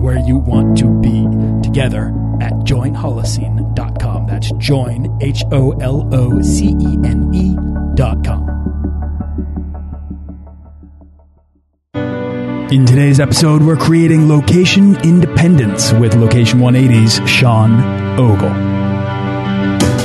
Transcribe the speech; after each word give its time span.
where 0.00 0.18
you 0.18 0.38
want 0.38 0.78
to 0.78 0.88
be 1.00 1.24
together 1.62 2.08
at 2.40 2.52
joinholocene.com. 2.64 4.26
That's 4.26 4.50
join, 4.52 5.18
H 5.20 5.44
O 5.52 5.72
L 5.72 6.08
O 6.12 6.40
C 6.40 6.68
E 6.80 6.98
N 7.04 7.30
E.com. 7.34 8.60
In 12.72 12.86
today's 12.86 13.18
episode, 13.18 13.62
we're 13.62 13.76
creating 13.76 14.28
location 14.28 14.96
independence 15.00 15.92
with 15.92 16.14
Location 16.14 16.60
180's 16.60 17.28
Sean 17.28 17.80
Ogle. 18.18 18.89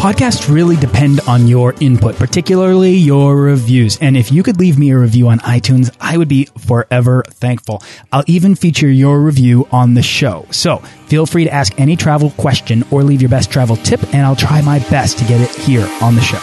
Podcasts 0.00 0.50
really 0.50 0.76
depend 0.76 1.20
on 1.28 1.46
your 1.46 1.74
input, 1.78 2.16
particularly 2.16 2.92
your 2.92 3.36
reviews. 3.36 3.98
And 3.98 4.16
if 4.16 4.32
you 4.32 4.42
could 4.42 4.58
leave 4.58 4.78
me 4.78 4.92
a 4.92 4.98
review 4.98 5.28
on 5.28 5.40
iTunes, 5.40 5.94
I 6.00 6.16
would 6.16 6.26
be 6.26 6.46
forever 6.56 7.22
thankful. 7.28 7.82
I'll 8.10 8.24
even 8.26 8.54
feature 8.54 8.88
your 8.88 9.20
review 9.20 9.68
on 9.70 9.92
the 9.92 10.00
show. 10.00 10.46
So 10.52 10.78
feel 11.08 11.26
free 11.26 11.44
to 11.44 11.52
ask 11.52 11.78
any 11.78 11.96
travel 11.96 12.30
question 12.38 12.82
or 12.90 13.02
leave 13.02 13.20
your 13.20 13.28
best 13.28 13.50
travel 13.50 13.76
tip, 13.76 14.02
and 14.14 14.24
I'll 14.24 14.34
try 14.34 14.62
my 14.62 14.78
best 14.78 15.18
to 15.18 15.24
get 15.26 15.42
it 15.42 15.54
here 15.54 15.86
on 16.00 16.14
the 16.14 16.22
show. 16.22 16.40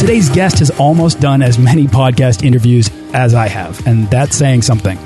Today's 0.00 0.28
guest 0.28 0.58
has 0.58 0.70
almost 0.72 1.20
done 1.20 1.40
as 1.40 1.56
many 1.56 1.86
podcast 1.86 2.44
interviews 2.44 2.90
as 3.14 3.32
I 3.32 3.46
have, 3.46 3.86
and 3.86 4.10
that's 4.10 4.34
saying 4.36 4.62
something. 4.62 4.98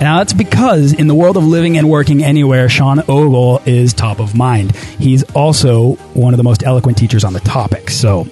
Now, 0.00 0.18
that's 0.18 0.32
because 0.32 0.94
in 0.94 1.08
the 1.08 1.14
world 1.14 1.36
of 1.36 1.44
living 1.44 1.76
and 1.76 1.88
working 1.88 2.24
anywhere, 2.24 2.70
Sean 2.70 3.00
Ogle 3.00 3.60
is 3.66 3.92
top 3.92 4.18
of 4.18 4.34
mind. 4.34 4.74
He's 4.74 5.22
also 5.34 5.92
one 6.14 6.32
of 6.32 6.38
the 6.38 6.42
most 6.44 6.62
eloquent 6.62 6.96
teachers 6.96 7.22
on 7.22 7.34
the 7.34 7.40
topic. 7.40 7.90
So 7.90 8.26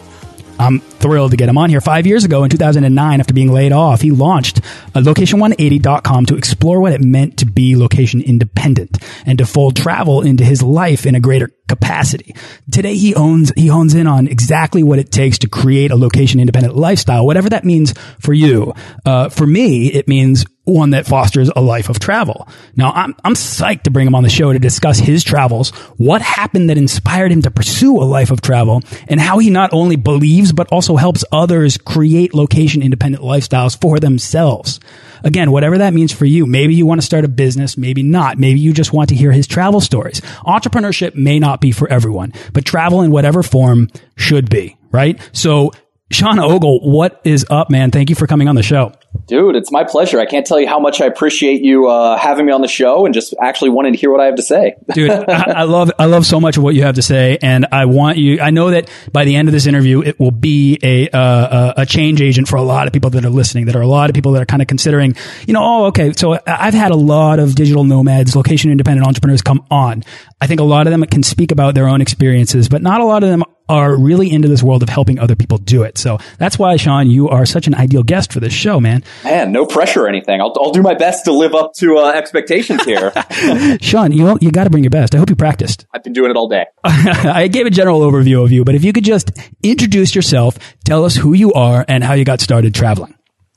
I'm 0.58 0.80
thrilled 0.98 1.30
to 1.32 1.36
get 1.36 1.48
him 1.48 1.58
on 1.58 1.70
here. 1.70 1.80
Five 1.80 2.06
years 2.06 2.24
ago 2.24 2.44
in 2.44 2.50
2009, 2.50 3.20
after 3.20 3.34
being 3.34 3.52
laid 3.52 3.72
off, 3.72 4.00
he 4.00 4.10
launched 4.10 4.60
location180.com 4.94 6.27
to 6.27 6.36
explore 6.36 6.80
what 6.80 6.92
it 6.92 7.00
meant 7.00 7.38
to 7.38 7.46
be 7.46 7.77
location 7.77 8.20
independent 8.20 8.98
and 9.26 9.38
to 9.38 9.46
fold 9.46 9.76
travel 9.76 10.22
into 10.22 10.44
his 10.44 10.62
life 10.62 11.06
in 11.06 11.14
a 11.14 11.20
greater 11.20 11.50
capacity. 11.69 12.34
Today, 12.72 12.96
he 12.96 13.14
owns, 13.14 13.52
he 13.56 13.69
hones 13.69 13.94
in 13.94 14.06
on 14.06 14.26
exactly 14.26 14.82
what 14.82 14.98
it 14.98 15.12
takes 15.12 15.38
to 15.38 15.48
create 15.48 15.91
a 15.91 15.96
location 15.96 16.41
independent 16.41 16.76
lifestyle, 16.76 17.26
whatever 17.26 17.50
that 17.50 17.64
means 17.64 17.94
for 18.20 18.32
you. 18.32 18.74
Uh, 19.04 19.28
for 19.28 19.46
me, 19.46 19.88
it 19.88 20.08
means 20.08 20.44
one 20.69 20.91
that 20.91 21.06
fosters 21.06 21.50
a 21.56 21.60
life 21.60 21.88
of 21.88 21.98
travel. 21.98 22.47
Now, 22.76 22.92
I'm, 22.92 23.14
I'm 23.25 23.34
psyched 23.34 23.84
to 23.84 23.91
bring 23.91 24.06
him 24.06 24.14
on 24.14 24.22
the 24.22 24.28
show 24.28 24.53
to 24.53 24.58
discuss 24.58 24.98
his 24.98 25.25
travels, 25.25 25.70
what 25.97 26.20
happened 26.20 26.69
that 26.69 26.76
inspired 26.76 27.32
him 27.32 27.42
to 27.42 27.50
pursue 27.50 27.97
a 27.97 28.04
life 28.04 28.31
of 28.31 28.42
travel, 28.42 28.82
and 29.08 29.19
how 29.19 29.38
he 29.38 29.50
not 29.50 29.72
only 29.72 29.97
believes, 29.97 30.53
but 30.53 30.69
also 30.70 30.88
helps 30.97 31.25
others 31.32 31.76
create 31.76 32.34
location 32.34 32.82
independent 32.82 33.22
lifestyles 33.22 33.81
for 33.81 33.99
themselves. 33.99 34.81
Again, 35.25 35.50
whatever 35.50 35.78
that 35.78 35.94
means 35.94 36.12
for 36.12 36.25
you. 36.25 36.47
Maybe 36.47 36.75
you 36.75 36.87
want 36.87 37.00
to 37.00 37.06
start 37.06 37.25
a 37.25 37.28
business, 37.28 37.76
maybe 37.76 38.03
not. 38.03 38.38
Maybe 38.38 38.60
you 38.60 38.72
just 38.72 38.93
want 38.93 39.09
to 39.10 39.15
hear 39.15 39.32
his 39.32 39.47
travel 39.47 39.81
stories. 39.81 40.21
Entrepreneurship 40.47 41.15
may 41.15 41.38
not 41.38 41.60
be 41.60 41.72
for 41.72 41.88
everyone, 41.88 42.32
but 42.53 42.65
travel 42.65 43.03
in 43.03 43.10
whatever 43.10 43.43
form 43.43 43.88
should 44.16 44.49
be, 44.49 44.76
right? 44.91 45.21
So, 45.32 45.72
Sean 46.10 46.38
Ogle, 46.38 46.91
what 46.91 47.20
is 47.25 47.44
up, 47.50 47.69
man? 47.69 47.91
Thank 47.91 48.09
you 48.09 48.16
for 48.16 48.26
coming 48.26 48.49
on 48.49 48.55
the 48.55 48.62
show. 48.62 48.93
Dude, 49.26 49.56
it's 49.56 49.70
my 49.70 49.84
pleasure. 49.84 50.19
I 50.20 50.24
can't 50.24 50.46
tell 50.46 50.58
you 50.58 50.66
how 50.66 50.78
much 50.78 51.02
I 51.02 51.06
appreciate 51.06 51.62
you 51.62 51.86
uh, 51.88 52.16
having 52.16 52.46
me 52.46 52.52
on 52.52 52.62
the 52.62 52.69
show 52.69 53.04
and 53.04 53.14
just 53.14 53.34
actually 53.42 53.70
wanting 53.70 53.92
to 53.92 53.98
hear 53.98 54.10
what 54.10 54.20
I 54.20 54.26
have 54.26 54.36
to 54.36 54.42
say. 54.42 54.76
Dude, 54.94 55.10
I, 55.10 55.52
I, 55.56 55.62
love 55.64 55.92
I 55.98 56.06
love 56.06 56.24
so 56.24 56.41
much 56.41 56.56
of 56.56 56.62
what 56.62 56.74
you 56.74 56.82
have 56.84 56.94
to 56.94 57.02
say, 57.02 57.38
and 57.42 57.66
I 57.70 57.84
want 57.84 58.16
you. 58.16 58.41
I 58.41 58.50
know 58.50 58.70
that 58.70 58.91
by 59.12 59.24
the 59.24 59.36
end 59.36 59.48
of 59.48 59.52
this 59.52 59.66
interview, 59.66 60.00
it 60.02 60.19
will 60.19 60.30
be 60.30 60.78
a 60.82 61.10
uh, 61.10 61.74
a 61.76 61.86
change 61.86 62.22
agent 62.22 62.48
for 62.48 62.56
a 62.56 62.62
lot 62.62 62.86
of 62.86 62.92
people 62.94 63.10
that 63.10 63.24
are 63.24 63.30
listening. 63.30 63.66
That 63.66 63.76
are 63.76 63.82
a 63.82 63.86
lot 63.86 64.08
of 64.08 64.14
people 64.14 64.32
that 64.32 64.42
are 64.42 64.46
kind 64.46 64.62
of 64.62 64.69
considering, 64.69 65.14
you 65.46 65.52
know, 65.52 65.62
oh, 65.62 65.84
okay. 65.86 66.12
So 66.14 66.38
I've 66.46 66.75
had 66.75 66.90
a 66.90 66.96
lot 66.96 67.38
of 67.38 67.54
digital 67.54 67.84
nomads, 67.84 68.34
location 68.34 68.70
independent 68.70 69.06
entrepreneurs 69.06 69.42
come 69.42 69.64
on. 69.70 70.04
I 70.40 70.46
think 70.46 70.60
a 70.60 70.64
lot 70.64 70.86
of 70.86 70.90
them 70.90 71.04
can 71.04 71.22
speak 71.22 71.52
about 71.52 71.75
their 71.75 71.88
own 71.88 72.00
experiences, 72.00 72.69
but 72.69 72.80
not 72.80 73.00
a 73.00 73.04
lot 73.04 73.22
of 73.22 73.28
them 73.28 73.44
are 73.69 73.97
really 73.97 74.31
into 74.31 74.49
this 74.49 74.62
world 74.62 74.83
of 74.83 74.89
helping 74.89 75.19
other 75.19 75.37
people 75.37 75.59
do 75.59 75.83
it. 75.83 75.99
So 75.99 76.19
that's 76.39 76.59
why, 76.59 76.77
Sean, 76.77 77.11
you 77.11 77.29
are 77.29 77.47
such 77.47 77.67
an 77.67 77.75
ideal 77.75 78.03
guest 78.03 78.33
for 78.33 78.41
this 78.41 78.53
show, 78.53 78.81
man. 78.81 79.05
Man, 79.25 79.53
no 79.53 79.67
pressure 79.67 80.05
or 80.05 80.09
anything. 80.09 80.41
I'll, 80.41 80.55
I'll 80.61 80.73
do 80.73 80.83
my 80.83 80.95
best 80.95 81.25
to 81.27 81.33
live 81.33 81.55
up 81.55 81.75
to 81.75 81.99
uh, 81.99 82.12
expectations 82.12 82.84
here. 82.84 83.12
Sean, 83.81 84.12
you 84.12 84.39
you 84.41 84.51
got 84.51 84.65
to 84.65 84.71
bring 84.71 84.84
your 84.84 84.91
best. 84.91 85.15
I 85.15 85.19
hope 85.19 85.31
you 85.31 85.37
practiced. 85.37 85.87
I've 85.93 86.03
been 86.03 86.12
doing 86.12 86.31
it 86.31 86.37
all 86.37 86.49
day. 86.49 86.67
I 86.84 87.49
gave 87.49 87.67
a 87.67 87.71
general 87.71 88.01
overview 88.01 88.43
of 88.45 88.53
you, 88.53 88.65
but 88.65 88.75
if 88.75 88.84
you 88.84 88.93
could 88.93 89.05
just 89.05 89.31
introduce 89.62 90.15
yourself, 90.15 90.59
tell 90.85 91.05
us 91.05 91.17
who 91.17 91.33
you 91.33 91.53
are 91.53 91.85
and 91.89 92.05
how 92.05 92.15
you 92.15 92.25
got 92.25 92.41
started 92.41 92.75
traveling. 92.75 93.15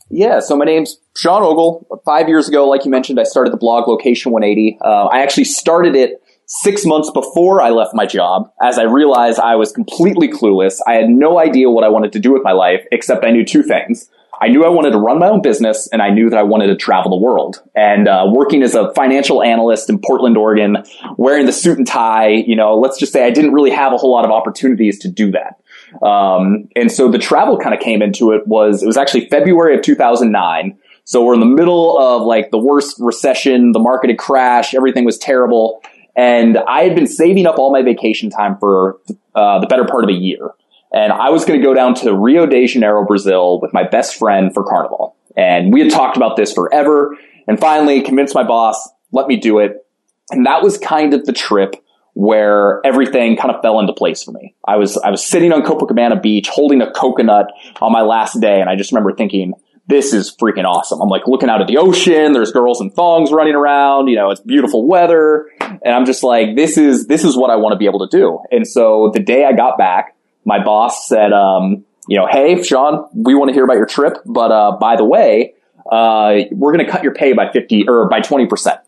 Yeah, 0.10 0.42
so 0.42 0.58
my 0.58 0.66
name's 0.66 0.98
Sean 1.16 1.42
Ogle. 1.42 1.88
Five 2.04 2.28
years 2.28 2.50
ago, 2.50 2.68
like 2.68 2.84
you 2.84 2.92
mentioned, 2.92 3.20
I 3.20 3.24
started 3.24 3.54
the 3.54 3.58
blog 3.58 3.88
Location 3.88 4.34
180. 4.34 4.78
Uh, 4.82 5.06
I 5.06 5.22
actually 5.24 5.46
started 5.46 5.96
it 5.96 6.22
six 6.60 6.86
months 6.86 7.10
before 7.12 7.62
I 7.62 7.70
left 7.70 7.94
my 7.94 8.06
job, 8.06 8.52
as 8.62 8.78
I 8.78 8.84
realized 8.84 9.40
I 9.40 9.56
was 9.56 9.72
completely 9.72 10.28
clueless. 10.28 10.80
I 10.86 10.96
had 10.96 11.10
no 11.10 11.40
idea 11.40 11.70
what 11.70 11.86
I 11.86 11.88
wanted 11.88 12.12
to 12.14 12.20
do 12.20 12.34
with 12.34 12.44
my 12.44 12.52
life, 12.52 12.86
except 12.92 13.24
I 13.24 13.32
knew 13.32 13.46
two 13.46 13.64
things. 13.64 14.10
I 14.42 14.50
knew 14.50 14.66
I 14.66 14.70
wanted 14.70 14.92
to 14.92 14.98
run 14.98 15.18
my 15.20 15.30
own 15.30 15.42
business, 15.42 15.88
and 15.94 16.02
I 16.02 16.10
knew 16.10 16.30
that 16.30 16.38
I 16.38 16.44
wanted 16.44 16.68
to 16.68 16.76
travel 16.76 17.12
the 17.12 17.24
world. 17.24 17.62
And 17.74 18.08
uh, 18.08 18.26
working 18.28 18.64
as 18.64 18.76
a 18.76 18.92
financial 18.94 19.42
analyst 19.42 19.90
in 19.90 20.00
Portland, 20.00 20.36
Oregon, 20.36 20.84
wearing 21.16 21.46
the 21.46 21.54
suit 21.54 21.78
and 21.78 21.88
tie, 21.88 22.30
you 22.30 22.58
know, 22.58 22.78
let's 22.78 23.00
just 23.00 23.14
say 23.14 23.26
I 23.26 23.30
didn't 23.30 23.54
really 23.54 23.72
have 23.72 23.94
a 23.94 23.98
whole 23.98 24.12
lot 24.12 24.26
of 24.26 24.32
opportunities 24.32 25.00
to 25.00 25.08
do 25.10 25.32
that. 25.32 26.06
Um, 26.06 26.68
and 26.76 26.92
so 26.92 27.10
the 27.10 27.20
travel 27.20 27.58
kind 27.60 27.74
of 27.74 27.80
came 27.80 28.02
into 28.02 28.32
it 28.32 28.46
was 28.48 28.84
it 28.84 28.88
was 28.88 28.98
actually 28.98 29.30
February 29.30 29.76
of 29.76 29.84
2009. 29.84 30.78
So 31.04 31.24
we're 31.24 31.34
in 31.34 31.40
the 31.40 31.46
middle 31.46 31.98
of 31.98 32.24
like 32.24 32.52
the 32.52 32.58
worst 32.58 32.96
recession, 33.00 33.72
the 33.72 33.80
market 33.80 34.10
had 34.10 34.20
crashed, 34.20 34.74
everything 34.74 35.06
was 35.06 35.18
terrible. 35.18 35.82
And 36.16 36.58
I 36.58 36.84
had 36.84 36.96
been 36.96 37.08
saving 37.08 37.46
up 37.46 37.58
all 37.58 37.72
my 37.72 37.82
vacation 37.82 38.30
time 38.30 38.58
for 38.60 39.00
uh, 39.36 39.60
the 39.60 39.68
better 39.68 39.86
part 39.86 40.04
of 40.04 40.10
a 40.10 40.14
year. 40.14 40.50
And 40.94 41.14
I 41.14 41.30
was 41.30 41.46
going 41.46 41.60
to 41.60 41.66
go 41.66 41.74
down 41.74 41.96
to 41.96 42.14
Rio 42.14 42.46
de 42.46 42.68
Janeiro, 42.68 43.06
Brazil 43.06 43.62
with 43.62 43.74
my 43.74 43.84
best 43.84 44.18
friend 44.18 44.54
for 44.54 44.64
Carnival. 44.64 45.16
And 45.38 45.72
we 45.72 45.80
had 45.80 45.90
talked 45.90 46.18
about 46.18 46.36
this 46.36 46.52
forever 46.52 47.18
and 47.48 47.60
finally 47.60 48.02
convinced 48.02 48.36
my 48.36 48.44
boss, 48.44 48.90
let 49.12 49.28
me 49.28 49.38
do 49.38 49.60
it. 49.60 49.86
And 50.32 50.46
that 50.46 50.62
was 50.62 50.78
kind 50.78 51.14
of 51.14 51.26
the 51.26 51.34
trip 51.34 51.76
where 52.14 52.86
everything 52.86 53.38
kind 53.38 53.56
of 53.56 53.62
fell 53.62 53.80
into 53.80 53.94
place 53.94 54.22
for 54.22 54.32
me. 54.32 54.54
I 54.68 54.76
was, 54.76 54.98
I 54.98 55.10
was 55.10 55.26
sitting 55.26 55.54
on 55.54 55.62
Copacabana 55.62 56.22
beach 56.22 56.50
holding 56.50 56.82
a 56.82 56.92
coconut 56.92 57.52
on 57.82 57.94
my 57.94 58.02
last 58.02 58.42
day. 58.42 58.60
And 58.60 58.70
I 58.70 58.76
just 58.76 58.92
remember 58.92 59.14
thinking, 59.14 59.54
this 59.92 60.14
is 60.14 60.34
freaking 60.34 60.64
awesome. 60.64 61.02
I'm 61.02 61.10
like 61.10 61.28
looking 61.28 61.50
out 61.50 61.60
at 61.60 61.68
the 61.68 61.78
ocean. 61.78 62.32
There's 62.32 62.54
girls 62.54 62.80
in 62.80 62.92
thongs 62.92 63.30
running 63.32 63.56
around. 63.56 64.08
You 64.08 64.16
know, 64.16 64.32
it's 64.32 64.40
beautiful 64.40 64.88
weather. 64.88 65.50
And 65.60 65.94
I'm 65.94 66.06
just 66.06 66.24
like, 66.24 66.56
this 66.56 66.78
is, 66.78 67.08
this 67.08 67.26
is 67.26 67.36
what 67.36 67.50
I 67.50 67.58
want 67.58 67.74
to 67.74 67.78
be 67.78 67.88
able 67.88 68.08
to 68.08 68.18
do. 68.18 68.40
And 68.52 68.66
so 68.66 69.12
the 69.14 69.20
day 69.20 69.44
I 69.44 69.52
got 69.52 69.78
back, 69.78 70.16
my 70.46 70.64
boss 70.64 71.10
said, 71.10 71.34
um, 71.34 71.84
you 72.08 72.18
know, 72.18 72.26
hey, 72.26 72.64
Sean, 72.64 73.06
we 73.14 73.36
want 73.36 73.50
to 73.50 73.54
hear 73.54 73.66
about 73.66 73.76
your 73.76 73.86
trip. 73.86 74.14
But, 74.26 74.52
uh, 74.52 74.78
by 74.80 74.96
the 74.96 75.04
way, 75.04 75.56
uh, 75.92 76.36
we're 76.52 76.72
going 76.72 76.86
to 76.86 76.92
cut 76.92 77.04
your 77.04 77.14
pay 77.14 77.34
by 77.34 77.52
50 77.52 77.90
or 77.90 78.08
by 78.08 78.22
20%. 78.22 78.80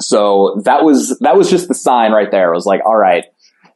So 0.00 0.62
that 0.64 0.82
was, 0.82 1.18
that 1.20 1.36
was 1.36 1.50
just 1.50 1.68
the 1.68 1.74
sign 1.74 2.12
right 2.12 2.30
there. 2.30 2.52
It 2.52 2.56
was 2.56 2.64
like, 2.64 2.80
all 2.86 2.96
right, 2.96 3.26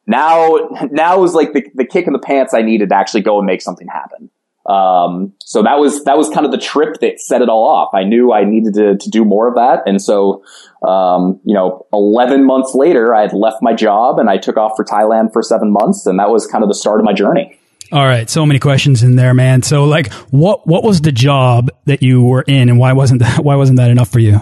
now, 0.07 0.57
now 0.91 1.21
was 1.21 1.35
like 1.35 1.53
the, 1.53 1.65
the 1.75 1.85
kick 1.85 2.07
in 2.07 2.15
the 2.15 2.19
pants 2.19 2.55
I 2.55 2.63
needed 2.63 2.89
to 2.89 2.95
actually 2.97 3.21
go 3.21 3.37
and 3.37 3.47
make 3.47 3.61
something 3.61 3.89
happen. 3.89 4.31
Um, 4.69 5.33
so 5.45 5.63
that 5.63 5.79
was 5.79 6.03
that 6.05 6.17
was 6.17 6.29
kind 6.31 6.45
of 6.45 6.51
the 6.53 6.59
trip 6.59 7.01
that 7.01 7.21
set 7.21 7.41
it 7.41 7.49
all 7.49 7.69
off. 7.69 7.91
I 7.95 8.03
knew 8.03 8.33
I 8.33 8.45
needed 8.45 8.75
to, 8.75 8.97
to 8.97 9.11
do 9.11 9.25
more 9.25 9.49
of 9.49 9.55
that, 9.55 9.83
and 9.87 10.03
so 10.03 10.43
um, 10.87 11.41
you 11.45 11.55
know, 11.55 11.87
eleven 11.93 12.45
months 12.45 12.75
later, 12.75 13.15
I 13.15 13.23
had 13.23 13.33
left 13.33 13.59
my 13.63 13.75
job 13.75 14.19
and 14.19 14.29
I 14.29 14.39
took 14.39 14.57
off 14.57 14.73
for 14.77 14.85
Thailand 14.85 15.33
for 15.33 15.43
seven 15.43 15.71
months, 15.71 16.07
and 16.07 16.19
that 16.19 16.31
was 16.31 16.47
kind 16.47 16.65
of 16.65 16.69
the 16.69 16.75
start 16.75 17.01
of 17.01 17.05
my 17.05 17.13
journey. 17.13 17.59
All 17.93 18.05
right, 18.05 18.29
so 18.29 18.45
many 18.45 18.59
questions 18.59 19.05
in 19.05 19.15
there, 19.15 19.33
man. 19.35 19.63
So, 19.63 19.85
like, 19.85 20.13
what 20.31 20.67
what 20.67 20.83
was 20.83 21.01
the 21.01 21.13
job 21.13 21.71
that 21.85 22.03
you 22.03 22.25
were 22.25 22.43
in, 22.43 22.69
and 22.69 22.79
why 22.79 22.93
wasn't 22.93 23.21
that 23.21 23.45
why 23.45 23.55
wasn't 23.55 23.79
that 23.79 23.91
enough 23.91 24.11
for 24.11 24.19
you? 24.19 24.41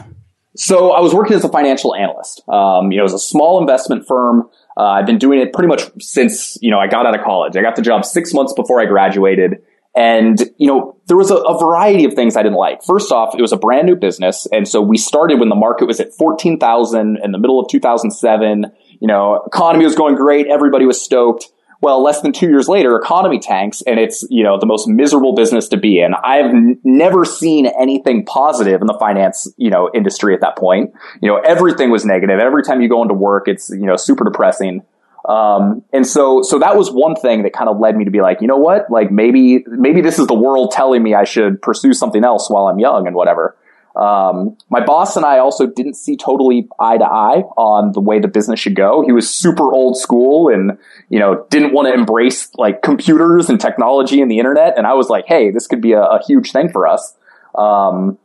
So, 0.56 0.92
I 0.92 1.00
was 1.00 1.12
working 1.12 1.36
as 1.36 1.44
a 1.44 1.48
financial 1.50 1.94
analyst. 1.94 2.42
Um, 2.48 2.90
you 2.90 2.96
know, 2.96 3.02
it 3.02 3.10
was 3.10 3.14
a 3.14 3.18
small 3.18 3.60
investment 3.60 4.06
firm. 4.06 4.48
Uh, 4.76 4.84
I've 4.84 5.06
been 5.06 5.18
doing 5.18 5.40
it 5.40 5.52
pretty 5.52 5.68
much 5.68 5.82
since 6.00 6.56
you 6.62 6.70
know 6.70 6.78
I 6.78 6.86
got 6.86 7.04
out 7.04 7.14
of 7.14 7.22
college. 7.22 7.56
I 7.56 7.62
got 7.62 7.76
the 7.76 7.82
job 7.82 8.06
six 8.06 8.32
months 8.32 8.54
before 8.54 8.80
I 8.80 8.86
graduated. 8.86 9.62
And, 9.96 10.40
you 10.58 10.66
know, 10.66 10.96
there 11.06 11.16
was 11.16 11.30
a, 11.30 11.36
a, 11.36 11.58
variety 11.58 12.04
of 12.04 12.14
things 12.14 12.36
I 12.36 12.42
didn't 12.42 12.58
like. 12.58 12.82
First 12.82 13.12
off, 13.12 13.34
it 13.38 13.40
was 13.40 13.52
a 13.52 13.56
brand 13.56 13.86
new 13.86 13.94
business. 13.94 14.46
And 14.52 14.66
so 14.66 14.80
we 14.80 14.96
started 14.96 15.38
when 15.38 15.50
the 15.50 15.54
market 15.54 15.86
was 15.86 16.00
at 16.00 16.12
14,000 16.14 17.18
in 17.22 17.32
the 17.32 17.38
middle 17.38 17.60
of 17.60 17.68
2007. 17.68 18.72
You 19.00 19.06
know, 19.06 19.42
economy 19.46 19.84
was 19.84 19.94
going 19.94 20.16
great. 20.16 20.48
Everybody 20.48 20.84
was 20.84 21.00
stoked. 21.00 21.48
Well, 21.80 22.02
less 22.02 22.22
than 22.22 22.32
two 22.32 22.48
years 22.48 22.66
later, 22.66 22.96
economy 22.96 23.38
tanks 23.38 23.82
and 23.82 24.00
it's, 24.00 24.26
you 24.30 24.42
know, 24.42 24.58
the 24.58 24.66
most 24.66 24.88
miserable 24.88 25.34
business 25.34 25.68
to 25.68 25.76
be 25.76 26.00
in. 26.00 26.14
I've 26.14 26.46
n- 26.46 26.80
never 26.82 27.26
seen 27.26 27.66
anything 27.66 28.24
positive 28.24 28.80
in 28.80 28.86
the 28.86 28.96
finance, 28.98 29.52
you 29.58 29.68
know, 29.68 29.90
industry 29.92 30.34
at 30.34 30.40
that 30.40 30.56
point. 30.56 30.94
You 31.20 31.28
know, 31.28 31.36
everything 31.36 31.90
was 31.90 32.06
negative. 32.06 32.40
Every 32.40 32.62
time 32.62 32.80
you 32.80 32.88
go 32.88 33.02
into 33.02 33.12
work, 33.12 33.48
it's, 33.48 33.68
you 33.68 33.84
know, 33.84 33.96
super 33.96 34.24
depressing. 34.24 34.82
Um, 35.24 35.82
and 35.92 36.06
so, 36.06 36.42
so 36.42 36.58
that 36.58 36.76
was 36.76 36.90
one 36.90 37.16
thing 37.16 37.44
that 37.44 37.52
kind 37.52 37.70
of 37.70 37.78
led 37.78 37.96
me 37.96 38.04
to 38.04 38.10
be 38.10 38.20
like, 38.20 38.40
you 38.40 38.46
know 38.46 38.58
what? 38.58 38.90
Like 38.90 39.10
maybe, 39.10 39.64
maybe 39.66 40.02
this 40.02 40.18
is 40.18 40.26
the 40.26 40.34
world 40.34 40.70
telling 40.70 41.02
me 41.02 41.14
I 41.14 41.24
should 41.24 41.62
pursue 41.62 41.94
something 41.94 42.24
else 42.24 42.50
while 42.50 42.66
I'm 42.66 42.78
young 42.78 43.06
and 43.06 43.16
whatever. 43.16 43.56
Um, 43.96 44.56
my 44.70 44.84
boss 44.84 45.16
and 45.16 45.24
I 45.24 45.38
also 45.38 45.66
didn't 45.66 45.94
see 45.94 46.16
totally 46.16 46.68
eye 46.80 46.98
to 46.98 47.04
eye 47.04 47.42
on 47.56 47.92
the 47.92 48.00
way 48.00 48.18
the 48.18 48.28
business 48.28 48.58
should 48.58 48.74
go. 48.74 49.04
He 49.06 49.12
was 49.12 49.32
super 49.32 49.72
old 49.72 49.96
school 49.96 50.48
and, 50.48 50.78
you 51.08 51.20
know, 51.20 51.46
didn't 51.48 51.72
want 51.72 51.88
to 51.88 51.94
embrace 51.94 52.48
like 52.56 52.82
computers 52.82 53.48
and 53.48 53.60
technology 53.60 54.20
and 54.20 54.30
the 54.30 54.38
internet. 54.38 54.76
And 54.76 54.86
I 54.86 54.94
was 54.94 55.08
like, 55.08 55.26
Hey, 55.28 55.52
this 55.52 55.68
could 55.68 55.80
be 55.80 55.92
a, 55.92 56.02
a 56.02 56.24
huge 56.24 56.50
thing 56.50 56.70
for 56.70 56.88
us. 56.88 57.14
Um, 57.54 58.18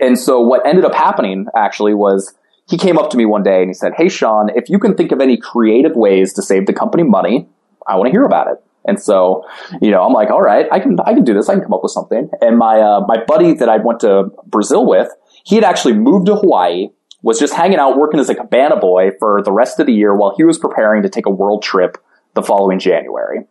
and 0.00 0.18
so 0.18 0.40
what 0.40 0.66
ended 0.66 0.84
up 0.84 0.94
happening 0.94 1.46
actually 1.56 1.94
was 1.94 2.34
he 2.68 2.78
came 2.78 2.98
up 2.98 3.10
to 3.10 3.16
me 3.16 3.26
one 3.26 3.42
day 3.42 3.60
and 3.60 3.68
he 3.68 3.74
said, 3.74 3.92
Hey, 3.96 4.08
Sean, 4.08 4.50
if 4.54 4.68
you 4.68 4.78
can 4.78 4.94
think 4.94 5.12
of 5.12 5.20
any 5.20 5.36
creative 5.36 5.96
ways 5.96 6.32
to 6.34 6.42
save 6.42 6.66
the 6.66 6.72
company 6.72 7.02
money, 7.02 7.46
I 7.86 7.96
want 7.96 8.06
to 8.06 8.10
hear 8.10 8.22
about 8.22 8.48
it. 8.48 8.62
And 8.86 9.00
so, 9.00 9.44
you 9.80 9.90
know, 9.90 10.02
I'm 10.02 10.12
like, 10.12 10.30
all 10.30 10.42
right, 10.42 10.66
I 10.70 10.78
can, 10.78 10.98
I 11.00 11.14
can 11.14 11.24
do 11.24 11.32
this. 11.32 11.48
I 11.48 11.54
can 11.54 11.62
come 11.62 11.72
up 11.72 11.82
with 11.82 11.92
something. 11.92 12.28
And 12.40 12.58
my, 12.58 12.80
uh, 12.80 13.00
my 13.06 13.22
buddy 13.24 13.54
that 13.54 13.68
I 13.68 13.78
went 13.78 14.00
to 14.00 14.30
Brazil 14.46 14.86
with, 14.86 15.08
he 15.44 15.54
had 15.54 15.64
actually 15.64 15.94
moved 15.94 16.26
to 16.26 16.36
Hawaii, 16.36 16.88
was 17.22 17.38
just 17.38 17.54
hanging 17.54 17.78
out 17.78 17.96
working 17.96 18.20
as 18.20 18.28
a 18.28 18.34
cabana 18.34 18.76
boy 18.76 19.10
for 19.18 19.42
the 19.42 19.52
rest 19.52 19.80
of 19.80 19.86
the 19.86 19.92
year 19.94 20.14
while 20.14 20.34
he 20.36 20.44
was 20.44 20.58
preparing 20.58 21.02
to 21.02 21.08
take 21.08 21.24
a 21.24 21.30
world 21.30 21.62
trip 21.62 21.96
the 22.34 22.42
following 22.42 22.78
January. 22.78 23.46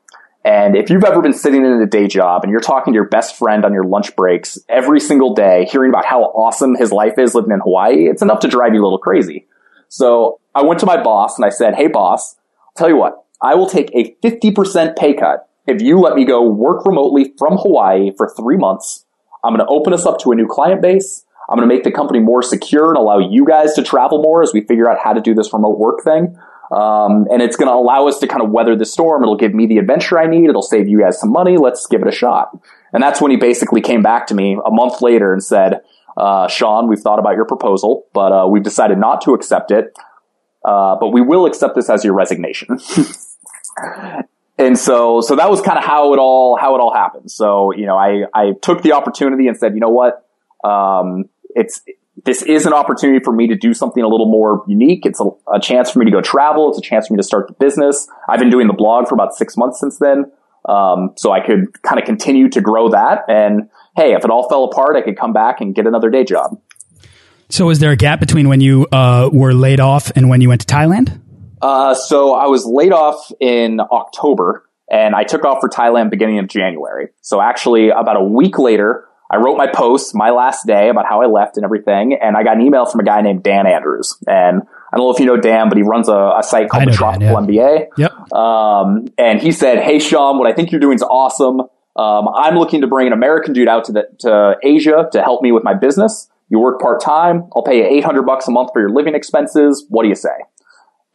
And 0.46 0.76
if 0.76 0.90
you've 0.90 1.04
ever 1.06 1.22
been 1.22 1.34
sitting 1.34 1.64
in 1.64 1.82
a 1.82 1.86
day 1.86 2.08
job 2.08 2.44
and 2.44 2.52
you're 2.52 2.60
talking 2.60 2.94
to 2.94 2.96
your 2.96 3.08
best 3.08 3.38
friend 3.38 3.64
on 3.64 3.74
your 3.74 3.86
lunch 3.86 4.16
breaks 4.16 4.60
every 4.68 5.00
single 5.00 5.34
day, 5.34 5.66
hearing 5.72 5.90
about 5.90 6.06
how 6.06 6.24
awesome 6.24 6.76
his 6.76 6.92
life 6.92 7.18
is 7.18 7.34
living 7.34 7.52
in 7.52 7.62
Hawaii, 7.62 8.08
it's 8.08 8.22
enough 8.22 8.40
to 8.42 8.50
drive 8.50 8.74
you 8.74 8.82
a 8.82 8.84
little 8.84 8.98
crazy. 8.98 9.48
So 9.88 10.42
I 10.54 10.64
went 10.64 10.82
to 10.82 10.86
my 10.86 11.02
boss 11.02 11.38
and 11.38 11.46
I 11.46 11.50
said, 11.50 11.76
Hey 11.76 11.88
boss, 11.88 12.36
I'll 12.60 12.74
tell 12.76 12.90
you 12.90 12.98
what, 12.98 13.24
I 13.42 13.56
will 13.56 13.70
take 13.70 13.90
a 13.94 14.16
50% 14.22 14.98
pay 14.98 15.14
cut 15.14 15.48
if 15.66 15.82
you 15.82 16.00
let 16.00 16.16
me 16.16 16.26
go 16.26 16.48
work 16.50 16.86
remotely 16.86 17.34
from 17.38 17.58
Hawaii 17.58 18.12
for 18.18 18.34
three 18.36 18.58
months. 18.58 19.06
I'm 19.44 19.56
going 19.56 19.66
to 19.66 19.72
open 19.72 19.94
us 19.94 20.06
up 20.06 20.20
to 20.20 20.32
a 20.32 20.36
new 20.36 20.48
client 20.48 20.82
base. 20.82 21.26
I'm 21.50 21.58
going 21.58 21.68
to 21.68 21.74
make 21.74 21.84
the 21.84 21.92
company 21.92 22.20
more 22.20 22.42
secure 22.42 22.90
and 22.90 22.98
allow 22.98 23.20
you 23.20 23.46
guys 23.46 23.74
to 23.74 23.84
travel 23.84 24.22
more 24.22 24.42
as 24.42 24.54
we 24.54 24.62
figure 24.62 24.90
out 24.90 24.98
how 25.04 25.14
to 25.14 25.22
do 25.22 25.34
this 25.34 25.52
remote 25.54 25.78
work 25.78 26.04
thing. 26.04 26.38
Um, 26.74 27.28
and 27.32 27.42
it's 27.42 27.56
going 27.56 27.68
to 27.68 27.74
allow 27.74 28.08
us 28.08 28.18
to 28.20 28.28
kind 28.28 28.42
of 28.42 28.50
weather 28.50 28.76
the 28.76 28.86
storm. 28.86 29.22
It'll 29.22 29.38
give 29.38 29.54
me 29.54 29.68
the 29.68 29.78
adventure 29.78 30.18
I 30.18 30.26
need. 30.26 30.50
It'll 30.50 30.64
save 30.64 30.88
you 30.88 31.02
guys 31.02 31.20
some 31.20 31.32
money. 31.32 31.58
Let's 31.58 31.86
give 31.86 32.02
it 32.02 32.08
a 32.08 32.12
shot. 32.12 32.58
And 32.94 33.04
that's 33.04 33.22
when 33.22 33.32
he 33.32 33.38
basically 33.38 33.82
came 33.82 34.02
back 34.02 34.28
to 34.28 34.34
me 34.34 34.58
a 34.66 34.72
month 34.72 35.02
later 35.02 35.34
and 35.34 35.44
said, 35.44 35.82
uh, 36.18 36.48
Sean, 36.48 36.88
we've 36.88 37.00
thought 37.00 37.20
about 37.20 37.36
your 37.36 37.46
proposal, 37.46 38.08
but 38.14 38.32
uh, 38.32 38.48
we've 38.48 38.64
decided 38.64 38.98
not 38.98 39.22
to 39.22 39.34
accept 39.34 39.72
it. 39.72 39.96
Uh, 40.66 40.96
but 40.96 41.10
we 41.10 41.22
will 41.22 41.46
accept 41.46 41.76
this 41.76 41.90
as 41.90 42.04
your 42.04 42.14
resignation. 42.14 42.80
and 44.58 44.80
so, 44.80 45.22
so 45.22 45.36
that 45.36 45.50
was 45.50 45.62
kind 45.62 45.78
of 45.78 45.84
how 45.84 46.14
it 46.14 46.18
all, 46.18 46.58
how 46.58 46.76
it 46.76 46.80
all 46.80 46.94
happened. 46.94 47.30
So, 47.30 47.74
you 47.74 47.86
know, 47.86 47.98
I, 47.98 48.24
I 48.34 48.54
took 48.62 48.82
the 48.82 48.94
opportunity 48.94 49.48
and 49.48 49.58
said, 49.58 49.74
you 49.74 49.82
know 49.82 49.90
what? 49.90 50.26
Um, 50.64 51.26
it's, 51.50 51.82
this 52.26 52.42
is 52.42 52.66
an 52.66 52.74
opportunity 52.74 53.24
for 53.24 53.34
me 53.34 53.48
to 53.48 53.56
do 53.56 53.74
something 53.74 54.02
a 54.02 54.08
little 54.08 54.30
more 54.30 54.64
unique. 54.68 55.06
It's 55.06 55.20
a, 55.20 55.30
a, 55.54 55.60
chance 55.60 55.92
for 55.92 56.00
me 56.00 56.06
to 56.06 56.12
go 56.12 56.22
travel. 56.22 56.70
It's 56.70 56.78
a 56.78 56.82
chance 56.82 57.08
for 57.08 57.14
me 57.14 57.18
to 57.18 57.24
start 57.24 57.48
the 57.48 57.54
business. 57.54 58.08
I've 58.30 58.40
been 58.40 58.50
doing 58.50 58.68
the 58.68 58.74
blog 58.74 59.08
for 59.08 59.16
about 59.16 59.36
six 59.36 59.58
months 59.58 59.80
since 59.80 60.00
then. 60.00 60.32
Um, 60.68 61.14
so 61.18 61.32
I 61.32 61.46
could 61.46 61.82
kind 61.82 62.00
of 62.00 62.06
continue 62.06 62.50
to 62.50 62.62
grow 62.62 62.90
that. 62.90 63.26
And 63.28 63.70
hey, 63.98 64.14
if 64.14 64.24
it 64.24 64.32
all 64.32 64.48
fell 64.48 64.64
apart, 64.64 64.96
I 64.96 65.02
could 65.02 65.18
come 65.18 65.34
back 65.34 65.60
and 65.60 65.76
get 65.76 65.86
another 65.86 66.10
day 66.10 66.24
job. 66.24 66.60
So 67.50 67.70
is 67.70 67.80
there 67.80 67.92
a 67.92 67.98
gap 67.98 68.20
between 68.20 68.48
when 68.48 68.62
you 68.62 68.88
uh, 68.92 69.30
were 69.32 69.54
laid 69.54 69.80
off 69.80 70.12
and 70.16 70.30
when 70.30 70.40
you 70.40 70.48
went 70.48 70.62
to 70.62 70.68
Thailand? 70.68 71.20
Uh, 71.62 71.94
so 71.94 72.34
I 72.34 72.48
was 72.48 72.66
laid 72.66 72.94
off 72.94 73.32
in 73.40 73.80
October 73.80 74.68
and 74.90 75.16
I 75.16 75.24
took 75.24 75.46
off 75.46 75.60
for 75.60 75.70
Thailand 75.70 76.10
beginning 76.10 76.40
of 76.40 76.48
January. 76.48 77.10
So 77.22 77.42
actually 77.42 77.90
about 77.90 78.18
a 78.18 78.24
week 78.24 78.58
later, 78.58 79.08
I 79.34 79.38
wrote 79.38 79.58
my 79.58 79.66
post, 79.66 80.14
my 80.14 80.30
last 80.30 80.68
day 80.68 80.90
about 80.90 81.06
how 81.10 81.24
I 81.24 81.26
left 81.26 81.58
and 81.58 81.64
everything. 81.64 82.16
And 82.22 82.38
I 82.38 82.44
got 82.44 82.58
an 82.58 82.62
email 82.62 82.86
from 82.86 83.00
a 83.00 83.04
guy 83.04 83.22
named 83.22 83.42
Dan 83.42 83.66
Andrews. 83.66 84.16
And 84.28 84.62
I 84.62 84.98
don't 84.98 85.08
know 85.08 85.12
if 85.12 85.20
you 85.20 85.26
know 85.26 85.38
Dan, 85.38 85.70
but 85.70 85.78
he 85.78 85.82
runs 85.82 86.08
a, 86.08 86.34
a 86.38 86.44
site 86.44 86.70
called 86.70 86.88
the 86.88 86.92
Tropical 86.92 87.42
Dan, 87.42 87.50
yeah. 87.50 87.64
MBA. 87.64 87.88
Yep. 87.98 88.32
Um, 88.32 89.08
and 89.18 89.42
he 89.42 89.52
said, 89.52 89.80
Hey, 89.80 89.98
Sean, 89.98 90.38
what 90.38 90.48
I 90.48 90.54
think 90.54 90.72
you're 90.72 90.80
doing 90.80 90.98
is 90.98 91.02
awesome. 91.02 91.62
Um, 91.96 92.28
I'm 92.36 92.56
looking 92.60 92.82
to 92.82 92.88
bring 92.88 93.08
an 93.08 93.14
American 93.14 93.54
dude 93.54 93.68
out 93.68 93.86
to 93.86 93.92
the, 93.92 94.08
to 94.20 94.56
Asia 94.62 95.10
to 95.12 95.24
help 95.24 95.42
me 95.42 95.52
with 95.52 95.64
my 95.64 95.74
business. 95.74 96.30
You 96.50 96.60
work 96.60 96.80
part 96.80 97.02
time. 97.02 97.50
I'll 97.56 97.64
pay 97.64 97.78
you 97.78 97.86
800 97.86 98.22
bucks 98.28 98.48
a 98.48 98.52
month 98.52 98.70
for 98.72 98.82
your 98.82 98.92
living 98.92 99.16
expenses. 99.16 99.84
What 99.90 100.04
do 100.04 100.10
you 100.10 100.16
say? 100.16 100.30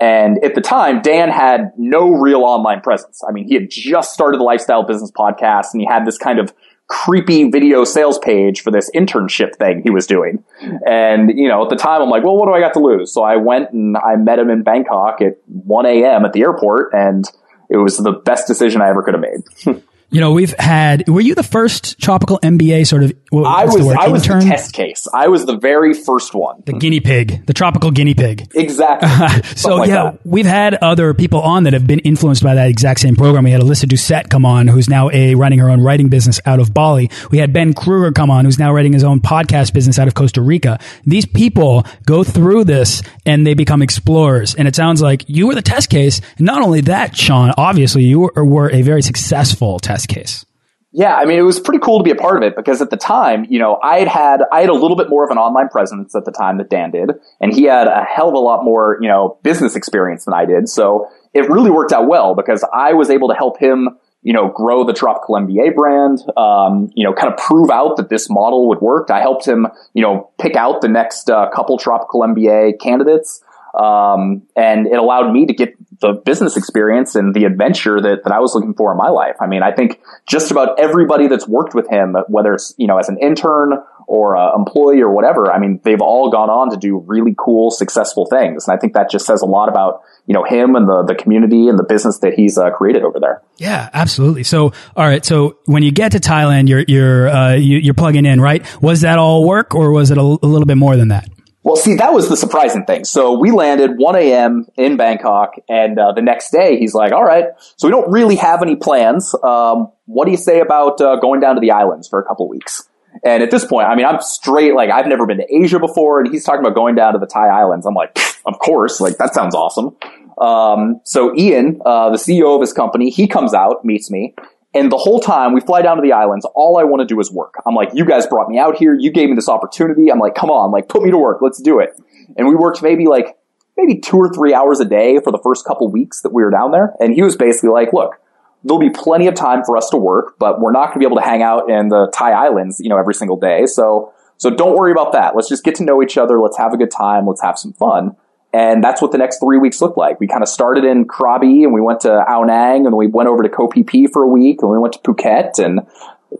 And 0.00 0.42
at 0.44 0.56
the 0.56 0.60
time, 0.60 1.02
Dan 1.02 1.28
had 1.28 1.72
no 1.76 2.10
real 2.10 2.42
online 2.42 2.80
presence. 2.80 3.22
I 3.28 3.30
mean, 3.30 3.46
he 3.46 3.54
had 3.54 3.70
just 3.70 4.12
started 4.12 4.40
the 4.40 4.44
lifestyle 4.44 4.84
business 4.84 5.12
podcast 5.12 5.66
and 5.72 5.80
he 5.80 5.86
had 5.86 6.04
this 6.04 6.18
kind 6.18 6.40
of 6.40 6.52
creepy 6.88 7.50
video 7.50 7.84
sales 7.84 8.18
page 8.18 8.62
for 8.62 8.70
this 8.70 8.90
internship 8.94 9.54
thing 9.56 9.82
he 9.82 9.90
was 9.90 10.06
doing. 10.06 10.42
And, 10.86 11.38
you 11.38 11.48
know, 11.48 11.62
at 11.62 11.68
the 11.68 11.76
time 11.76 12.00
I'm 12.00 12.08
like, 12.08 12.24
well, 12.24 12.36
what 12.36 12.46
do 12.46 12.52
I 12.52 12.60
got 12.60 12.72
to 12.74 12.80
lose? 12.80 13.12
So 13.12 13.22
I 13.22 13.36
went 13.36 13.72
and 13.72 13.96
I 13.96 14.16
met 14.16 14.38
him 14.38 14.50
in 14.50 14.62
Bangkok 14.62 15.20
at 15.20 15.38
1 15.46 15.86
a.m. 15.86 16.24
at 16.24 16.32
the 16.32 16.40
airport 16.40 16.94
and 16.94 17.26
it 17.68 17.76
was 17.76 17.98
the 17.98 18.12
best 18.12 18.46
decision 18.46 18.80
I 18.80 18.88
ever 18.88 19.02
could 19.02 19.14
have 19.14 19.22
made. 19.22 19.82
You 20.10 20.20
know, 20.20 20.32
we've 20.32 20.54
had. 20.58 21.06
Were 21.06 21.20
you 21.20 21.34
the 21.34 21.42
first 21.42 21.98
tropical 21.98 22.38
MBA 22.42 22.86
sort 22.86 23.02
of? 23.02 23.12
I 23.30 23.66
was. 23.66 23.74
The 23.74 23.96
I 24.00 24.08
was 24.08 24.22
the 24.26 24.40
test 24.40 24.72
case. 24.72 25.06
I 25.12 25.28
was 25.28 25.44
the 25.44 25.58
very 25.58 25.92
first 25.92 26.34
one. 26.34 26.62
The 26.64 26.72
guinea 26.72 27.00
pig, 27.00 27.44
the 27.44 27.52
tropical 27.52 27.90
guinea 27.90 28.14
pig. 28.14 28.50
Exactly. 28.54 29.42
so 29.56 29.76
like 29.76 29.88
yeah, 29.88 30.04
that. 30.04 30.20
we've 30.24 30.46
had 30.46 30.74
other 30.76 31.12
people 31.12 31.42
on 31.42 31.64
that 31.64 31.74
have 31.74 31.86
been 31.86 31.98
influenced 32.00 32.42
by 32.42 32.54
that 32.54 32.70
exact 32.70 33.00
same 33.00 33.16
program. 33.16 33.44
We 33.44 33.50
had 33.50 33.60
Alyssa 33.60 33.84
Doucette 33.84 34.30
come 34.30 34.46
on, 34.46 34.66
who's 34.66 34.88
now 34.88 35.10
a 35.10 35.34
running 35.34 35.58
her 35.58 35.68
own 35.68 35.82
writing 35.82 36.08
business 36.08 36.40
out 36.46 36.58
of 36.58 36.72
Bali. 36.72 37.10
We 37.30 37.36
had 37.36 37.52
Ben 37.52 37.74
Kruger 37.74 38.10
come 38.12 38.30
on, 38.30 38.46
who's 38.46 38.58
now 38.58 38.72
writing 38.72 38.94
his 38.94 39.04
own 39.04 39.20
podcast 39.20 39.74
business 39.74 39.98
out 39.98 40.08
of 40.08 40.14
Costa 40.14 40.40
Rica. 40.40 40.78
These 41.04 41.26
people 41.26 41.84
go 42.06 42.24
through 42.24 42.64
this 42.64 43.02
and 43.26 43.46
they 43.46 43.52
become 43.52 43.82
explorers. 43.82 44.54
And 44.54 44.66
it 44.66 44.74
sounds 44.74 45.02
like 45.02 45.24
you 45.26 45.48
were 45.48 45.54
the 45.54 45.60
test 45.60 45.90
case. 45.90 46.22
not 46.38 46.62
only 46.62 46.80
that, 46.82 47.14
Sean, 47.14 47.52
obviously 47.58 48.04
you 48.04 48.20
were, 48.20 48.44
were 48.44 48.70
a 48.70 48.80
very 48.80 49.02
successful 49.02 49.78
test 49.78 49.97
test 49.98 50.08
case. 50.08 50.44
Yeah, 50.90 51.16
I 51.16 51.26
mean, 51.26 51.38
it 51.38 51.42
was 51.42 51.60
pretty 51.60 51.80
cool 51.80 51.98
to 51.98 52.02
be 52.02 52.10
a 52.10 52.14
part 52.14 52.38
of 52.38 52.42
it 52.42 52.56
because 52.56 52.80
at 52.80 52.88
the 52.88 52.96
time, 52.96 53.46
you 53.50 53.58
know, 53.58 53.78
I 53.82 53.98
had 53.98 54.08
had, 54.08 54.40
I 54.50 54.62
had 54.62 54.70
a 54.70 54.74
little 54.74 54.96
bit 54.96 55.10
more 55.10 55.22
of 55.22 55.30
an 55.30 55.36
online 55.36 55.68
presence 55.68 56.14
at 56.14 56.24
the 56.24 56.32
time 56.32 56.56
that 56.58 56.70
Dan 56.70 56.90
did, 56.90 57.10
and 57.42 57.52
he 57.52 57.64
had 57.64 57.88
a 57.88 58.04
hell 58.04 58.28
of 58.28 58.34
a 58.34 58.38
lot 58.38 58.64
more, 58.64 58.98
you 59.02 59.08
know, 59.08 59.38
business 59.42 59.76
experience 59.76 60.24
than 60.24 60.32
I 60.32 60.46
did. 60.46 60.66
So 60.66 61.06
it 61.34 61.48
really 61.50 61.70
worked 61.70 61.92
out 61.92 62.08
well 62.08 62.34
because 62.34 62.64
I 62.72 62.94
was 62.94 63.10
able 63.10 63.28
to 63.28 63.34
help 63.34 63.60
him, 63.60 63.98
you 64.22 64.32
know, 64.32 64.48
grow 64.48 64.82
the 64.82 64.94
Tropical 64.94 65.34
MBA 65.34 65.74
brand, 65.74 66.20
um, 66.38 66.90
you 66.94 67.04
know, 67.04 67.12
kind 67.12 67.30
of 67.30 67.38
prove 67.38 67.68
out 67.68 67.98
that 67.98 68.08
this 68.08 68.30
model 68.30 68.66
would 68.68 68.80
work. 68.80 69.10
I 69.10 69.20
helped 69.20 69.46
him, 69.46 69.66
you 69.92 70.02
know, 70.02 70.30
pick 70.40 70.56
out 70.56 70.80
the 70.80 70.88
next 70.88 71.28
uh, 71.28 71.50
couple 71.50 71.76
Tropical 71.76 72.22
MBA 72.22 72.80
candidates. 72.80 73.44
Um, 73.78 74.42
and 74.56 74.86
it 74.86 74.98
allowed 74.98 75.30
me 75.32 75.44
to 75.44 75.52
get 75.52 75.74
the 76.00 76.12
business 76.24 76.56
experience 76.56 77.14
and 77.14 77.34
the 77.34 77.44
adventure 77.44 78.00
that, 78.00 78.24
that 78.24 78.32
I 78.32 78.38
was 78.38 78.54
looking 78.54 78.74
for 78.74 78.92
in 78.92 78.98
my 78.98 79.08
life. 79.08 79.36
I 79.40 79.46
mean, 79.46 79.62
I 79.62 79.72
think 79.72 80.00
just 80.26 80.50
about 80.50 80.78
everybody 80.78 81.26
that's 81.26 81.48
worked 81.48 81.74
with 81.74 81.88
him, 81.88 82.16
whether 82.28 82.54
it's, 82.54 82.74
you 82.78 82.86
know, 82.86 82.98
as 82.98 83.08
an 83.08 83.18
intern 83.18 83.72
or 84.08 84.38
uh, 84.38 84.56
employee 84.56 85.02
or 85.02 85.12
whatever. 85.12 85.52
I 85.52 85.58
mean, 85.58 85.80
they've 85.84 86.00
all 86.00 86.30
gone 86.30 86.48
on 86.48 86.70
to 86.70 86.78
do 86.78 86.98
really 87.06 87.34
cool, 87.36 87.70
successful 87.70 88.24
things. 88.24 88.66
And 88.66 88.74
I 88.74 88.80
think 88.80 88.94
that 88.94 89.10
just 89.10 89.26
says 89.26 89.42
a 89.42 89.46
lot 89.46 89.68
about, 89.68 90.02
you 90.26 90.32
know, 90.32 90.44
him 90.44 90.76
and 90.76 90.88
the, 90.88 91.04
the 91.06 91.14
community 91.14 91.68
and 91.68 91.78
the 91.78 91.84
business 91.84 92.18
that 92.20 92.32
he's 92.32 92.56
uh, 92.56 92.70
created 92.70 93.04
over 93.04 93.20
there. 93.20 93.42
Yeah, 93.58 93.90
absolutely. 93.92 94.44
So, 94.44 94.72
all 94.96 95.06
right. 95.06 95.24
So 95.24 95.58
when 95.66 95.82
you 95.82 95.92
get 95.92 96.12
to 96.12 96.20
Thailand, 96.20 96.68
you're, 96.68 96.84
you're, 96.88 97.28
uh, 97.28 97.54
you, 97.54 97.90
are 97.90 97.94
plugging 97.94 98.24
in, 98.24 98.40
right? 98.40 98.64
Was 98.80 99.02
that 99.02 99.18
all 99.18 99.46
work 99.46 99.74
or 99.74 99.92
was 99.92 100.10
it 100.10 100.16
a, 100.16 100.22
a 100.22 100.46
little 100.46 100.66
bit 100.66 100.78
more 100.78 100.96
than 100.96 101.08
that? 101.08 101.28
Well, 101.68 101.76
see, 101.76 101.96
that 101.96 102.14
was 102.14 102.30
the 102.30 102.36
surprising 102.36 102.86
thing. 102.86 103.04
So 103.04 103.38
we 103.38 103.50
landed 103.50 103.98
1 103.98 104.16
a.m. 104.16 104.66
in 104.76 104.96
Bangkok, 104.96 105.52
and 105.68 105.98
uh, 105.98 106.12
the 106.12 106.22
next 106.22 106.50
day 106.50 106.78
he's 106.78 106.94
like, 106.94 107.12
"All 107.12 107.24
right, 107.24 107.44
so 107.76 107.86
we 107.86 107.92
don't 107.92 108.10
really 108.10 108.36
have 108.36 108.62
any 108.62 108.74
plans. 108.74 109.34
Um, 109.42 109.92
what 110.06 110.24
do 110.24 110.30
you 110.30 110.38
say 110.38 110.60
about 110.60 111.00
uh, 111.00 111.16
going 111.16 111.40
down 111.40 111.56
to 111.56 111.60
the 111.60 111.70
islands 111.72 112.08
for 112.08 112.18
a 112.18 112.24
couple 112.24 112.48
weeks?" 112.48 112.88
And 113.22 113.42
at 113.42 113.50
this 113.50 113.64
point, 113.64 113.86
I 113.86 113.96
mean, 113.96 114.06
I'm 114.06 114.20
straight 114.20 114.74
like 114.74 114.90
I've 114.90 115.06
never 115.06 115.26
been 115.26 115.38
to 115.38 115.54
Asia 115.54 115.78
before, 115.78 116.20
and 116.20 116.32
he's 116.32 116.44
talking 116.44 116.60
about 116.60 116.74
going 116.74 116.94
down 116.94 117.12
to 117.12 117.18
the 117.18 117.26
Thai 117.26 117.48
islands. 117.48 117.84
I'm 117.84 117.94
like, 117.94 118.18
of 118.46 118.58
course, 118.58 118.98
like 119.00 119.18
that 119.18 119.34
sounds 119.34 119.54
awesome. 119.54 119.96
Um, 120.40 121.00
so 121.04 121.36
Ian, 121.36 121.80
uh, 121.84 122.10
the 122.10 122.16
CEO 122.16 122.54
of 122.54 122.60
his 122.60 122.72
company, 122.72 123.10
he 123.10 123.26
comes 123.26 123.52
out, 123.52 123.84
meets 123.84 124.10
me, 124.10 124.34
and 124.74 124.92
the 124.92 124.98
whole 124.98 125.20
time 125.20 125.54
we 125.54 125.60
fly 125.60 125.82
down 125.82 125.96
to 125.96 126.02
the 126.02 126.12
islands, 126.12 126.46
all 126.54 126.78
I 126.78 126.84
want 126.84 127.00
to 127.00 127.06
do 127.06 127.18
is 127.20 127.32
work. 127.32 127.54
I'm 127.66 127.74
like, 127.74 127.90
you 127.94 128.04
guys 128.04 128.26
brought 128.26 128.48
me 128.48 128.58
out 128.58 128.76
here. 128.76 128.94
You 128.94 129.10
gave 129.10 129.30
me 129.30 129.34
this 129.34 129.48
opportunity. 129.48 130.10
I'm 130.10 130.18
like, 130.18 130.34
come 130.34 130.50
on, 130.50 130.70
like 130.70 130.88
put 130.88 131.02
me 131.02 131.10
to 131.10 131.18
work. 131.18 131.38
Let's 131.40 131.60
do 131.60 131.80
it. 131.80 131.98
And 132.36 132.46
we 132.46 132.54
worked 132.54 132.82
maybe 132.82 133.06
like, 133.06 133.36
maybe 133.76 133.98
two 134.00 134.16
or 134.16 134.28
three 134.28 134.52
hours 134.52 134.80
a 134.80 134.84
day 134.84 135.20
for 135.20 135.30
the 135.30 135.38
first 135.38 135.64
couple 135.64 135.90
weeks 135.90 136.20
that 136.22 136.32
we 136.32 136.42
were 136.42 136.50
down 136.50 136.72
there. 136.72 136.94
And 137.00 137.14
he 137.14 137.22
was 137.22 137.36
basically 137.36 137.70
like, 137.70 137.92
look, 137.92 138.16
there'll 138.64 138.80
be 138.80 138.90
plenty 138.90 139.28
of 139.28 139.34
time 139.34 139.62
for 139.64 139.76
us 139.76 139.88
to 139.90 139.96
work, 139.96 140.34
but 140.38 140.60
we're 140.60 140.72
not 140.72 140.86
going 140.86 140.94
to 140.94 140.98
be 140.98 141.06
able 141.06 141.16
to 141.16 141.22
hang 141.22 141.42
out 141.42 141.70
in 141.70 141.88
the 141.88 142.10
Thai 142.12 142.32
islands, 142.32 142.80
you 142.80 142.88
know, 142.88 142.98
every 142.98 143.14
single 143.14 143.38
day. 143.38 143.66
So, 143.66 144.12
so 144.36 144.50
don't 144.50 144.76
worry 144.76 144.92
about 144.92 145.12
that. 145.12 145.34
Let's 145.36 145.48
just 145.48 145.64
get 145.64 145.76
to 145.76 145.84
know 145.84 146.02
each 146.02 146.18
other. 146.18 146.40
Let's 146.40 146.58
have 146.58 146.72
a 146.72 146.76
good 146.76 146.90
time. 146.90 147.26
Let's 147.26 147.42
have 147.42 147.58
some 147.58 147.72
fun. 147.72 148.16
And 148.52 148.82
that's 148.82 149.02
what 149.02 149.12
the 149.12 149.18
next 149.18 149.40
three 149.40 149.58
weeks 149.58 149.80
looked 149.82 149.98
like. 149.98 150.20
We 150.20 150.26
kind 150.26 150.42
of 150.42 150.48
started 150.48 150.84
in 150.84 151.06
Krabi 151.06 151.64
and 151.64 151.72
we 151.72 151.80
went 151.80 152.00
to 152.00 152.12
Ao 152.12 152.44
Nang 152.44 152.76
and 152.76 152.86
then 152.86 152.96
we 152.96 153.06
went 153.06 153.28
over 153.28 153.42
to 153.42 153.48
Koh 153.48 153.70
for 154.12 154.22
a 154.22 154.26
week 154.26 154.62
and 154.62 154.70
we 154.70 154.78
went 154.78 154.94
to 154.94 155.00
Phuket. 155.00 155.62
And 155.62 155.80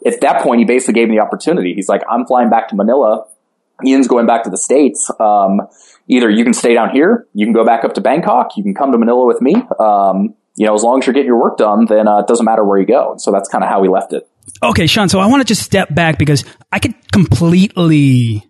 at 0.07 0.21
that 0.23 0.43
point, 0.43 0.61
he 0.61 0.65
basically 0.65 0.95
gave 0.95 1.09
me 1.09 1.17
the 1.17 1.23
opportunity. 1.23 1.75
He's 1.75 1.89
like, 1.89 2.03
I'm 2.11 2.25
flying 2.27 2.49
back 2.49 2.69
to 2.69 2.77
Manila. 2.77 3.27
Ian's 3.85 4.09
going 4.09 4.27
back 4.27 4.45
to 4.45 4.51
the 4.51 4.57
States. 4.57 5.11
Um, 5.21 5.61
either 6.09 6.31
you 6.31 6.45
can 6.45 6.55
stay 6.55 6.75
down 6.75 6.91
here, 6.91 7.27
you 7.35 7.47
can 7.47 7.53
go 7.53 7.65
back 7.65 7.85
up 7.85 7.95
to 7.95 8.01
Bangkok, 8.01 8.57
you 8.57 8.63
can 8.63 8.75
come 8.75 8.91
to 8.93 8.99
Manila 8.99 9.27
with 9.27 9.41
me. 9.41 9.55
Um, 9.79 10.35
you 10.57 10.67
know, 10.67 10.75
as 10.75 10.83
long 10.83 10.99
as 10.99 11.07
you're 11.07 11.15
getting 11.15 11.29
your 11.29 11.41
work 11.41 11.59
done, 11.59 11.85
then 11.85 12.09
uh, 12.09 12.19
it 12.19 12.27
doesn't 12.27 12.45
matter 12.45 12.65
where 12.65 12.79
you 12.81 12.87
go. 12.87 13.15
So 13.19 13.31
that's 13.31 13.49
kind 13.49 13.63
of 13.63 13.71
how 13.71 13.81
we 13.81 13.89
left 13.89 14.13
it. 14.13 14.29
Okay, 14.63 14.87
Sean. 14.87 15.09
So 15.09 15.21
I 15.21 15.27
want 15.27 15.43
to 15.43 15.47
just 15.47 15.63
step 15.63 15.95
back 15.95 16.19
because 16.19 16.45
I 16.73 16.79
could 16.79 16.95
completely 17.13 18.48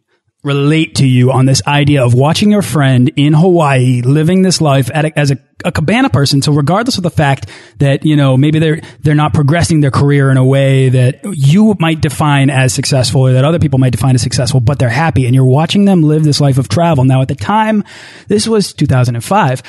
relate 0.49 0.97
to 0.97 1.07
you 1.07 1.31
on 1.31 1.47
this 1.47 1.63
idea 1.67 2.05
of 2.05 2.15
watching 2.15 2.51
your 2.51 2.63
friend 2.63 3.13
in 3.15 3.35
Hawaii 3.35 4.03
living 4.03 4.43
this 4.43 4.61
life 4.61 4.91
a, 4.91 5.17
as 5.17 5.31
a, 5.31 5.39
a, 5.65 5.71
cabana 5.71 6.09
person. 6.11 6.43
So 6.43 6.53
regardless 6.53 6.97
of 6.97 7.05
the 7.05 7.11
fact 7.11 7.49
that, 7.79 8.05
you 8.05 8.17
know, 8.17 8.37
maybe 8.37 8.59
they're, 8.59 8.81
they're 9.01 9.15
not 9.15 9.35
progressing 9.35 9.81
their 9.81 9.91
career 9.91 10.31
in 10.31 10.37
a 10.37 10.45
way 10.45 10.89
that 10.89 11.21
you 11.25 11.77
might 11.79 12.01
define 12.01 12.51
as 12.51 12.75
successful 12.75 13.29
or 13.29 13.33
that 13.35 13.45
other 13.45 13.59
people 13.61 13.79
might 13.79 13.93
define 13.93 14.17
as 14.17 14.23
successful, 14.23 14.59
but 14.59 14.79
they're 14.79 14.89
happy 14.89 15.27
and 15.27 15.35
you're 15.35 15.45
watching 15.45 15.85
them 15.85 16.03
live 16.03 16.25
this 16.25 16.41
life 16.41 16.59
of 16.59 16.69
travel. 16.69 17.05
Now 17.05 17.23
at 17.23 17.29
the 17.29 17.37
time, 17.37 17.85
this 18.27 18.49
was 18.49 18.73
2005. 18.73 19.63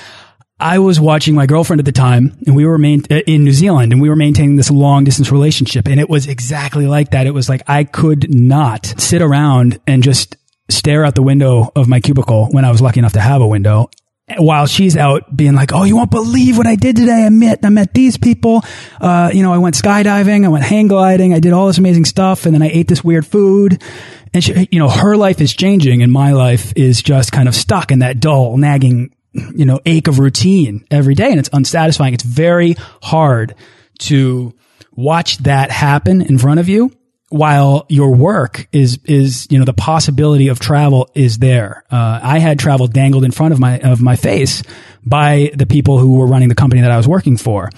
I 0.61 0.79
was 0.79 0.99
watching 0.99 1.35
my 1.35 1.45
girlfriend 1.45 1.79
at 1.79 1.85
the 1.85 1.93
time 1.93 2.37
and 2.45 2.55
we 2.55 2.65
were 2.65 2.77
main, 2.77 3.03
uh, 3.09 3.21
in 3.25 3.45
New 3.45 3.53
Zealand 3.53 3.93
and 3.93 4.01
we 4.01 4.09
were 4.09 4.15
maintaining 4.15 4.57
this 4.57 4.69
long 4.69 5.05
distance 5.05 5.31
relationship. 5.31 5.87
And 5.87 5.99
it 5.99 6.09
was 6.09 6.27
exactly 6.27 6.85
like 6.85 7.11
that. 7.11 7.27
It 7.27 7.33
was 7.33 7.47
like 7.47 7.61
I 7.67 7.85
could 7.85 8.33
not 8.33 8.85
sit 8.85 9.21
around 9.21 9.79
and 9.87 10.03
just 10.03 10.35
stare 10.69 11.05
out 11.05 11.15
the 11.15 11.23
window 11.23 11.71
of 11.75 11.87
my 11.87 11.99
cubicle 11.99 12.47
when 12.51 12.65
I 12.65 12.71
was 12.71 12.81
lucky 12.81 12.99
enough 12.99 13.13
to 13.13 13.19
have 13.19 13.41
a 13.41 13.47
window 13.47 13.89
while 14.37 14.67
she's 14.67 14.95
out 14.95 15.35
being 15.35 15.55
like, 15.55 15.73
"Oh, 15.73 15.83
you 15.83 15.95
won't 15.95 16.11
believe 16.11 16.57
what 16.57 16.67
I 16.67 16.75
did 16.75 16.95
today! 16.95 17.25
I 17.25 17.29
met 17.29 17.59
I 17.63 17.69
met 17.69 17.93
these 17.93 18.17
people. 18.17 18.63
Uh, 19.01 19.31
you 19.33 19.43
know, 19.43 19.51
I 19.51 19.57
went 19.57 19.75
skydiving, 19.75 20.45
I 20.45 20.49
went 20.49 20.63
hang 20.63 20.87
gliding, 20.87 21.33
I 21.33 21.39
did 21.39 21.53
all 21.53 21.67
this 21.67 21.77
amazing 21.77 22.05
stuff, 22.05 22.45
and 22.45 22.53
then 22.53 22.61
I 22.61 22.69
ate 22.69 22.87
this 22.87 23.03
weird 23.03 23.25
food." 23.25 23.81
And 24.33 24.43
she, 24.43 24.67
you 24.71 24.77
know, 24.77 24.89
her 24.89 25.17
life 25.17 25.41
is 25.41 25.53
changing, 25.53 26.03
and 26.03 26.11
my 26.11 26.33
life 26.33 26.73
is 26.75 27.01
just 27.01 27.31
kind 27.31 27.47
of 27.47 27.55
stuck 27.55 27.91
in 27.91 27.99
that 27.99 28.19
dull, 28.19 28.57
nagging, 28.57 29.15
you 29.33 29.65
know, 29.65 29.79
ache 29.85 30.07
of 30.07 30.19
routine 30.19 30.85
every 30.91 31.15
day, 31.15 31.31
and 31.31 31.39
it's 31.39 31.49
unsatisfying. 31.51 32.13
It's 32.13 32.23
very 32.23 32.75
hard 33.01 33.55
to 33.99 34.53
watch 34.91 35.39
that 35.39 35.71
happen 35.71 36.21
in 36.21 36.37
front 36.37 36.59
of 36.59 36.69
while 37.29 37.85
your 37.89 38.13
work 38.15 38.67
is 38.71 38.99
is 39.05 39.47
you 39.49 39.59
know 39.59 39.65
the 39.65 39.73
possibility 39.73 40.47
of 40.47 40.59
travel 40.59 41.09
is 41.13 41.37
there. 41.37 41.83
Uh, 41.89 42.19
I 42.21 42.39
had 42.39 42.59
travel 42.59 42.87
dangled 42.87 43.23
in 43.23 43.31
front 43.31 43.53
of 43.53 43.59
my 43.59 43.79
of 43.79 44.01
my 44.01 44.15
face 44.15 44.63
by 45.05 45.51
the 45.55 45.65
people 45.65 45.99
who 45.99 46.17
were 46.17 46.27
running 46.27 46.49
the 46.49 46.55
company 46.55 46.81
that 46.81 46.91
I 46.91 46.97
was 46.97 47.07
working 47.07 47.37
for, 47.37 47.69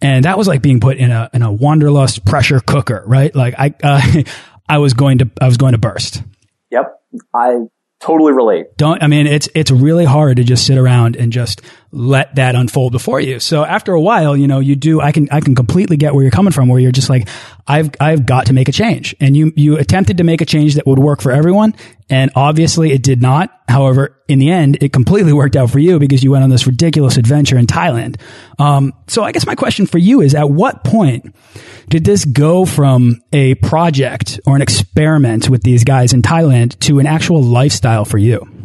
and 0.00 0.24
that 0.24 0.38
was 0.38 0.46
like 0.46 0.62
being 0.62 0.80
put 0.80 0.98
in 0.98 1.10
a 1.10 1.30
in 1.32 1.42
a 1.42 1.50
wanderlust 1.50 2.24
pressure 2.24 2.60
cooker, 2.60 3.02
right? 3.06 3.34
Like 3.34 3.54
I 3.58 3.74
uh, 3.82 4.22
I 4.68 4.78
was 4.78 4.94
going 4.94 5.18
to 5.18 5.30
I 5.40 5.46
was 5.46 5.56
going 5.56 5.72
to 5.72 5.78
burst. 5.78 6.22
Yep, 6.70 7.00
I 7.34 7.60
totally 8.00 8.32
relate. 8.32 8.76
Don't 8.76 9.02
I 9.02 9.06
mean 9.06 9.26
it's 9.26 9.48
it's 9.54 9.70
really 9.70 10.04
hard 10.04 10.36
to 10.36 10.44
just 10.44 10.66
sit 10.66 10.76
around 10.76 11.16
and 11.16 11.32
just 11.32 11.62
let 11.90 12.34
that 12.34 12.54
unfold 12.54 12.92
before 12.92 13.20
you. 13.20 13.40
So 13.40 13.64
after 13.64 13.92
a 13.94 14.00
while, 14.00 14.36
you 14.36 14.46
know, 14.46 14.60
you 14.60 14.76
do, 14.76 15.00
I 15.00 15.10
can, 15.12 15.28
I 15.30 15.40
can 15.40 15.54
completely 15.54 15.96
get 15.96 16.14
where 16.14 16.22
you're 16.22 16.30
coming 16.30 16.52
from, 16.52 16.68
where 16.68 16.78
you're 16.78 16.92
just 16.92 17.08
like, 17.08 17.28
I've, 17.66 17.90
I've 17.98 18.26
got 18.26 18.46
to 18.46 18.52
make 18.52 18.68
a 18.68 18.72
change. 18.72 19.16
And 19.20 19.36
you, 19.36 19.52
you 19.56 19.78
attempted 19.78 20.18
to 20.18 20.24
make 20.24 20.42
a 20.42 20.44
change 20.44 20.74
that 20.74 20.86
would 20.86 20.98
work 20.98 21.22
for 21.22 21.32
everyone. 21.32 21.74
And 22.10 22.30
obviously 22.34 22.92
it 22.92 23.02
did 23.02 23.22
not. 23.22 23.50
However, 23.68 24.16
in 24.28 24.38
the 24.38 24.50
end, 24.50 24.82
it 24.82 24.92
completely 24.92 25.32
worked 25.34 25.56
out 25.56 25.70
for 25.70 25.78
you 25.78 25.98
because 25.98 26.22
you 26.22 26.30
went 26.30 26.44
on 26.44 26.50
this 26.50 26.66
ridiculous 26.66 27.16
adventure 27.16 27.56
in 27.56 27.66
Thailand. 27.66 28.20
Um, 28.58 28.92
so 29.06 29.24
I 29.24 29.32
guess 29.32 29.46
my 29.46 29.54
question 29.54 29.86
for 29.86 29.98
you 29.98 30.20
is 30.20 30.34
at 30.34 30.50
what 30.50 30.84
point 30.84 31.34
did 31.88 32.04
this 32.04 32.26
go 32.26 32.66
from 32.66 33.22
a 33.32 33.54
project 33.56 34.40
or 34.46 34.56
an 34.56 34.62
experiment 34.62 35.48
with 35.48 35.62
these 35.62 35.84
guys 35.84 36.12
in 36.12 36.20
Thailand 36.20 36.78
to 36.80 36.98
an 36.98 37.06
actual 37.06 37.42
lifestyle 37.42 38.04
for 38.04 38.18
you? 38.18 38.57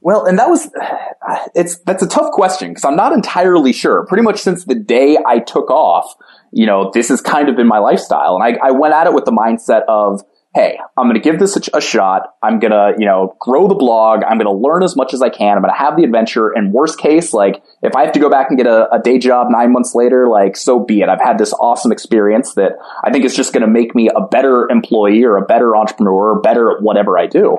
Well, 0.00 0.26
and 0.26 0.38
that 0.38 0.48
was, 0.48 0.70
it's, 1.54 1.78
that's 1.78 2.02
a 2.02 2.08
tough 2.08 2.30
question 2.32 2.70
because 2.70 2.84
I'm 2.84 2.96
not 2.96 3.12
entirely 3.12 3.72
sure. 3.72 4.06
Pretty 4.06 4.22
much 4.22 4.40
since 4.40 4.64
the 4.64 4.74
day 4.74 5.18
I 5.26 5.38
took 5.38 5.70
off, 5.70 6.14
you 6.52 6.66
know, 6.66 6.90
this 6.92 7.08
has 7.08 7.20
kind 7.20 7.48
of 7.48 7.56
been 7.56 7.68
my 7.68 7.78
lifestyle. 7.78 8.36
And 8.40 8.42
I, 8.42 8.68
I 8.68 8.70
went 8.70 8.94
at 8.94 9.06
it 9.06 9.12
with 9.12 9.24
the 9.24 9.32
mindset 9.32 9.82
of, 9.88 10.22
hey, 10.54 10.78
I'm 10.96 11.06
going 11.06 11.14
to 11.14 11.20
give 11.20 11.38
this 11.38 11.56
a, 11.56 11.76
a, 11.76 11.80
shot. 11.80 12.34
I'm 12.42 12.58
going 12.58 12.70
to, 12.70 12.94
you 12.98 13.04
know, 13.04 13.36
grow 13.38 13.68
the 13.68 13.74
blog. 13.74 14.24
I'm 14.24 14.38
going 14.38 14.46
to 14.46 14.52
learn 14.52 14.82
as 14.82 14.96
much 14.96 15.12
as 15.12 15.20
I 15.20 15.28
can. 15.28 15.56
I'm 15.56 15.62
going 15.62 15.72
to 15.72 15.78
have 15.78 15.96
the 15.96 16.04
adventure. 16.04 16.48
And 16.48 16.72
worst 16.72 16.98
case, 16.98 17.34
like, 17.34 17.62
if 17.82 17.94
I 17.94 18.04
have 18.04 18.12
to 18.12 18.18
go 18.18 18.30
back 18.30 18.46
and 18.48 18.56
get 18.56 18.66
a, 18.66 18.92
a 18.92 18.98
day 18.98 19.18
job 19.18 19.48
nine 19.50 19.72
months 19.72 19.94
later, 19.94 20.26
like, 20.26 20.56
so 20.56 20.80
be 20.80 21.02
it. 21.02 21.08
I've 21.08 21.20
had 21.20 21.38
this 21.38 21.52
awesome 21.52 21.92
experience 21.92 22.54
that 22.54 22.72
I 23.04 23.10
think 23.10 23.24
is 23.24 23.36
just 23.36 23.52
going 23.52 23.60
to 23.60 23.68
make 23.68 23.94
me 23.94 24.08
a 24.08 24.26
better 24.26 24.68
employee 24.70 25.22
or 25.22 25.36
a 25.36 25.44
better 25.44 25.76
entrepreneur, 25.76 26.32
or 26.32 26.40
better 26.40 26.72
at 26.72 26.82
whatever 26.82 27.18
I 27.18 27.26
do. 27.26 27.58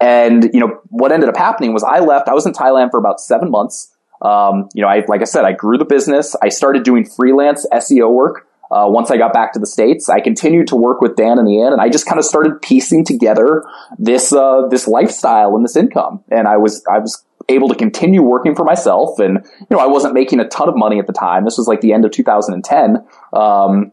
And, 0.00 0.50
you 0.52 0.60
know, 0.60 0.80
what 0.88 1.12
ended 1.12 1.28
up 1.28 1.36
happening 1.36 1.72
was 1.74 1.84
I 1.84 2.00
left, 2.00 2.28
I 2.28 2.34
was 2.34 2.46
in 2.46 2.52
Thailand 2.52 2.90
for 2.90 2.98
about 2.98 3.20
seven 3.20 3.50
months. 3.50 3.94
Um, 4.22 4.68
you 4.74 4.82
know, 4.82 4.88
I, 4.88 5.04
like 5.08 5.20
I 5.20 5.24
said, 5.24 5.44
I 5.44 5.52
grew 5.52 5.78
the 5.78 5.84
business. 5.84 6.34
I 6.42 6.48
started 6.48 6.84
doing 6.84 7.04
freelance 7.04 7.66
SEO 7.72 8.10
work. 8.12 8.46
Uh, 8.70 8.86
once 8.88 9.10
I 9.10 9.16
got 9.16 9.32
back 9.32 9.52
to 9.54 9.58
the 9.58 9.66
States, 9.66 10.08
I 10.08 10.20
continued 10.20 10.68
to 10.68 10.76
work 10.76 11.00
with 11.00 11.16
Dan 11.16 11.38
and 11.38 11.50
Ian 11.50 11.72
and 11.72 11.82
I 11.82 11.88
just 11.88 12.06
kind 12.06 12.18
of 12.18 12.24
started 12.24 12.62
piecing 12.62 13.04
together 13.04 13.64
this, 13.98 14.32
uh, 14.32 14.68
this 14.68 14.86
lifestyle 14.86 15.56
and 15.56 15.64
this 15.64 15.76
income. 15.76 16.22
And 16.30 16.46
I 16.46 16.56
was, 16.56 16.84
I 16.90 17.00
was 17.00 17.24
able 17.48 17.68
to 17.68 17.74
continue 17.74 18.22
working 18.22 18.54
for 18.54 18.64
myself. 18.64 19.18
And, 19.18 19.44
you 19.58 19.76
know, 19.76 19.78
I 19.78 19.86
wasn't 19.86 20.14
making 20.14 20.38
a 20.40 20.48
ton 20.48 20.68
of 20.68 20.76
money 20.76 20.98
at 20.98 21.06
the 21.06 21.12
time. 21.12 21.44
This 21.44 21.58
was 21.58 21.66
like 21.66 21.80
the 21.80 21.92
end 21.92 22.04
of 22.04 22.12
2010. 22.12 23.04
Um, 23.32 23.92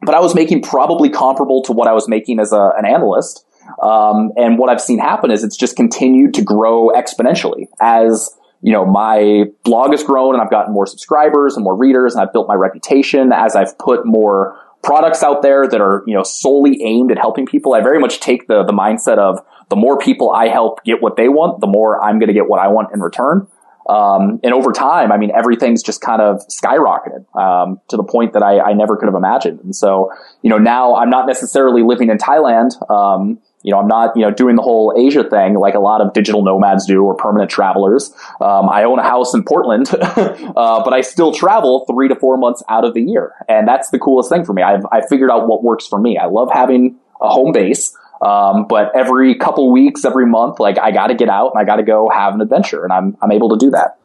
but 0.00 0.14
I 0.14 0.20
was 0.20 0.34
making 0.34 0.62
probably 0.62 1.10
comparable 1.10 1.62
to 1.64 1.72
what 1.72 1.88
I 1.88 1.92
was 1.92 2.08
making 2.08 2.40
as 2.40 2.52
a, 2.52 2.72
an 2.76 2.86
analyst. 2.86 3.44
Um, 3.82 4.32
and 4.36 4.58
what 4.58 4.70
I've 4.70 4.80
seen 4.80 4.98
happen 4.98 5.30
is 5.30 5.44
it's 5.44 5.56
just 5.56 5.76
continued 5.76 6.34
to 6.34 6.42
grow 6.42 6.90
exponentially 6.90 7.66
as 7.80 8.30
you 8.62 8.72
know 8.72 8.86
my 8.86 9.44
blog 9.64 9.90
has 9.90 10.02
grown 10.02 10.34
and 10.34 10.42
I've 10.42 10.50
gotten 10.50 10.72
more 10.72 10.86
subscribers 10.86 11.54
and 11.56 11.64
more 11.64 11.76
readers 11.76 12.14
and 12.14 12.22
I've 12.22 12.32
built 12.32 12.48
my 12.48 12.54
reputation 12.54 13.32
as 13.32 13.56
I've 13.56 13.76
put 13.78 14.06
more 14.06 14.58
products 14.82 15.22
out 15.22 15.42
there 15.42 15.66
that 15.66 15.80
are 15.80 16.02
you 16.06 16.14
know 16.14 16.22
solely 16.22 16.82
aimed 16.82 17.10
at 17.10 17.18
helping 17.18 17.46
people. 17.46 17.74
I 17.74 17.80
very 17.80 17.98
much 17.98 18.20
take 18.20 18.46
the 18.46 18.62
the 18.64 18.72
mindset 18.72 19.18
of 19.18 19.38
the 19.70 19.76
more 19.76 19.98
people 19.98 20.30
I 20.30 20.48
help 20.48 20.84
get 20.84 21.02
what 21.02 21.16
they 21.16 21.28
want, 21.28 21.60
the 21.60 21.66
more 21.66 22.02
I'm 22.02 22.18
going 22.18 22.28
to 22.28 22.34
get 22.34 22.48
what 22.48 22.60
I 22.60 22.68
want 22.68 22.92
in 22.92 23.00
return. 23.00 23.48
Um, 23.88 24.40
and 24.42 24.54
over 24.54 24.72
time, 24.72 25.12
I 25.12 25.18
mean, 25.18 25.30
everything's 25.36 25.82
just 25.82 26.00
kind 26.00 26.22
of 26.22 26.40
skyrocketed 26.48 27.26
um, 27.36 27.80
to 27.88 27.96
the 27.96 28.02
point 28.02 28.32
that 28.32 28.42
I, 28.42 28.60
I, 28.60 28.72
never 28.72 28.96
could 28.96 29.06
have 29.06 29.14
imagined. 29.14 29.60
And 29.60 29.76
so, 29.76 30.10
you 30.40 30.48
know, 30.48 30.56
now 30.56 30.94
I'm 30.96 31.10
not 31.10 31.26
necessarily 31.26 31.82
living 31.82 32.08
in 32.08 32.16
Thailand. 32.16 32.72
Um, 32.90 33.40
you 33.64 33.72
know, 33.72 33.80
I'm 33.80 33.88
not, 33.88 34.14
you 34.14 34.22
know, 34.22 34.30
doing 34.30 34.56
the 34.56 34.62
whole 34.62 34.94
Asia 34.96 35.24
thing 35.24 35.54
like 35.54 35.74
a 35.74 35.80
lot 35.80 36.02
of 36.02 36.12
digital 36.12 36.44
nomads 36.44 36.86
do 36.86 37.02
or 37.02 37.14
permanent 37.14 37.50
travelers. 37.50 38.12
Um, 38.38 38.68
I 38.68 38.84
own 38.84 38.98
a 38.98 39.02
house 39.02 39.34
in 39.34 39.42
Portland, 39.42 39.88
uh, 40.00 40.84
but 40.84 40.92
I 40.92 41.00
still 41.00 41.32
travel 41.32 41.86
three 41.86 42.08
to 42.08 42.14
four 42.14 42.36
months 42.36 42.62
out 42.68 42.84
of 42.84 42.92
the 42.92 43.00
year. 43.00 43.32
And 43.48 43.66
that's 43.66 43.88
the 43.88 43.98
coolest 43.98 44.28
thing 44.28 44.44
for 44.44 44.52
me. 44.52 44.62
I've, 44.62 44.84
I 44.92 45.00
figured 45.08 45.30
out 45.30 45.48
what 45.48 45.64
works 45.64 45.86
for 45.86 45.98
me. 45.98 46.18
I 46.18 46.26
love 46.26 46.50
having 46.52 46.96
a 47.22 47.30
home 47.30 47.52
base. 47.52 47.96
Um, 48.20 48.66
but 48.68 48.94
every 48.94 49.34
couple 49.34 49.72
weeks, 49.72 50.04
every 50.04 50.26
month, 50.26 50.60
like 50.60 50.78
I 50.78 50.90
got 50.90 51.06
to 51.06 51.14
get 51.14 51.30
out 51.30 51.52
and 51.54 51.60
I 51.60 51.64
got 51.64 51.76
to 51.76 51.82
go 51.82 52.10
have 52.10 52.34
an 52.34 52.42
adventure, 52.42 52.84
and 52.84 52.92
I'm 52.92 53.16
I'm 53.20 53.32
able 53.32 53.48
to 53.50 53.56
do 53.56 53.70
that. 53.70 53.98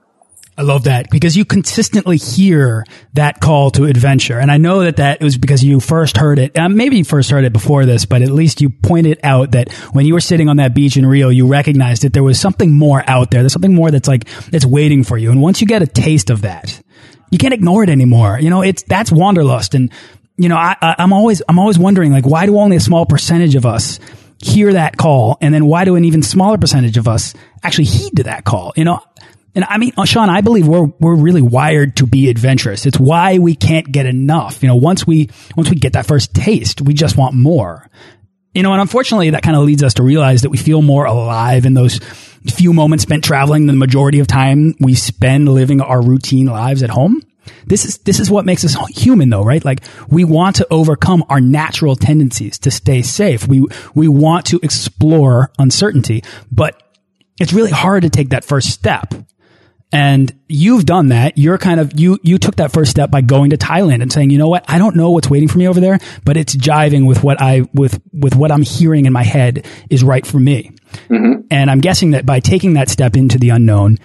I 0.59 0.63
love 0.63 0.83
that 0.83 1.09
because 1.09 1.37
you 1.37 1.45
consistently 1.45 2.17
hear 2.17 2.85
that 3.13 3.39
call 3.39 3.71
to 3.71 3.85
adventure. 3.85 4.37
And 4.37 4.51
I 4.51 4.57
know 4.57 4.81
that 4.81 4.97
that 4.97 5.21
was 5.21 5.37
because 5.37 5.63
you 5.63 5.79
first 5.79 6.17
heard 6.17 6.37
it. 6.37 6.59
Um, 6.59 6.75
maybe 6.75 6.97
you 6.97 7.05
first 7.05 7.31
heard 7.31 7.45
it 7.45 7.53
before 7.53 7.85
this, 7.85 8.03
but 8.03 8.21
at 8.21 8.29
least 8.29 8.59
you 8.59 8.69
pointed 8.69 9.21
out 9.23 9.51
that 9.51 9.71
when 9.93 10.05
you 10.05 10.13
were 10.13 10.19
sitting 10.19 10.49
on 10.49 10.57
that 10.57 10.75
beach 10.75 10.97
in 10.97 11.05
Rio, 11.05 11.29
you 11.29 11.47
recognized 11.47 12.01
that 12.01 12.11
there 12.11 12.23
was 12.23 12.37
something 12.37 12.73
more 12.73 13.01
out 13.07 13.31
there. 13.31 13.41
There's 13.41 13.53
something 13.53 13.73
more 13.73 13.89
that's 13.89 14.09
like, 14.09 14.27
that's 14.49 14.65
waiting 14.65 15.05
for 15.05 15.17
you. 15.17 15.31
And 15.31 15.41
once 15.41 15.61
you 15.61 15.67
get 15.67 15.81
a 15.81 15.87
taste 15.87 16.29
of 16.29 16.41
that, 16.41 16.81
you 17.31 17.37
can't 17.37 17.53
ignore 17.53 17.81
it 17.83 17.89
anymore. 17.89 18.37
You 18.37 18.49
know, 18.49 18.61
it's, 18.61 18.83
that's 18.83 19.13
wanderlust. 19.13 19.75
And, 19.75 19.93
you 20.35 20.49
know, 20.49 20.57
I, 20.57 20.75
I, 20.81 20.95
I'm 20.97 21.13
always, 21.13 21.41
I'm 21.47 21.57
always 21.57 21.79
wondering, 21.79 22.11
like, 22.11 22.25
why 22.25 22.45
do 22.45 22.57
only 22.57 22.75
a 22.75 22.81
small 22.81 23.05
percentage 23.05 23.55
of 23.55 23.65
us 23.65 24.01
hear 24.43 24.73
that 24.73 24.97
call? 24.97 25.37
And 25.39 25.53
then 25.53 25.67
why 25.67 25.85
do 25.85 25.95
an 25.95 26.03
even 26.03 26.21
smaller 26.21 26.57
percentage 26.57 26.97
of 26.97 27.07
us 27.07 27.33
actually 27.63 27.85
heed 27.85 28.17
to 28.17 28.23
that 28.23 28.43
call? 28.43 28.73
You 28.75 28.83
know, 28.83 29.01
and 29.55 29.65
I 29.65 29.77
mean, 29.77 29.93
Sean, 30.05 30.29
I 30.29 30.41
believe 30.41 30.67
we're 30.67 30.91
we're 30.99 31.15
really 31.15 31.41
wired 31.41 31.97
to 31.97 32.07
be 32.07 32.29
adventurous. 32.29 32.85
It's 32.85 32.99
why 32.99 33.39
we 33.39 33.55
can't 33.55 33.91
get 33.91 34.05
enough. 34.05 34.61
You 34.61 34.69
know, 34.69 34.75
once 34.75 35.07
we 35.07 35.29
once 35.55 35.69
we 35.69 35.75
get 35.75 35.93
that 35.93 36.05
first 36.05 36.33
taste, 36.33 36.81
we 36.81 36.93
just 36.93 37.17
want 37.17 37.35
more. 37.35 37.89
You 38.53 38.63
know, 38.63 38.71
and 38.71 38.81
unfortunately, 38.81 39.31
that 39.31 39.43
kind 39.43 39.55
of 39.55 39.63
leads 39.63 39.83
us 39.83 39.95
to 39.95 40.03
realize 40.03 40.41
that 40.41 40.49
we 40.49 40.57
feel 40.57 40.81
more 40.81 41.05
alive 41.05 41.65
in 41.65 41.73
those 41.73 41.99
few 42.47 42.73
moments 42.73 43.03
spent 43.03 43.23
traveling 43.23 43.67
than 43.67 43.75
the 43.75 43.79
majority 43.79 44.19
of 44.19 44.27
time 44.27 44.73
we 44.79 44.95
spend 44.95 45.49
living 45.49 45.81
our 45.81 46.01
routine 46.01 46.47
lives 46.47 46.81
at 46.83 46.89
home. 46.89 47.21
This 47.65 47.85
is 47.85 47.97
this 47.99 48.19
is 48.19 48.29
what 48.29 48.45
makes 48.45 48.63
us 48.63 48.75
human, 48.95 49.29
though, 49.29 49.43
right? 49.43 49.63
Like 49.63 49.81
we 50.07 50.23
want 50.23 50.57
to 50.57 50.67
overcome 50.69 51.23
our 51.29 51.41
natural 51.41 51.95
tendencies 51.95 52.59
to 52.59 52.71
stay 52.71 53.01
safe. 53.01 53.47
We 53.47 53.65
we 53.95 54.07
want 54.07 54.47
to 54.47 54.59
explore 54.61 55.51
uncertainty, 55.57 56.23
but 56.51 56.81
it's 57.39 57.53
really 57.53 57.71
hard 57.71 58.03
to 58.03 58.09
take 58.09 58.29
that 58.29 58.45
first 58.45 58.69
step 58.69 59.13
and 59.91 60.31
you've 60.47 60.85
done 60.85 61.09
that. 61.09 61.37
You're 61.37 61.57
kind 61.57 61.79
of, 61.79 61.99
you, 61.99 62.19
you 62.21 62.37
took 62.37 62.57
that 62.57 62.71
first 62.71 62.91
step 62.91 63.09
by 63.09 63.21
going 63.21 63.49
to 63.51 63.57
Thailand 63.57 64.01
and 64.01 64.11
saying, 64.11 64.29
you 64.29 64.37
know 64.37 64.47
what? 64.47 64.63
I 64.67 64.77
don't 64.77 64.95
know 64.95 65.11
what's 65.11 65.29
waiting 65.29 65.47
for 65.47 65.57
me 65.57 65.67
over 65.67 65.79
there, 65.79 65.99
but 66.23 66.37
it's 66.37 66.55
jiving 66.55 67.07
with 67.07 67.23
what 67.23 67.41
I, 67.41 67.67
with, 67.73 67.99
with 68.13 68.35
what 68.35 68.51
I'm 68.51 68.61
hearing 68.61 69.05
in 69.05 69.13
my 69.13 69.23
head 69.23 69.65
is 69.89 70.03
right 70.03 70.25
for 70.25 70.39
me. 70.39 70.71
Mm 71.09 71.21
-hmm. 71.21 71.43
And 71.49 71.71
I'm 71.71 71.81
guessing 71.81 72.11
that 72.11 72.25
by 72.25 72.39
taking 72.39 72.75
that 72.75 72.89
step 72.89 73.15
into 73.15 73.37
the 73.39 73.49
unknown, 73.49 73.97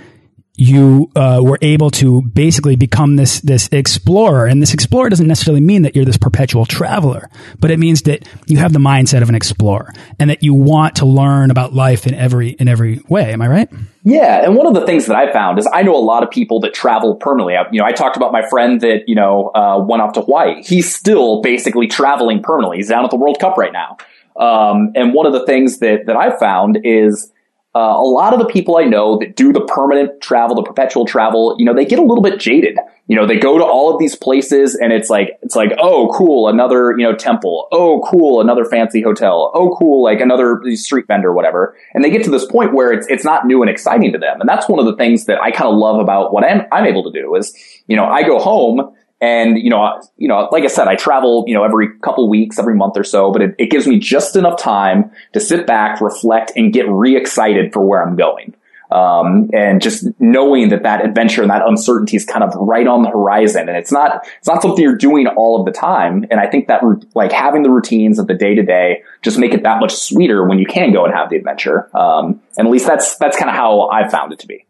you 0.56 1.11
uh, 1.16 1.40
were 1.42 1.58
able 1.62 1.90
to 1.90 2.23
basically 2.23 2.76
become 2.76 3.16
this 3.16 3.40
this 3.40 3.68
explorer. 3.73 4.46
And 4.46 4.62
this 4.62 4.75
explorer 4.75 5.08
doesn't 5.08 5.26
necessarily 5.26 5.61
mean 5.61 5.82
that 5.82 5.96
you're 5.96 6.04
this 6.04 6.16
perpetual 6.16 6.64
traveler 6.66 7.28
but 7.58 7.70
it 7.70 7.78
means 7.78 8.02
that 8.02 8.26
you 8.46 8.58
have 8.58 8.73
the 8.73 8.78
mindset 8.78 9.23
of 9.23 9.28
an 9.28 9.34
explorer 9.34 9.92
and 10.18 10.30
that 10.30 10.42
you 10.42 10.54
want 10.54 10.96
to 10.96 11.06
learn 11.06 11.50
about 11.50 11.73
life 11.73 12.06
in 12.06 12.14
every 12.14 12.50
in 12.50 12.68
every 12.68 13.00
way. 13.08 13.32
Am 13.32 13.42
i 13.42 13.49
right? 13.49 13.68
Yeah. 14.02 14.44
And 14.44 14.54
one 14.54 14.66
of 14.66 14.75
the 14.75 14.84
things 14.87 15.06
that 15.06 15.16
i 15.16 15.32
found 15.32 15.58
is 15.58 15.68
i 15.73 15.82
know 15.82 15.96
a 15.96 16.04
lot 16.04 16.23
of 16.23 16.30
people 16.30 16.61
that 16.61 16.75
travel 16.75 17.16
permanently. 17.16 17.56
I, 17.56 17.64
you 17.70 17.80
know 17.80 17.87
i 17.87 17.92
talked 17.92 18.16
about 18.16 18.32
my 18.32 18.46
friend 18.49 18.80
that 18.80 19.04
you 19.06 19.14
know 19.14 19.50
uh, 19.54 19.82
went 19.82 20.02
off 20.02 20.12
to 20.14 20.23
hawaii. 20.23 20.62
He's 20.62 20.94
still 20.94 21.40
basically 21.42 21.87
traveling 21.87 22.42
permanently. 22.42 22.78
He's 22.78 22.88
down 22.88 23.04
at 23.04 23.11
the 23.11 23.16
world 23.16 23.38
cup 23.40 23.56
right 23.56 23.73
now. 23.73 23.96
Um, 24.37 24.92
and 24.96 25.14
one 25.14 25.26
of 25.26 25.32
the 25.32 25.46
things 25.46 25.78
that 25.78 26.06
that 26.06 26.16
i 26.16 26.37
found 26.38 26.80
is 26.84 27.30
uh, 27.76 27.94
a 27.96 28.06
lot 28.06 28.32
of 28.32 28.38
the 28.38 28.46
people 28.46 28.76
I 28.76 28.84
know 28.84 29.18
that 29.18 29.34
do 29.34 29.52
the 29.52 29.60
permanent 29.60 30.20
travel, 30.20 30.54
the 30.54 30.62
perpetual 30.62 31.04
travel, 31.06 31.56
you 31.58 31.64
know, 31.64 31.74
they 31.74 31.84
get 31.84 31.98
a 31.98 32.02
little 32.02 32.22
bit 32.22 32.38
jaded. 32.38 32.78
You 33.08 33.16
know, 33.16 33.26
they 33.26 33.36
go 33.36 33.58
to 33.58 33.64
all 33.64 33.92
of 33.92 33.98
these 33.98 34.14
places 34.14 34.76
and 34.76 34.92
it's 34.92 35.10
like, 35.10 35.38
it's 35.42 35.56
like, 35.56 35.72
oh, 35.78 36.08
cool, 36.14 36.48
another, 36.48 36.92
you 36.96 37.04
know, 37.04 37.14
temple. 37.14 37.66
Oh, 37.72 38.00
cool, 38.08 38.40
another 38.40 38.64
fancy 38.64 39.02
hotel. 39.02 39.50
Oh, 39.54 39.76
cool, 39.76 40.04
like 40.04 40.20
another 40.20 40.62
street 40.74 41.06
vendor, 41.08 41.32
whatever. 41.32 41.76
And 41.94 42.04
they 42.04 42.10
get 42.10 42.22
to 42.24 42.30
this 42.30 42.46
point 42.46 42.74
where 42.74 42.92
it's, 42.92 43.06
it's 43.08 43.24
not 43.24 43.44
new 43.44 43.60
and 43.60 43.68
exciting 43.68 44.12
to 44.12 44.18
them. 44.18 44.40
And 44.40 44.48
that's 44.48 44.68
one 44.68 44.78
of 44.78 44.86
the 44.86 44.96
things 44.96 45.26
that 45.26 45.42
I 45.42 45.50
kind 45.50 45.68
of 45.68 45.76
love 45.76 45.98
about 45.98 46.32
what 46.32 46.44
I'm, 46.44 46.62
I'm 46.70 46.86
able 46.86 47.02
to 47.10 47.20
do 47.20 47.34
is, 47.34 47.54
you 47.88 47.96
know, 47.96 48.06
I 48.06 48.22
go 48.22 48.38
home 48.38 48.93
and, 49.21 49.59
you 49.59 49.71
know, 49.71 50.02
you 50.16 50.28
know, 50.28 50.49
like 50.52 50.64
I 50.64 50.68
said, 50.68 50.88
I 50.88 50.97
travel, 50.97 51.44
you 51.47 51.54
know, 51.54 51.64
every 51.64 51.99
couple 51.99 52.28
weeks, 52.28 52.59
every 52.59 52.75
month 52.75 52.97
or 52.97 53.04
so, 53.04 53.33
but 53.33 53.42
it, 53.42 53.54
it 53.59 53.71
gives 53.71 53.87
me 53.87 53.99
just 53.99 54.37
enough 54.37 54.59
time 54.59 55.11
to 55.33 55.40
sit 55.40 55.66
back, 55.66 56.00
reflect, 56.00 56.52
and 56.56 56.73
get 56.73 56.88
re-excited 56.88 57.73
for 57.73 57.85
where 57.85 58.06
I'm 58.06 58.16
going. 58.16 58.54
Um, 58.90 59.50
and 59.52 59.83
just 59.83 60.06
knowing 60.21 60.68
that 60.68 60.85
that 60.85 61.04
adventure 61.04 61.42
and 61.42 61.50
that 61.50 61.66
uncertainty 61.66 62.16
is 62.16 62.25
kind 62.25 62.44
of 62.44 62.54
right 62.54 62.87
on 62.87 63.02
the 63.02 63.09
horizon. 63.09 63.68
And 63.68 63.76
it's 63.76 63.90
not, 63.90 64.25
it's 64.38 64.47
not 64.47 64.62
something 64.62 64.85
you're 64.85 64.94
doing 64.94 65.26
all 65.26 65.59
of 65.59 65.64
the 65.66 65.73
time. 65.73 66.26
And 66.30 66.38
I 66.38 66.47
think 66.47 66.68
that 66.68 66.83
like 67.14 67.33
having 67.33 67.62
the 67.62 67.71
routines 67.71 68.21
of 68.21 68.28
the 68.28 68.35
day 68.35 68.55
to 68.55 68.62
day 68.62 69.03
just 69.22 69.37
make 69.37 69.53
it 69.53 69.64
that 69.64 69.81
much 69.81 69.94
sweeter 69.94 70.46
when 70.46 70.61
you 70.61 70.66
can 70.66 70.92
go 70.92 71.05
and 71.05 71.12
have 71.12 71.29
the 71.31 71.37
adventure. 71.37 71.90
Um, 71.96 72.40
and 72.57 72.68
at 72.68 72.70
least 72.70 72.87
that's, 72.87 73.16
that's 73.16 73.37
kind 73.37 73.48
of 73.48 73.57
how 73.57 73.88
I've 73.88 74.12
found 74.12 74.33
it 74.33 74.38
to 74.40 74.46
be. 74.46 74.64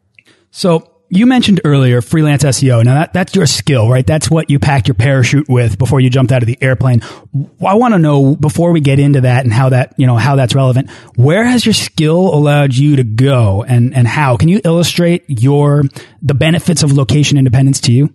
So 0.50 0.88
you 1.14 1.26
mentioned 1.26 1.60
earlier 1.64 2.02
freelance 2.02 2.42
SEO. 2.42 2.84
Now 2.84 2.94
that, 2.94 3.12
that's 3.12 3.34
your 3.36 3.46
skill, 3.46 3.88
right? 3.88 4.06
That's 4.06 4.28
what 4.30 4.50
you 4.50 4.58
packed 4.58 4.88
your 4.88 4.96
parachute 4.96 5.48
with 5.48 5.78
before 5.78 6.00
you 6.00 6.10
jumped 6.10 6.32
out 6.32 6.42
of 6.42 6.46
the 6.46 6.58
airplane. 6.60 7.02
I 7.64 7.74
want 7.74 7.94
to 7.94 7.98
know 7.98 8.34
before 8.34 8.72
we 8.72 8.80
get 8.80 8.98
into 8.98 9.20
that 9.20 9.44
and 9.44 9.52
how 9.52 9.68
that, 9.68 9.94
you 9.96 10.06
know, 10.06 10.16
how 10.16 10.34
that's 10.34 10.54
relevant. 10.54 10.90
Where 11.14 11.44
has 11.44 11.64
your 11.64 11.72
skill 11.72 12.34
allowed 12.34 12.74
you 12.74 12.96
to 12.96 13.04
go 13.04 13.62
and, 13.62 13.94
and 13.94 14.08
how? 14.08 14.36
Can 14.36 14.48
you 14.48 14.60
illustrate 14.64 15.24
your, 15.28 15.84
the 16.20 16.34
benefits 16.34 16.82
of 16.82 16.92
location 16.92 17.38
independence 17.38 17.80
to 17.82 17.92
you? 17.92 18.12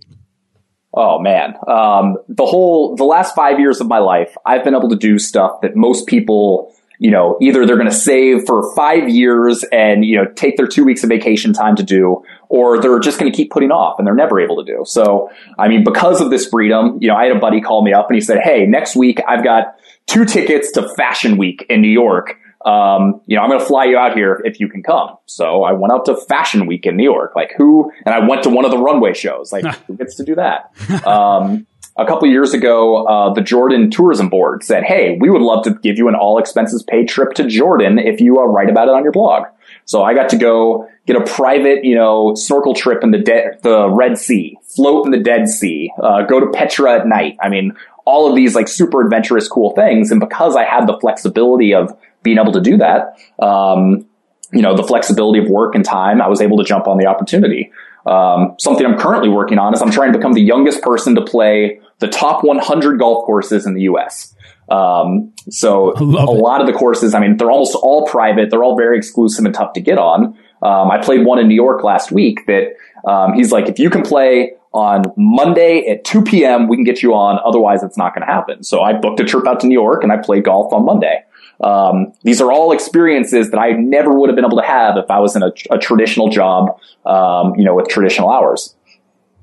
Oh 0.93 1.19
man, 1.19 1.53
um, 1.67 2.17
the 2.27 2.47
whole 2.47 2.95
the 2.95 3.03
last 3.03 3.35
five 3.35 3.59
years 3.59 3.79
of 3.79 3.87
my 3.87 3.99
life, 3.99 4.35
I've 4.43 4.63
been 4.63 4.73
able 4.73 4.89
to 4.89 4.95
do 4.95 5.19
stuff 5.19 5.61
that 5.61 5.75
most 5.75 6.07
people 6.07 6.73
you 6.99 7.09
know, 7.09 7.37
either 7.41 7.65
they're 7.65 7.77
going 7.77 7.89
to 7.89 7.95
save 7.95 8.45
for 8.45 8.75
five 8.75 9.07
years 9.07 9.63
and, 9.71 10.03
you 10.03 10.17
know, 10.17 10.25
take 10.35 10.57
their 10.57 10.67
two 10.67 10.83
weeks 10.83 11.01
of 11.01 11.09
vacation 11.09 11.53
time 11.53 11.77
to 11.77 11.83
do, 11.83 12.21
or 12.49 12.81
they're 12.81 12.99
just 12.99 13.17
going 13.17 13.31
to 13.31 13.35
keep 13.35 13.51
putting 13.51 13.71
off 13.71 13.97
and 13.97 14.05
they're 14.05 14.13
never 14.13 14.39
able 14.39 14.63
to 14.63 14.69
do. 14.69 14.83
So, 14.85 15.31
I 15.57 15.69
mean, 15.69 15.85
because 15.85 16.19
of 16.19 16.29
this 16.29 16.47
freedom, 16.47 16.97
you 16.99 17.07
know, 17.07 17.15
I 17.15 17.25
had 17.25 17.35
a 17.35 17.39
buddy 17.39 17.61
call 17.61 17.83
me 17.83 17.93
up 17.93 18.07
and 18.09 18.15
he 18.15 18.21
said, 18.21 18.39
Hey, 18.43 18.65
next 18.65 18.97
week 18.97 19.21
I've 19.25 19.45
got 19.45 19.77
two 20.07 20.25
tickets 20.25 20.73
to 20.73 20.93
Fashion 20.95 21.37
Week 21.37 21.65
in 21.69 21.81
New 21.81 21.87
York. 21.87 22.37
Um, 22.65 23.21
you 23.25 23.37
know, 23.37 23.43
I'm 23.43 23.49
going 23.49 23.61
to 23.61 23.65
fly 23.65 23.85
you 23.85 23.97
out 23.97 24.17
here 24.17 24.41
if 24.43 24.59
you 24.59 24.67
can 24.67 24.83
come. 24.83 25.15
So 25.25 25.63
I 25.63 25.71
went 25.71 25.93
out 25.93 26.03
to 26.05 26.17
Fashion 26.17 26.65
Week 26.65 26.85
in 26.85 26.97
New 26.97 27.05
York. 27.05 27.33
Like 27.33 27.53
who, 27.57 27.89
and 28.05 28.13
I 28.13 28.27
went 28.27 28.43
to 28.43 28.49
one 28.49 28.65
of 28.65 28.71
the 28.71 28.77
runway 28.77 29.13
shows. 29.13 29.53
Like 29.53 29.63
who 29.85 29.95
gets 29.95 30.15
to 30.15 30.25
do 30.25 30.35
that? 30.35 30.71
Um, 31.07 31.65
a 31.99 32.05
couple 32.05 32.27
years 32.27 32.53
ago, 32.53 33.05
uh, 33.05 33.33
the 33.33 33.41
Jordan 33.41 33.91
Tourism 33.91 34.29
Board 34.29 34.63
said, 34.63 34.83
"Hey, 34.83 35.17
we 35.19 35.29
would 35.29 35.41
love 35.41 35.63
to 35.65 35.71
give 35.71 35.97
you 35.97 36.07
an 36.07 36.15
all 36.15 36.39
expenses 36.39 36.83
paid 36.83 37.07
trip 37.09 37.33
to 37.33 37.43
Jordan 37.45 37.99
if 37.99 38.21
you 38.21 38.39
uh, 38.39 38.45
write 38.45 38.69
about 38.69 38.87
it 38.87 38.93
on 38.93 39.03
your 39.03 39.11
blog." 39.11 39.43
So 39.85 40.03
I 40.03 40.13
got 40.13 40.29
to 40.29 40.37
go 40.37 40.87
get 41.07 41.15
a 41.15 41.23
private, 41.23 41.83
you 41.83 41.95
know, 41.95 42.35
snorkel 42.35 42.73
trip 42.73 43.03
in 43.03 43.11
the 43.11 43.17
de- 43.17 43.57
the 43.63 43.89
Red 43.89 44.17
Sea, 44.17 44.57
float 44.63 45.05
in 45.05 45.11
the 45.11 45.19
Dead 45.19 45.49
Sea, 45.49 45.91
uh, 46.01 46.23
go 46.23 46.39
to 46.39 46.47
Petra 46.47 46.99
at 46.99 47.07
night. 47.07 47.37
I 47.41 47.49
mean, 47.49 47.73
all 48.05 48.29
of 48.29 48.35
these 48.35 48.55
like 48.55 48.67
super 48.67 49.01
adventurous, 49.01 49.47
cool 49.47 49.71
things. 49.71 50.11
And 50.11 50.19
because 50.19 50.55
I 50.55 50.63
had 50.63 50.87
the 50.87 50.97
flexibility 50.99 51.73
of 51.73 51.95
being 52.23 52.37
able 52.37 52.53
to 52.53 52.61
do 52.61 52.77
that, 52.77 53.17
um, 53.41 54.05
you 54.51 54.61
know, 54.61 54.75
the 54.75 54.83
flexibility 54.83 55.39
of 55.39 55.49
work 55.49 55.75
and 55.75 55.85
time, 55.85 56.21
I 56.21 56.27
was 56.27 56.41
able 56.41 56.57
to 56.57 56.63
jump 56.63 56.87
on 56.87 56.97
the 56.97 57.05
opportunity. 57.05 57.71
Um, 58.05 58.55
something 58.59 58.85
I'm 58.85 58.97
currently 58.97 59.29
working 59.29 59.59
on 59.59 59.73
is 59.73 59.81
I'm 59.81 59.91
trying 59.91 60.11
to 60.13 60.17
become 60.17 60.33
the 60.33 60.41
youngest 60.41 60.81
person 60.81 61.15
to 61.15 61.21
play 61.21 61.81
the 61.99 62.07
top 62.07 62.43
100 62.43 62.99
golf 62.99 63.25
courses 63.25 63.65
in 63.65 63.73
the 63.73 63.81
U.S. 63.81 64.35
Um, 64.69 65.33
so 65.49 65.93
a 65.97 66.03
lot 66.03 66.61
of 66.61 66.67
the 66.67 66.73
courses, 66.73 67.13
I 67.13 67.19
mean, 67.19 67.37
they're 67.37 67.51
almost 67.51 67.75
all 67.75 68.05
private. 68.07 68.49
They're 68.49 68.63
all 68.63 68.77
very 68.77 68.97
exclusive 68.97 69.45
and 69.45 69.53
tough 69.53 69.73
to 69.73 69.81
get 69.81 69.97
on. 69.97 70.37
Um, 70.61 70.91
I 70.91 71.01
played 71.01 71.25
one 71.25 71.39
in 71.39 71.47
New 71.47 71.55
York 71.55 71.83
last 71.83 72.11
week 72.11 72.45
that 72.47 72.75
um, 73.09 73.33
he's 73.33 73.51
like, 73.51 73.69
if 73.69 73.79
you 73.79 73.89
can 73.89 74.01
play 74.01 74.53
on 74.73 75.03
Monday 75.15 75.87
at 75.87 76.03
2 76.03 76.23
p.m., 76.23 76.67
we 76.67 76.77
can 76.77 76.83
get 76.83 77.01
you 77.01 77.13
on. 77.13 77.39
Otherwise, 77.43 77.81
it's 77.81 77.97
not 77.97 78.13
going 78.13 78.25
to 78.25 78.31
happen. 78.31 78.63
So 78.63 78.81
I 78.81 78.93
booked 78.93 79.19
a 79.19 79.25
trip 79.25 79.47
out 79.47 79.61
to 79.61 79.67
New 79.67 79.73
York 79.73 80.03
and 80.03 80.11
I 80.11 80.17
played 80.17 80.43
golf 80.43 80.73
on 80.73 80.85
Monday. 80.85 81.23
Um, 81.61 82.13
these 82.23 82.39
are 82.39 82.51
all 82.51 82.71
experiences 82.71 83.51
that 83.51 83.57
I 83.57 83.71
never 83.71 84.13
would 84.13 84.29
have 84.29 84.35
been 84.35 84.45
able 84.45 84.61
to 84.61 84.67
have 84.67 84.97
if 84.97 85.09
I 85.09 85.19
was 85.19 85.35
in 85.35 85.43
a, 85.43 85.51
a 85.71 85.77
traditional 85.77 86.29
job, 86.29 86.79
um, 87.05 87.55
you 87.55 87.65
know, 87.65 87.75
with 87.75 87.89
traditional 87.89 88.29
hours. 88.29 88.75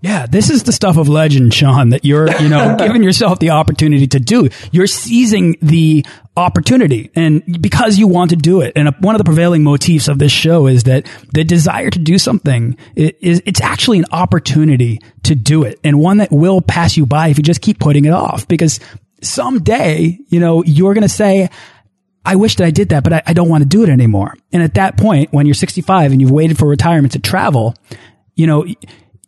Yeah, 0.06 0.26
this 0.26 0.50
is 0.50 0.62
the 0.62 0.70
stuff 0.70 0.98
of 0.98 1.08
legend, 1.08 1.52
Sean, 1.52 1.88
that 1.88 2.04
you're, 2.04 2.30
you 2.40 2.48
know, 2.48 2.76
giving 2.78 3.02
yourself 3.02 3.40
the 3.40 3.50
opportunity 3.50 4.06
to 4.06 4.20
do. 4.20 4.48
You're 4.70 4.86
seizing 4.86 5.56
the 5.60 6.06
opportunity 6.36 7.10
and 7.16 7.42
because 7.60 7.98
you 7.98 8.06
want 8.06 8.30
to 8.30 8.36
do 8.36 8.60
it. 8.60 8.72
And 8.76 8.94
one 9.00 9.16
of 9.16 9.18
the 9.18 9.24
prevailing 9.24 9.64
motifs 9.64 10.06
of 10.06 10.20
this 10.20 10.30
show 10.30 10.68
is 10.68 10.84
that 10.84 11.08
the 11.32 11.42
desire 11.42 11.90
to 11.90 11.98
do 11.98 12.18
something 12.18 12.76
is, 12.94 13.42
it's 13.44 13.60
actually 13.60 13.98
an 13.98 14.04
opportunity 14.12 15.00
to 15.24 15.34
do 15.34 15.64
it 15.64 15.80
and 15.82 15.98
one 15.98 16.18
that 16.18 16.30
will 16.30 16.60
pass 16.60 16.96
you 16.96 17.04
by 17.04 17.26
if 17.26 17.36
you 17.36 17.42
just 17.42 17.60
keep 17.60 17.80
putting 17.80 18.04
it 18.04 18.12
off 18.12 18.46
because 18.46 18.78
someday, 19.22 20.16
you 20.28 20.38
know, 20.38 20.62
you're 20.62 20.94
going 20.94 21.02
to 21.02 21.08
say, 21.08 21.50
I 22.24 22.36
wish 22.36 22.54
that 22.56 22.64
I 22.64 22.70
did 22.70 22.90
that, 22.90 23.02
but 23.02 23.12
I, 23.12 23.22
I 23.26 23.32
don't 23.32 23.48
want 23.48 23.62
to 23.62 23.68
do 23.68 23.82
it 23.82 23.88
anymore. 23.88 24.36
And 24.52 24.62
at 24.62 24.74
that 24.74 24.96
point, 24.96 25.32
when 25.32 25.46
you're 25.46 25.54
65 25.54 26.12
and 26.12 26.20
you've 26.20 26.30
waited 26.30 26.58
for 26.58 26.68
retirement 26.68 27.14
to 27.14 27.18
travel, 27.18 27.74
you 28.36 28.46
know, 28.46 28.64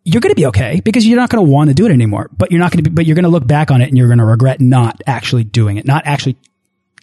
you're 0.09 0.21
going 0.21 0.33
to 0.33 0.37
be 0.37 0.47
okay 0.47 0.81
because 0.85 1.07
you're 1.07 1.19
not 1.19 1.29
going 1.29 1.45
to 1.45 1.51
want 1.51 1.69
to 1.69 1.75
do 1.75 1.87
it 1.87 1.93
anymore. 1.93 2.31
But 2.37 2.51
you're 2.51 2.61
not 2.61 2.73
going 2.73 2.83
to 2.83 2.91
be, 2.91 2.95
but 2.95 3.07
you're 3.07 3.15
going 3.15 3.25
to 3.25 3.31
look 3.31 3.47
back 3.47 3.71
on 3.71 3.83
it 3.83 3.89
and 3.89 3.99
you're 3.99 4.09
going 4.09 4.19
to 4.19 4.25
regret 4.25 4.61
not 4.61 5.03
actually 5.07 5.45
doing 5.45 5.77
it, 5.77 5.85
not 5.85 6.07
actually 6.07 6.37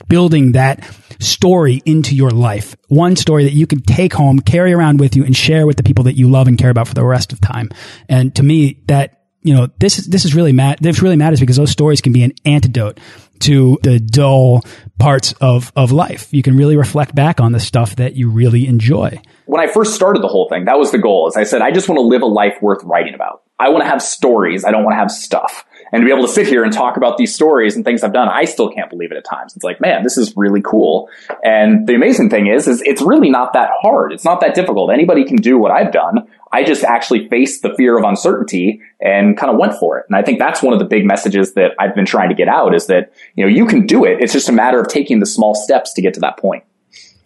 building 0.07 0.53
that 0.53 0.83
story 1.19 1.81
into 1.85 2.15
your 2.15 2.31
life. 2.31 2.75
One 2.87 3.15
story 3.15 3.43
that 3.43 3.53
you 3.53 3.67
can 3.67 3.81
take 3.81 4.13
home, 4.13 4.39
carry 4.39 4.73
around 4.73 4.99
with 4.99 5.15
you 5.15 5.23
and 5.23 5.35
share 5.35 5.67
with 5.67 5.77
the 5.77 5.83
people 5.83 6.05
that 6.05 6.17
you 6.17 6.29
love 6.29 6.47
and 6.47 6.57
care 6.57 6.69
about 6.69 6.87
for 6.87 6.95
the 6.95 7.05
rest 7.05 7.31
of 7.31 7.39
time. 7.39 7.69
And 8.09 8.35
to 8.35 8.43
me, 8.43 8.81
that, 8.87 9.21
you 9.43 9.53
know, 9.53 9.69
this 9.79 9.99
is, 9.99 10.07
this 10.07 10.25
is 10.25 10.33
really 10.33 10.51
mad. 10.51 10.79
this 10.81 11.01
really 11.01 11.15
matters 11.15 11.39
because 11.39 11.57
those 11.57 11.71
stories 11.71 12.01
can 12.01 12.11
be 12.11 12.23
an 12.23 12.33
antidote 12.43 12.99
to 13.39 13.77
the 13.83 13.99
dull 13.99 14.63
parts 14.99 15.33
of, 15.41 15.71
of 15.75 15.91
life. 15.91 16.27
You 16.31 16.43
can 16.43 16.57
really 16.57 16.77
reflect 16.77 17.15
back 17.15 17.39
on 17.39 17.51
the 17.51 17.59
stuff 17.59 17.95
that 17.97 18.15
you 18.15 18.29
really 18.29 18.67
enjoy. 18.67 19.21
When 19.45 19.61
I 19.61 19.71
first 19.71 19.95
started 19.95 20.23
the 20.23 20.27
whole 20.27 20.49
thing, 20.49 20.65
that 20.65 20.79
was 20.79 20.91
the 20.91 20.97
goal. 20.97 21.27
As 21.27 21.37
I 21.37 21.43
said, 21.43 21.61
I 21.61 21.71
just 21.71 21.87
want 21.89 21.97
to 21.97 22.03
live 22.03 22.21
a 22.21 22.27
life 22.27 22.55
worth 22.61 22.83
writing 22.83 23.13
about. 23.13 23.43
I 23.59 23.69
want 23.69 23.83
to 23.83 23.89
have 23.89 24.01
stories. 24.01 24.65
I 24.65 24.71
don't 24.71 24.83
want 24.83 24.93
to 24.93 24.99
have 24.99 25.11
stuff 25.11 25.65
and 25.91 26.01
to 26.01 26.05
be 26.05 26.11
able 26.11 26.27
to 26.27 26.33
sit 26.33 26.47
here 26.47 26.63
and 26.63 26.73
talk 26.73 26.97
about 26.97 27.17
these 27.17 27.33
stories 27.33 27.75
and 27.75 27.85
things 27.85 28.03
I've 28.03 28.13
done, 28.13 28.27
I 28.27 28.45
still 28.45 28.69
can't 28.69 28.89
believe 28.89 29.11
it 29.11 29.17
at 29.17 29.25
times. 29.25 29.55
It's 29.55 29.63
like, 29.63 29.79
man, 29.79 30.03
this 30.03 30.17
is 30.17 30.35
really 30.35 30.61
cool. 30.61 31.09
And 31.43 31.87
the 31.87 31.95
amazing 31.95 32.29
thing 32.29 32.47
is, 32.47 32.67
is 32.67 32.81
it's 32.81 33.01
really 33.01 33.29
not 33.29 33.53
that 33.53 33.69
hard. 33.81 34.11
It's 34.11 34.25
not 34.25 34.41
that 34.41 34.55
difficult. 34.55 34.91
Anybody 34.91 35.23
can 35.23 35.37
do 35.37 35.57
what 35.57 35.71
I've 35.71 35.91
done. 35.91 36.27
I 36.51 36.63
just 36.63 36.83
actually 36.83 37.29
faced 37.29 37.61
the 37.61 37.73
fear 37.75 37.97
of 37.97 38.03
uncertainty 38.03 38.81
and 38.99 39.37
kind 39.37 39.51
of 39.51 39.57
went 39.57 39.73
for 39.75 39.97
it. 39.99 40.05
And 40.09 40.15
I 40.15 40.21
think 40.21 40.39
that's 40.39 40.63
one 40.63 40.73
of 40.73 40.79
the 40.79 40.85
big 40.85 41.05
messages 41.05 41.53
that 41.53 41.71
I've 41.79 41.95
been 41.95 42.05
trying 42.05 42.29
to 42.29 42.35
get 42.35 42.47
out 42.47 42.73
is 42.73 42.87
that, 42.87 43.13
you 43.35 43.45
know, 43.45 43.49
you 43.49 43.65
can 43.65 43.85
do 43.85 44.05
it. 44.05 44.17
It's 44.21 44.33
just 44.33 44.49
a 44.49 44.53
matter 44.53 44.79
of 44.79 44.87
taking 44.87 45.19
the 45.19 45.25
small 45.25 45.53
steps 45.55 45.93
to 45.93 46.01
get 46.01 46.13
to 46.15 46.19
that 46.21 46.37
point. 46.37 46.63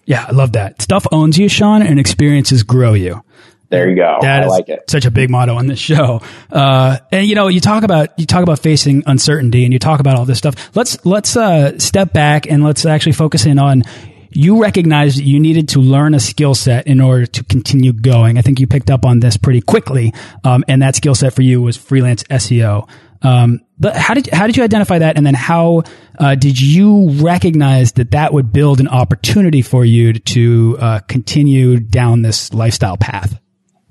Yeah, 0.05 0.25
I 0.27 0.31
love 0.31 0.53
that. 0.53 0.81
Stuff 0.81 1.05
owns 1.11 1.37
you, 1.37 1.47
Sean, 1.49 1.81
and 1.81 1.99
experiences 1.99 2.63
grow 2.63 2.93
you. 2.93 3.23
There 3.69 3.87
you 3.87 3.95
go. 3.95 4.17
That 4.21 4.43
I 4.43 4.47
like 4.47 4.67
it. 4.69 4.89
Such 4.89 5.05
a 5.05 5.11
big 5.11 5.29
motto 5.29 5.55
on 5.55 5.67
this 5.67 5.79
show. 5.79 6.21
Uh, 6.51 6.97
and 7.11 7.27
you 7.27 7.35
know, 7.35 7.47
you 7.47 7.59
talk 7.59 7.83
about 7.83 8.17
you 8.17 8.25
talk 8.25 8.41
about 8.41 8.59
facing 8.59 9.03
uncertainty, 9.05 9.63
and 9.63 9.71
you 9.71 9.79
talk 9.79 9.99
about 9.99 10.17
all 10.17 10.25
this 10.25 10.39
stuff. 10.39 10.75
Let's 10.75 11.05
let's 11.05 11.35
uh, 11.37 11.77
step 11.77 12.11
back 12.11 12.49
and 12.49 12.63
let's 12.63 12.85
actually 12.85 13.13
focus 13.13 13.45
in 13.45 13.59
on. 13.59 13.83
You 14.31 14.61
recognized 14.61 15.17
you 15.17 15.39
needed 15.39 15.69
to 15.69 15.79
learn 15.79 16.13
a 16.13 16.19
skill 16.19 16.53
set 16.53 16.85
in 16.85 17.01
order 17.01 17.25
to 17.25 17.43
continue 17.43 17.93
going. 17.93 18.37
I 18.37 18.41
think 18.41 18.59
you 18.59 18.67
picked 18.67 18.91
up 18.91 19.03
on 19.03 19.19
this 19.19 19.37
pretty 19.37 19.61
quickly, 19.61 20.13
um, 20.43 20.63
and 20.67 20.83
that 20.83 20.95
skill 20.95 21.15
set 21.15 21.33
for 21.33 21.41
you 21.41 21.63
was 21.63 21.77
freelance 21.77 22.21
SEO. 22.23 22.87
Um, 23.23 23.61
but 23.79 23.95
how 23.95 24.13
did 24.13 24.27
how 24.27 24.45
did 24.45 24.55
you 24.55 24.63
identify 24.63 24.99
that, 24.99 25.17
and 25.17 25.25
then 25.25 25.33
how 25.33 25.83
uh, 26.19 26.35
did 26.35 26.61
you 26.61 27.09
recognize 27.09 27.93
that 27.93 28.11
that 28.11 28.33
would 28.33 28.53
build 28.53 28.79
an 28.79 28.87
opportunity 28.87 29.61
for 29.61 29.83
you 29.83 30.13
to, 30.13 30.19
to 30.19 30.77
uh, 30.79 30.99
continue 31.07 31.79
down 31.79 32.21
this 32.21 32.53
lifestyle 32.53 32.97
path? 32.97 33.39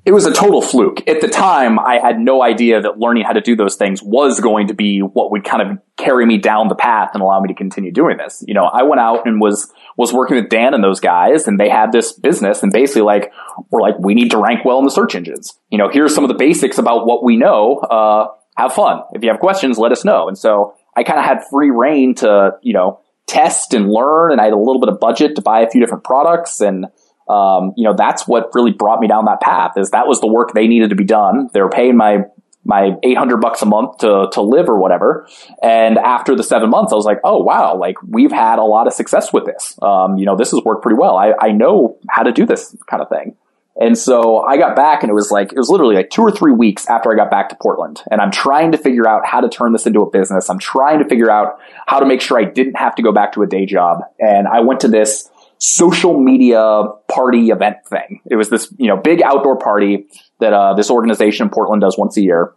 It 0.09 0.15
was 0.15 0.25
a 0.25 0.33
total 0.33 0.63
fluke. 0.63 1.07
At 1.07 1.21
the 1.21 1.29
time, 1.29 1.79
I 1.79 1.99
had 1.99 2.19
no 2.19 2.43
idea 2.43 2.81
that 2.81 2.99
learning 2.99 3.25
how 3.25 3.35
to 3.35 3.43
do 3.43 3.55
those 3.55 3.77
things 3.77 4.03
was 4.03 4.41
going 4.41 4.69
to 4.69 4.75
be 4.75 5.01
what 5.01 5.31
would 5.33 5.45
kind 5.45 5.61
of 5.61 5.79
carry 5.99 6.25
me 6.25 6.39
down 6.39 6.69
the 6.69 6.75
path 6.75 7.11
and 7.13 7.23
allow 7.23 7.39
me 7.41 7.49
to 7.49 7.55
continue 7.55 7.93
doing 7.93 8.17
this. 8.17 8.43
You 8.49 8.55
know, 8.55 8.65
I 8.65 8.85
went 8.85 9.03
out 9.03 9.27
and 9.27 9.39
was, 9.39 9.71
was 9.99 10.11
working 10.11 10.37
with 10.37 10.49
Dan 10.49 10.73
and 10.73 10.83
those 10.83 11.01
guys 11.01 11.47
and 11.47 11.61
they 11.61 11.69
had 11.69 11.93
this 11.93 12.15
business 12.15 12.63
and 12.63 12.73
basically 12.73 13.03
like, 13.03 13.31
we're 13.69 13.83
like, 13.83 13.99
we 13.99 14.15
need 14.15 14.31
to 14.31 14.39
rank 14.39 14.65
well 14.65 14.79
in 14.79 14.87
the 14.87 14.91
search 14.91 15.15
engines. 15.15 15.59
You 15.69 15.77
know, 15.77 15.91
here's 15.91 16.15
some 16.15 16.25
of 16.25 16.29
the 16.29 16.39
basics 16.39 16.79
about 16.79 17.07
what 17.07 17.23
we 17.23 17.37
know. 17.37 17.77
Uh, 17.77 18.29
have 18.57 18.73
fun. 18.73 19.03
If 19.13 19.23
you 19.23 19.29
have 19.31 19.41
questions, 19.41 19.77
let 19.77 19.93
us 19.93 20.07
know. 20.07 20.27
And 20.27 20.39
so 20.39 20.75
I 20.97 21.03
kind 21.03 21.19
of 21.19 21.27
had 21.27 21.41
free 21.51 21.71
reign 21.71 22.15
to, 22.15 22.53
you 22.63 22.73
know, 22.73 23.01
test 23.27 23.75
and 23.75 23.91
learn 23.91 24.33
and 24.33 24.41
I 24.41 24.45
had 24.45 24.55
a 24.55 24.59
little 24.59 24.81
bit 24.81 24.89
of 24.89 25.01
budget 25.01 25.37
to 25.37 25.43
buy 25.43 25.61
a 25.61 25.69
few 25.69 25.83
different 25.83 26.05
products 26.05 26.63
and, 26.63 26.87
um, 27.29 27.75
you 27.77 27.85
know, 27.85 27.95
that's 27.95 28.27
what 28.27 28.51
really 28.55 28.73
brought 28.73 29.01
me 29.01 29.09
down 29.09 29.27
that 29.27 29.41
path 29.41 29.73
is 29.77 29.91
that 29.91 30.07
was 30.07 30.21
the 30.21 30.27
work 30.27 30.53
they 30.55 30.67
needed 30.67 30.91
to 30.91 30.97
be 30.97 31.05
done. 31.05 31.51
They 31.53 31.61
were 31.61 31.71
paying 31.71 31.97
my, 31.97 32.25
my 32.65 32.93
800 33.03 33.39
bucks 33.39 33.63
a 33.63 33.67
month 33.67 33.99
to, 33.99 34.29
to 34.33 34.43
live 34.43 34.69
or 34.69 34.79
whatever. 34.79 35.29
And 35.63 35.99
after 35.99 36.35
the 36.35 36.43
seven 36.43 36.71
months, 36.71 36.93
I 36.93 36.97
was 36.97 37.05
like, 37.05 37.21
oh, 37.25 37.39
wow, 37.43 37.77
like 37.77 37.97
we've 38.03 38.33
had 38.33 38.59
a 38.59 38.65
lot 38.65 38.87
of 38.87 38.95
success 38.95 39.33
with 39.33 39.45
this. 39.45 39.79
Um, 39.83 40.17
you 40.17 40.25
know, 40.25 40.37
this 40.37 40.51
has 40.53 40.63
worked 40.65 40.83
pretty 40.83 40.99
well. 40.99 41.17
I, 41.17 41.35
I 41.39 41.53
know 41.53 41.99
how 42.09 42.23
to 42.23 42.33
do 42.33 42.47
this 42.47 42.75
kind 42.89 43.03
of 43.03 43.09
thing. 43.09 43.37
And 43.81 43.97
so 43.97 44.41
I 44.41 44.57
got 44.57 44.75
back 44.75 45.05
and 45.05 45.11
it 45.11 45.15
was 45.15 45.31
like, 45.31 45.53
it 45.53 45.59
was 45.59 45.69
literally 45.69 45.95
like 45.95 46.11
two 46.11 46.23
or 46.23 46.33
three 46.33 46.51
weeks 46.51 46.89
after 46.89 47.13
I 47.13 47.17
got 47.17 47.31
back 47.31 47.51
to 47.51 47.57
Portland. 47.57 48.03
And 48.11 48.21
I'm 48.21 48.33
trying 48.33 48.73
to 48.73 48.79
figure 48.79 49.09
out 49.09 49.25
how 49.25 49.41
to 49.41 49.49
turn 49.49 49.73
this 49.73 49.87
into 49.87 50.01
a 50.01 50.11
business. 50.11 50.51
I'm 50.51 50.59
trying 50.59 50.99
to 50.99 51.09
figure 51.09 51.31
out 51.31 51.61
how 51.87 52.01
to 52.01 52.07
make 52.07 52.21
sure 52.21 52.41
I 52.41 52.45
didn't 52.45 52.77
have 52.77 52.97
to 52.97 53.03
go 53.03 53.13
back 53.13 53.35
to 53.35 53.43
a 53.43 53.47
day 53.47 53.67
job. 53.67 54.01
And 54.19 54.49
I 54.49 54.61
went 54.61 54.81
to 54.81 54.89
this 54.89 55.31
social 55.59 56.19
media 56.19 56.85
party 57.09 57.51
event 57.51 57.79
thing. 57.89 58.21
It 58.31 58.37
was 58.37 58.49
this, 58.49 58.73
you 58.79 58.87
know, 58.87 58.97
big 58.97 59.23
outdoor 59.23 59.59
party 59.59 60.07
that 60.41 60.53
uh, 60.53 60.75
this 60.75 60.91
organization 60.91 61.47
in 61.47 61.51
Portland 61.51 61.81
does 61.81 61.99
once 61.99 62.17
a 62.17 62.23
year. 62.23 62.53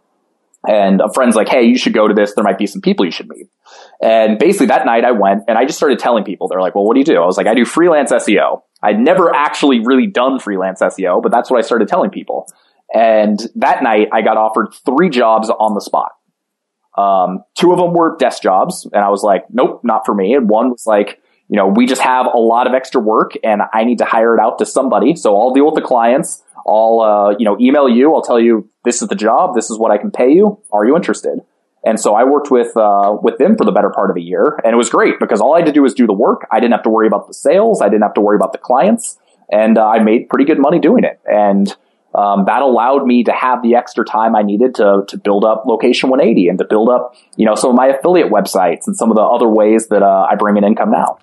And 0.66 1.00
a 1.00 1.12
friend's 1.12 1.34
like, 1.34 1.48
hey, 1.48 1.64
you 1.64 1.76
should 1.76 1.92
go 1.92 2.06
to 2.06 2.14
this. 2.14 2.34
There 2.34 2.44
might 2.44 2.58
be 2.58 2.68
some 2.68 2.80
people 2.80 3.04
you 3.04 3.10
should 3.10 3.28
meet. 3.28 3.48
And 4.00 4.38
basically 4.38 4.66
that 4.66 4.86
night 4.86 5.04
I 5.04 5.10
went 5.10 5.44
and 5.48 5.58
I 5.58 5.64
just 5.64 5.76
started 5.76 5.98
telling 5.98 6.22
people, 6.22 6.46
they're 6.46 6.60
like, 6.60 6.76
well, 6.76 6.84
what 6.84 6.94
do 6.94 7.00
you 7.00 7.04
do? 7.04 7.20
I 7.20 7.26
was 7.26 7.36
like, 7.36 7.48
I 7.48 7.54
do 7.54 7.64
freelance 7.64 8.12
SEO. 8.12 8.62
I'd 8.80 8.98
never 8.98 9.34
actually 9.34 9.80
really 9.80 10.06
done 10.06 10.38
freelance 10.38 10.80
SEO, 10.80 11.22
but 11.22 11.32
that's 11.32 11.50
what 11.50 11.58
I 11.58 11.62
started 11.62 11.88
telling 11.88 12.10
people. 12.10 12.46
And 12.94 13.40
that 13.56 13.82
night 13.82 14.08
I 14.12 14.22
got 14.22 14.36
offered 14.36 14.74
three 14.84 15.08
jobs 15.08 15.50
on 15.50 15.74
the 15.74 15.80
spot. 15.80 16.12
Um, 16.96 17.42
two 17.56 17.72
of 17.72 17.78
them 17.78 17.94
were 17.94 18.16
desk 18.18 18.42
jobs 18.42 18.86
and 18.92 19.02
I 19.02 19.08
was 19.08 19.22
like, 19.22 19.44
nope, 19.50 19.80
not 19.82 20.04
for 20.04 20.14
me. 20.14 20.34
And 20.34 20.48
one 20.48 20.70
was 20.70 20.86
like, 20.86 21.21
you 21.52 21.58
know, 21.58 21.66
we 21.66 21.84
just 21.84 22.00
have 22.00 22.24
a 22.32 22.38
lot 22.38 22.66
of 22.66 22.72
extra 22.72 22.98
work 22.98 23.32
and 23.44 23.60
I 23.74 23.84
need 23.84 23.98
to 23.98 24.06
hire 24.06 24.34
it 24.34 24.40
out 24.40 24.56
to 24.60 24.64
somebody. 24.64 25.14
So 25.14 25.38
I'll 25.38 25.52
deal 25.52 25.66
with 25.66 25.74
the 25.74 25.82
clients. 25.82 26.42
I'll, 26.66 27.00
uh, 27.00 27.36
you 27.38 27.44
know, 27.44 27.58
email 27.60 27.90
you. 27.90 28.14
I'll 28.14 28.22
tell 28.22 28.40
you 28.40 28.70
this 28.86 29.02
is 29.02 29.08
the 29.08 29.14
job. 29.14 29.54
This 29.54 29.70
is 29.70 29.78
what 29.78 29.90
I 29.90 29.98
can 29.98 30.10
pay 30.10 30.32
you. 30.32 30.62
Are 30.72 30.86
you 30.86 30.96
interested? 30.96 31.40
And 31.84 32.00
so 32.00 32.14
I 32.14 32.24
worked 32.24 32.50
with, 32.50 32.74
uh, 32.74 33.18
with 33.22 33.36
them 33.36 33.58
for 33.58 33.66
the 33.66 33.70
better 33.70 33.90
part 33.90 34.08
of 34.08 34.16
a 34.16 34.22
year 34.22 34.58
and 34.64 34.72
it 34.72 34.78
was 34.78 34.88
great 34.88 35.20
because 35.20 35.42
all 35.42 35.54
I 35.54 35.58
had 35.58 35.66
to 35.66 35.72
do 35.72 35.82
was 35.82 35.92
do 35.92 36.06
the 36.06 36.14
work. 36.14 36.46
I 36.50 36.58
didn't 36.58 36.72
have 36.72 36.84
to 36.84 36.88
worry 36.88 37.06
about 37.06 37.28
the 37.28 37.34
sales. 37.34 37.82
I 37.82 37.90
didn't 37.90 38.04
have 38.04 38.14
to 38.14 38.22
worry 38.22 38.36
about 38.36 38.52
the 38.52 38.58
clients 38.58 39.18
and 39.50 39.76
uh, 39.76 39.86
I 39.86 39.98
made 39.98 40.30
pretty 40.30 40.46
good 40.46 40.58
money 40.58 40.78
doing 40.78 41.04
it. 41.04 41.20
And, 41.26 41.76
um, 42.14 42.46
that 42.46 42.62
allowed 42.62 43.04
me 43.04 43.24
to 43.24 43.32
have 43.32 43.62
the 43.62 43.74
extra 43.74 44.06
time 44.06 44.34
I 44.34 44.42
needed 44.42 44.76
to, 44.76 45.04
to 45.06 45.18
build 45.18 45.44
up 45.44 45.64
location 45.66 46.08
180 46.08 46.48
and 46.48 46.58
to 46.60 46.64
build 46.64 46.88
up, 46.88 47.14
you 47.36 47.44
know, 47.44 47.56
some 47.56 47.68
of 47.68 47.76
my 47.76 47.88
affiliate 47.88 48.30
websites 48.30 48.86
and 48.86 48.96
some 48.96 49.10
of 49.10 49.16
the 49.16 49.22
other 49.22 49.48
ways 49.48 49.88
that, 49.88 50.02
uh, 50.02 50.26
I 50.30 50.36
bring 50.36 50.56
in 50.56 50.64
income 50.64 50.90
now. 50.90 51.18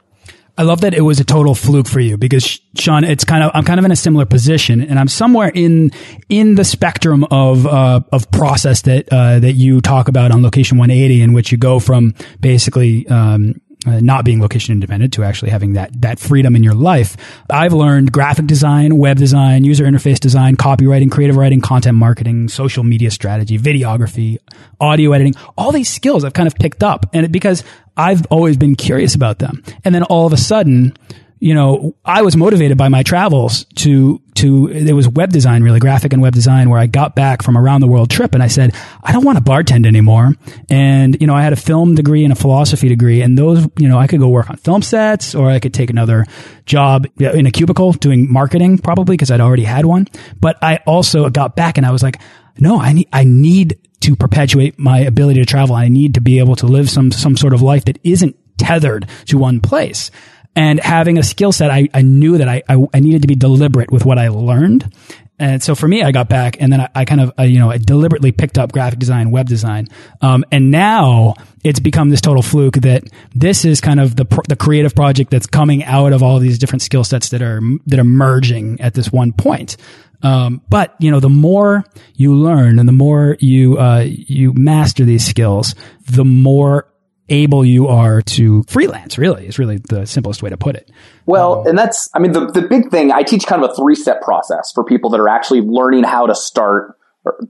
I 0.59 0.63
love 0.63 0.81
that 0.81 0.93
it 0.93 0.99
was 0.99 1.21
a 1.21 1.23
total 1.23 1.55
fluke 1.55 1.87
for 1.87 2.01
you 2.01 2.17
because 2.17 2.59
Sean, 2.75 3.05
it's 3.05 3.23
kind 3.23 3.45
of 3.45 3.51
I'm 3.53 3.63
kind 3.63 3.79
of 3.79 3.85
in 3.85 3.93
a 3.93 3.95
similar 3.95 4.25
position, 4.25 4.81
and 4.81 4.99
I'm 4.99 5.07
somewhere 5.07 5.49
in 5.55 5.91
in 6.27 6.55
the 6.55 6.65
spectrum 6.65 7.23
of 7.31 7.65
uh, 7.65 8.01
of 8.11 8.29
process 8.29 8.81
that 8.81 9.07
uh, 9.09 9.39
that 9.39 9.53
you 9.53 9.79
talk 9.79 10.09
about 10.09 10.31
on 10.31 10.43
Location 10.43 10.77
180, 10.77 11.21
in 11.21 11.31
which 11.31 11.53
you 11.53 11.57
go 11.57 11.79
from 11.79 12.13
basically. 12.41 13.07
Um, 13.07 13.61
uh, 13.87 13.99
not 14.01 14.25
being 14.25 14.41
location 14.41 14.73
independent 14.73 15.13
to 15.13 15.23
actually 15.23 15.51
having 15.51 15.73
that 15.73 15.89
that 16.01 16.19
freedom 16.19 16.55
in 16.55 16.63
your 16.63 16.73
life. 16.73 17.15
I've 17.49 17.73
learned 17.73 18.11
graphic 18.11 18.45
design, 18.45 18.97
web 18.97 19.17
design, 19.17 19.63
user 19.63 19.85
interface 19.85 20.19
design, 20.19 20.57
copywriting, 20.57 21.09
creative 21.09 21.37
writing, 21.37 21.61
content 21.61 21.97
marketing, 21.97 22.49
social 22.49 22.83
media 22.83 23.09
strategy, 23.09 23.57
videography, 23.57 24.37
audio 24.81 25.13
editing. 25.13 25.35
All 25.57 25.71
these 25.71 25.89
skills 25.89 26.25
I've 26.25 26.33
kind 26.33 26.47
of 26.47 26.55
picked 26.55 26.83
up, 26.83 27.05
and 27.13 27.25
it, 27.25 27.31
because 27.31 27.63
I've 27.95 28.25
always 28.27 28.57
been 28.57 28.75
curious 28.75 29.15
about 29.15 29.39
them. 29.39 29.63
And 29.85 29.95
then 29.95 30.03
all 30.03 30.27
of 30.27 30.33
a 30.33 30.37
sudden, 30.37 30.93
you 31.39 31.53
know, 31.53 31.95
I 32.03 32.21
was 32.21 32.35
motivated 32.35 32.77
by 32.77 32.89
my 32.89 33.03
travels 33.03 33.65
to, 33.75 34.21
to, 34.35 34.67
it 34.67 34.91
was 34.91 35.07
web 35.07 35.31
design, 35.31 35.63
really 35.63 35.79
graphic 35.79 36.11
and 36.11 36.21
web 36.21 36.33
design 36.33 36.69
where 36.69 36.79
I 36.79 36.85
got 36.85 37.15
back 37.15 37.43
from 37.43 37.57
around 37.57 37.79
the 37.79 37.87
world 37.87 38.09
trip 38.09 38.33
and 38.33 38.43
I 38.43 38.47
said, 38.47 38.75
I 39.01 39.13
don't 39.13 39.23
want 39.23 39.37
to 39.37 39.43
bartend 39.43 39.85
anymore. 39.85 40.33
And, 40.69 41.19
you 41.21 41.27
know, 41.27 41.35
I 41.35 41.41
had 41.41 41.53
a 41.53 41.57
film 41.57 41.95
degree 41.95 42.25
and 42.25 42.33
a 42.33 42.35
philosophy 42.35 42.89
degree 42.89 43.21
and 43.21 43.37
those, 43.37 43.65
you 43.77 43.87
know, 43.87 43.97
I 43.97 44.07
could 44.07 44.19
go 44.19 44.27
work 44.27 44.49
on 44.49 44.57
film 44.57 44.81
sets 44.81 45.33
or 45.33 45.49
I 45.49 45.59
could 45.59 45.73
take 45.73 45.89
another 45.89 46.25
job 46.65 47.07
in 47.17 47.45
a 47.45 47.51
cubicle 47.51 47.93
doing 47.93 48.31
marketing 48.31 48.77
probably 48.77 49.15
because 49.15 49.31
I'd 49.31 49.41
already 49.41 49.63
had 49.63 49.85
one. 49.85 50.07
But 50.39 50.57
I 50.61 50.79
also 50.85 51.29
got 51.29 51.55
back 51.55 51.77
and 51.77 51.85
I 51.85 51.91
was 51.91 52.03
like, 52.03 52.19
no, 52.57 52.81
I 52.81 52.91
need, 52.91 53.07
I 53.13 53.23
need 53.23 53.79
to 54.01 54.15
perpetuate 54.15 54.77
my 54.77 54.99
ability 54.99 55.39
to 55.39 55.45
travel. 55.45 55.75
I 55.75 55.87
need 55.87 56.15
to 56.15 56.21
be 56.21 56.39
able 56.39 56.57
to 56.57 56.65
live 56.65 56.89
some, 56.89 57.11
some 57.11 57.37
sort 57.37 57.53
of 57.53 57.61
life 57.61 57.85
that 57.85 57.97
isn't 58.03 58.35
tethered 58.57 59.07
to 59.27 59.37
one 59.37 59.61
place. 59.61 60.11
And 60.55 60.79
having 60.79 61.17
a 61.17 61.23
skill 61.23 61.51
set, 61.51 61.71
I, 61.71 61.87
I 61.93 62.01
knew 62.01 62.37
that 62.37 62.49
I, 62.49 62.63
I, 62.67 62.85
I, 62.93 62.99
needed 62.99 63.21
to 63.21 63.27
be 63.27 63.35
deliberate 63.35 63.91
with 63.91 64.03
what 64.03 64.17
I 64.17 64.29
learned. 64.29 64.93
And 65.37 65.63
so 65.63 65.73
for 65.73 65.87
me, 65.87 66.03
I 66.03 66.11
got 66.11 66.27
back 66.27 66.57
and 66.59 66.73
then 66.73 66.81
I, 66.81 66.89
I 66.93 67.05
kind 67.05 67.21
of, 67.21 67.31
uh, 67.39 67.43
you 67.43 67.59
know, 67.59 67.71
I 67.71 67.77
deliberately 67.77 68.33
picked 68.33 68.57
up 68.57 68.73
graphic 68.73 68.99
design, 68.99 69.31
web 69.31 69.47
design. 69.47 69.87
Um, 70.21 70.43
and 70.51 70.69
now 70.69 71.35
it's 71.63 71.79
become 71.79 72.09
this 72.09 72.19
total 72.19 72.41
fluke 72.41 72.75
that 72.75 73.05
this 73.33 73.63
is 73.63 73.79
kind 73.79 74.01
of 74.01 74.17
the, 74.17 74.25
the 74.49 74.57
creative 74.57 74.95
project 74.95 75.31
that's 75.31 75.47
coming 75.47 75.85
out 75.85 76.11
of 76.11 76.23
all 76.23 76.39
these 76.39 76.59
different 76.59 76.81
skill 76.81 77.05
sets 77.05 77.29
that 77.29 77.41
are, 77.41 77.61
that 77.87 77.99
are 77.99 78.03
merging 78.03 78.81
at 78.81 78.95
this 78.95 79.11
one 79.11 79.31
point. 79.31 79.77
Um, 80.21 80.61
but 80.69 80.95
you 80.99 81.11
know, 81.11 81.19
the 81.19 81.29
more 81.29 81.85
you 82.15 82.35
learn 82.35 82.79
and 82.79 82.87
the 82.87 82.93
more 82.93 83.37
you 83.39 83.77
uh, 83.77 84.03
you 84.05 84.53
master 84.53 85.05
these 85.05 85.25
skills, 85.25 85.75
the 86.05 86.25
more 86.25 86.91
able 87.29 87.63
you 87.65 87.87
are 87.87 88.21
to 88.21 88.63
freelance. 88.63 89.17
Really, 89.17 89.47
is 89.47 89.59
really 89.59 89.77
the 89.77 90.05
simplest 90.05 90.43
way 90.43 90.49
to 90.49 90.57
put 90.57 90.75
it. 90.75 90.91
Well, 91.25 91.61
um, 91.61 91.67
and 91.67 91.77
that's 91.77 92.09
I 92.13 92.19
mean 92.19 92.31
the 92.31 92.47
the 92.47 92.61
big 92.61 92.89
thing. 92.89 93.11
I 93.11 93.23
teach 93.23 93.45
kind 93.45 93.63
of 93.63 93.71
a 93.71 93.75
three 93.75 93.95
step 93.95 94.21
process 94.21 94.71
for 94.73 94.83
people 94.83 95.09
that 95.11 95.19
are 95.19 95.29
actually 95.29 95.61
learning 95.61 96.03
how 96.03 96.25
to 96.25 96.35
start 96.35 96.95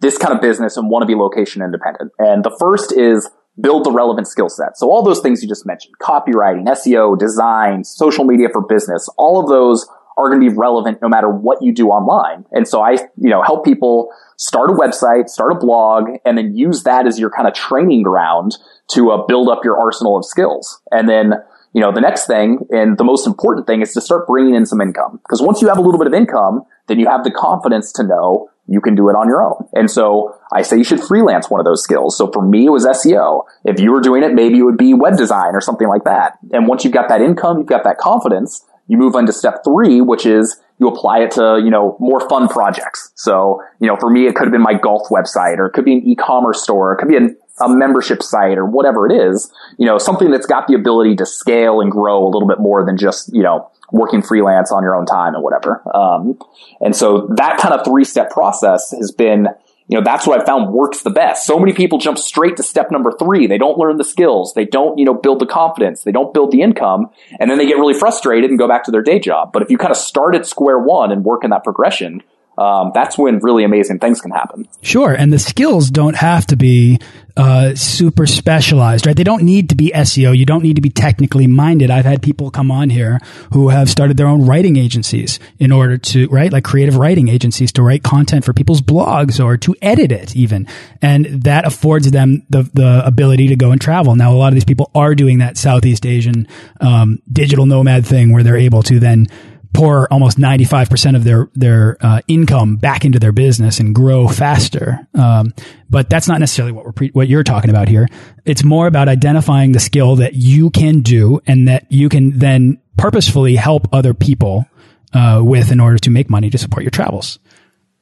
this 0.01 0.17
kind 0.17 0.33
of 0.33 0.41
business 0.41 0.77
and 0.77 0.89
want 0.89 1.03
to 1.03 1.05
be 1.05 1.15
location 1.15 1.61
independent. 1.61 2.11
And 2.17 2.43
the 2.43 2.55
first 2.59 2.91
is 2.91 3.29
build 3.59 3.83
the 3.85 3.91
relevant 3.91 4.27
skill 4.27 4.49
set. 4.49 4.77
So 4.77 4.89
all 4.89 5.03
those 5.03 5.19
things 5.19 5.41
you 5.41 5.49
just 5.49 5.65
mentioned, 5.65 5.95
copywriting, 6.01 6.65
SEO, 6.65 7.17
design, 7.17 7.83
social 7.83 8.23
media 8.23 8.47
for 8.51 8.61
business, 8.61 9.09
all 9.17 9.39
of 9.39 9.49
those 9.49 9.87
are 10.17 10.27
going 10.29 10.41
to 10.41 10.49
be 10.49 10.55
relevant 10.55 11.01
no 11.01 11.07
matter 11.07 11.29
what 11.29 11.61
you 11.61 11.73
do 11.73 11.89
online. 11.89 12.45
And 12.51 12.67
so 12.67 12.81
I, 12.81 12.91
you 13.17 13.29
know, 13.29 13.41
help 13.41 13.63
people 13.63 14.11
start 14.37 14.69
a 14.69 14.73
website, 14.73 15.29
start 15.29 15.53
a 15.53 15.55
blog, 15.55 16.09
and 16.25 16.37
then 16.37 16.55
use 16.55 16.83
that 16.83 17.07
as 17.07 17.19
your 17.19 17.29
kind 17.29 17.47
of 17.47 17.53
training 17.53 18.03
ground 18.03 18.57
to 18.89 19.11
uh, 19.11 19.25
build 19.27 19.49
up 19.49 19.63
your 19.63 19.79
arsenal 19.79 20.17
of 20.17 20.25
skills. 20.25 20.81
And 20.91 21.07
then, 21.07 21.33
you 21.73 21.81
know, 21.81 21.91
the 21.91 22.01
next 22.01 22.25
thing 22.27 22.59
and 22.71 22.97
the 22.97 23.03
most 23.03 23.27
important 23.27 23.67
thing 23.67 23.81
is 23.81 23.93
to 23.93 24.01
start 24.01 24.27
bringing 24.27 24.55
in 24.55 24.65
some 24.65 24.81
income. 24.81 25.19
Because 25.23 25.41
once 25.41 25.61
you 25.61 25.67
have 25.67 25.77
a 25.77 25.81
little 25.81 25.99
bit 25.99 26.07
of 26.07 26.13
income, 26.13 26.63
then 26.87 26.99
you 26.99 27.07
have 27.07 27.23
the 27.23 27.31
confidence 27.31 27.91
to 27.93 28.03
know 28.03 28.49
you 28.67 28.81
can 28.81 28.93
do 28.93 29.09
it 29.09 29.13
on 29.13 29.27
your 29.27 29.41
own. 29.41 29.67
And 29.73 29.89
so 29.89 30.35
I 30.53 30.61
say 30.61 30.77
you 30.77 30.83
should 30.83 31.01
freelance 31.01 31.49
one 31.49 31.59
of 31.59 31.65
those 31.65 31.83
skills. 31.83 32.15
So 32.15 32.31
for 32.31 32.41
me, 32.41 32.67
it 32.67 32.69
was 32.69 32.85
SEO. 32.85 33.45
If 33.65 33.79
you 33.79 33.91
were 33.91 34.01
doing 34.01 34.23
it, 34.23 34.33
maybe 34.33 34.59
it 34.59 34.63
would 34.63 34.77
be 34.77 34.93
web 34.93 35.17
design 35.17 35.55
or 35.55 35.61
something 35.61 35.87
like 35.87 36.03
that. 36.03 36.37
And 36.53 36.67
once 36.67 36.83
you've 36.83 36.93
got 36.93 37.09
that 37.09 37.21
income, 37.21 37.57
you've 37.57 37.67
got 37.67 37.83
that 37.83 37.97
confidence, 37.97 38.63
you 38.87 38.97
move 38.97 39.15
on 39.15 39.25
to 39.25 39.33
step 39.33 39.63
three, 39.63 40.01
which 40.01 40.25
is 40.25 40.59
you 40.79 40.87
apply 40.87 41.19
it 41.19 41.31
to, 41.31 41.59
you 41.63 41.69
know, 41.69 41.97
more 41.99 42.27
fun 42.29 42.47
projects. 42.47 43.11
So, 43.15 43.61
you 43.79 43.87
know, 43.87 43.97
for 43.99 44.09
me, 44.09 44.27
it 44.27 44.35
could 44.35 44.45
have 44.45 44.51
been 44.51 44.61
my 44.61 44.75
golf 44.75 45.09
website 45.09 45.57
or 45.57 45.65
it 45.65 45.73
could 45.73 45.85
be 45.85 45.93
an 45.93 46.07
e-commerce 46.07 46.63
store. 46.63 46.93
It 46.93 46.97
could 46.97 47.09
be 47.09 47.17
an, 47.17 47.37
a 47.61 47.69
membership 47.69 48.23
site 48.23 48.57
or 48.57 48.65
whatever 48.65 49.05
it 49.05 49.13
is, 49.13 49.51
you 49.77 49.85
know, 49.85 49.97
something 49.97 50.31
that's 50.31 50.45
got 50.45 50.67
the 50.67 50.73
ability 50.73 51.15
to 51.17 51.25
scale 51.25 51.81
and 51.81 51.91
grow 51.91 52.25
a 52.25 52.29
little 52.29 52.47
bit 52.47 52.59
more 52.59 52.85
than 52.85 52.97
just, 52.97 53.33
you 53.33 53.43
know, 53.43 53.69
working 53.91 54.21
freelance 54.21 54.71
on 54.71 54.83
your 54.83 54.95
own 54.95 55.05
time 55.05 55.33
and 55.35 55.43
whatever. 55.43 55.81
Um, 55.95 56.37
and 56.81 56.95
so 56.95 57.27
that 57.35 57.57
kind 57.57 57.73
of 57.73 57.85
three 57.85 58.03
step 58.03 58.29
process 58.31 58.91
has 58.91 59.11
been, 59.11 59.47
you 59.87 59.97
know, 59.97 60.03
that's 60.03 60.27
what 60.27 60.39
I 60.39 60.45
found 60.45 60.71
works 60.71 61.01
the 61.01 61.09
best. 61.09 61.47
So 61.47 61.57
many 61.59 61.73
people 61.73 61.97
jump 61.97 62.19
straight 62.19 62.57
to 62.57 62.63
step 62.63 62.91
number 62.91 63.11
three. 63.11 63.47
They 63.47 63.57
don't 63.57 63.77
learn 63.77 63.97
the 63.97 64.03
skills. 64.03 64.53
They 64.53 64.65
don't, 64.65 64.99
you 64.99 65.05
know, 65.05 65.15
build 65.15 65.39
the 65.39 65.47
confidence. 65.47 66.03
They 66.03 66.11
don't 66.11 66.31
build 66.31 66.51
the 66.51 66.61
income. 66.61 67.09
And 67.39 67.49
then 67.49 67.57
they 67.57 67.65
get 67.65 67.77
really 67.77 67.95
frustrated 67.95 68.51
and 68.51 68.59
go 68.59 68.67
back 68.67 68.83
to 68.83 68.91
their 68.91 69.01
day 69.01 69.17
job. 69.17 69.51
But 69.51 69.63
if 69.63 69.71
you 69.71 69.79
kind 69.79 69.91
of 69.91 69.97
start 69.97 70.35
at 70.35 70.45
square 70.45 70.77
one 70.77 71.11
and 71.11 71.25
work 71.25 71.43
in 71.43 71.49
that 71.49 71.63
progression, 71.63 72.21
um, 72.59 72.91
that's 72.93 73.17
when 73.17 73.39
really 73.39 73.63
amazing 73.63 73.99
things 73.99 74.19
can 74.19 74.31
happen. 74.31 74.67
Sure, 74.81 75.13
and 75.13 75.31
the 75.31 75.39
skills 75.39 75.89
don't 75.89 76.17
have 76.17 76.45
to 76.47 76.57
be 76.57 76.99
uh, 77.37 77.73
super 77.73 78.27
specialized, 78.27 79.05
right? 79.05 79.15
They 79.15 79.23
don't 79.23 79.43
need 79.43 79.69
to 79.69 79.75
be 79.75 79.93
SEO. 79.95 80.37
You 80.37 80.45
don't 80.45 80.61
need 80.61 80.75
to 80.75 80.81
be 80.81 80.89
technically 80.89 81.47
minded. 81.47 81.89
I've 81.89 82.03
had 82.03 82.21
people 82.21 82.51
come 82.51 82.69
on 82.69 82.89
here 82.89 83.19
who 83.53 83.69
have 83.69 83.89
started 83.89 84.17
their 84.17 84.27
own 84.27 84.45
writing 84.45 84.75
agencies 84.75 85.39
in 85.57 85.71
order 85.71 85.97
to, 85.97 86.27
right, 86.27 86.51
like 86.51 86.65
creative 86.65 86.97
writing 86.97 87.29
agencies 87.29 87.71
to 87.73 87.81
write 87.81 88.03
content 88.03 88.43
for 88.43 88.51
people's 88.51 88.81
blogs 88.81 89.41
or 89.41 89.55
to 89.55 89.73
edit 89.81 90.11
it 90.11 90.35
even, 90.35 90.67
and 91.01 91.27
that 91.27 91.65
affords 91.65 92.11
them 92.11 92.45
the 92.49 92.63
the 92.73 93.01
ability 93.05 93.47
to 93.47 93.55
go 93.55 93.71
and 93.71 93.79
travel. 93.79 94.17
Now, 94.17 94.33
a 94.33 94.35
lot 94.35 94.49
of 94.49 94.55
these 94.55 94.65
people 94.65 94.91
are 94.93 95.15
doing 95.15 95.37
that 95.37 95.57
Southeast 95.57 96.05
Asian 96.05 96.45
um, 96.81 97.21
digital 97.31 97.65
nomad 97.65 98.05
thing 98.05 98.33
where 98.33 98.43
they're 98.43 98.57
able 98.57 98.83
to 98.83 98.99
then 98.99 99.27
pour 99.73 100.11
almost 100.11 100.37
95% 100.37 101.15
of 101.15 101.23
their 101.23 101.49
their 101.53 101.97
uh, 102.01 102.21
income 102.27 102.77
back 102.77 103.05
into 103.05 103.19
their 103.19 103.31
business 103.31 103.79
and 103.79 103.93
grow 103.93 104.27
faster. 104.27 105.07
Um, 105.13 105.53
but 105.89 106.09
that's 106.09 106.27
not 106.27 106.39
necessarily 106.39 106.71
what 106.71 106.85
we're 106.85 107.07
what 107.09 107.27
you're 107.27 107.43
talking 107.43 107.69
about 107.69 107.87
here. 107.87 108.07
It's 108.45 108.63
more 108.63 108.87
about 108.87 109.07
identifying 109.07 109.71
the 109.71 109.79
skill 109.79 110.17
that 110.17 110.33
you 110.33 110.69
can 110.69 111.01
do 111.01 111.41
and 111.45 111.67
that 111.67 111.91
you 111.91 112.09
can 112.09 112.37
then 112.37 112.79
purposefully 112.97 113.55
help 113.55 113.87
other 113.93 114.13
people 114.13 114.65
uh, 115.13 115.41
with 115.43 115.71
in 115.71 115.79
order 115.79 115.97
to 115.99 116.09
make 116.09 116.29
money 116.29 116.49
to 116.49 116.57
support 116.57 116.83
your 116.83 116.91
travels. 116.91 117.39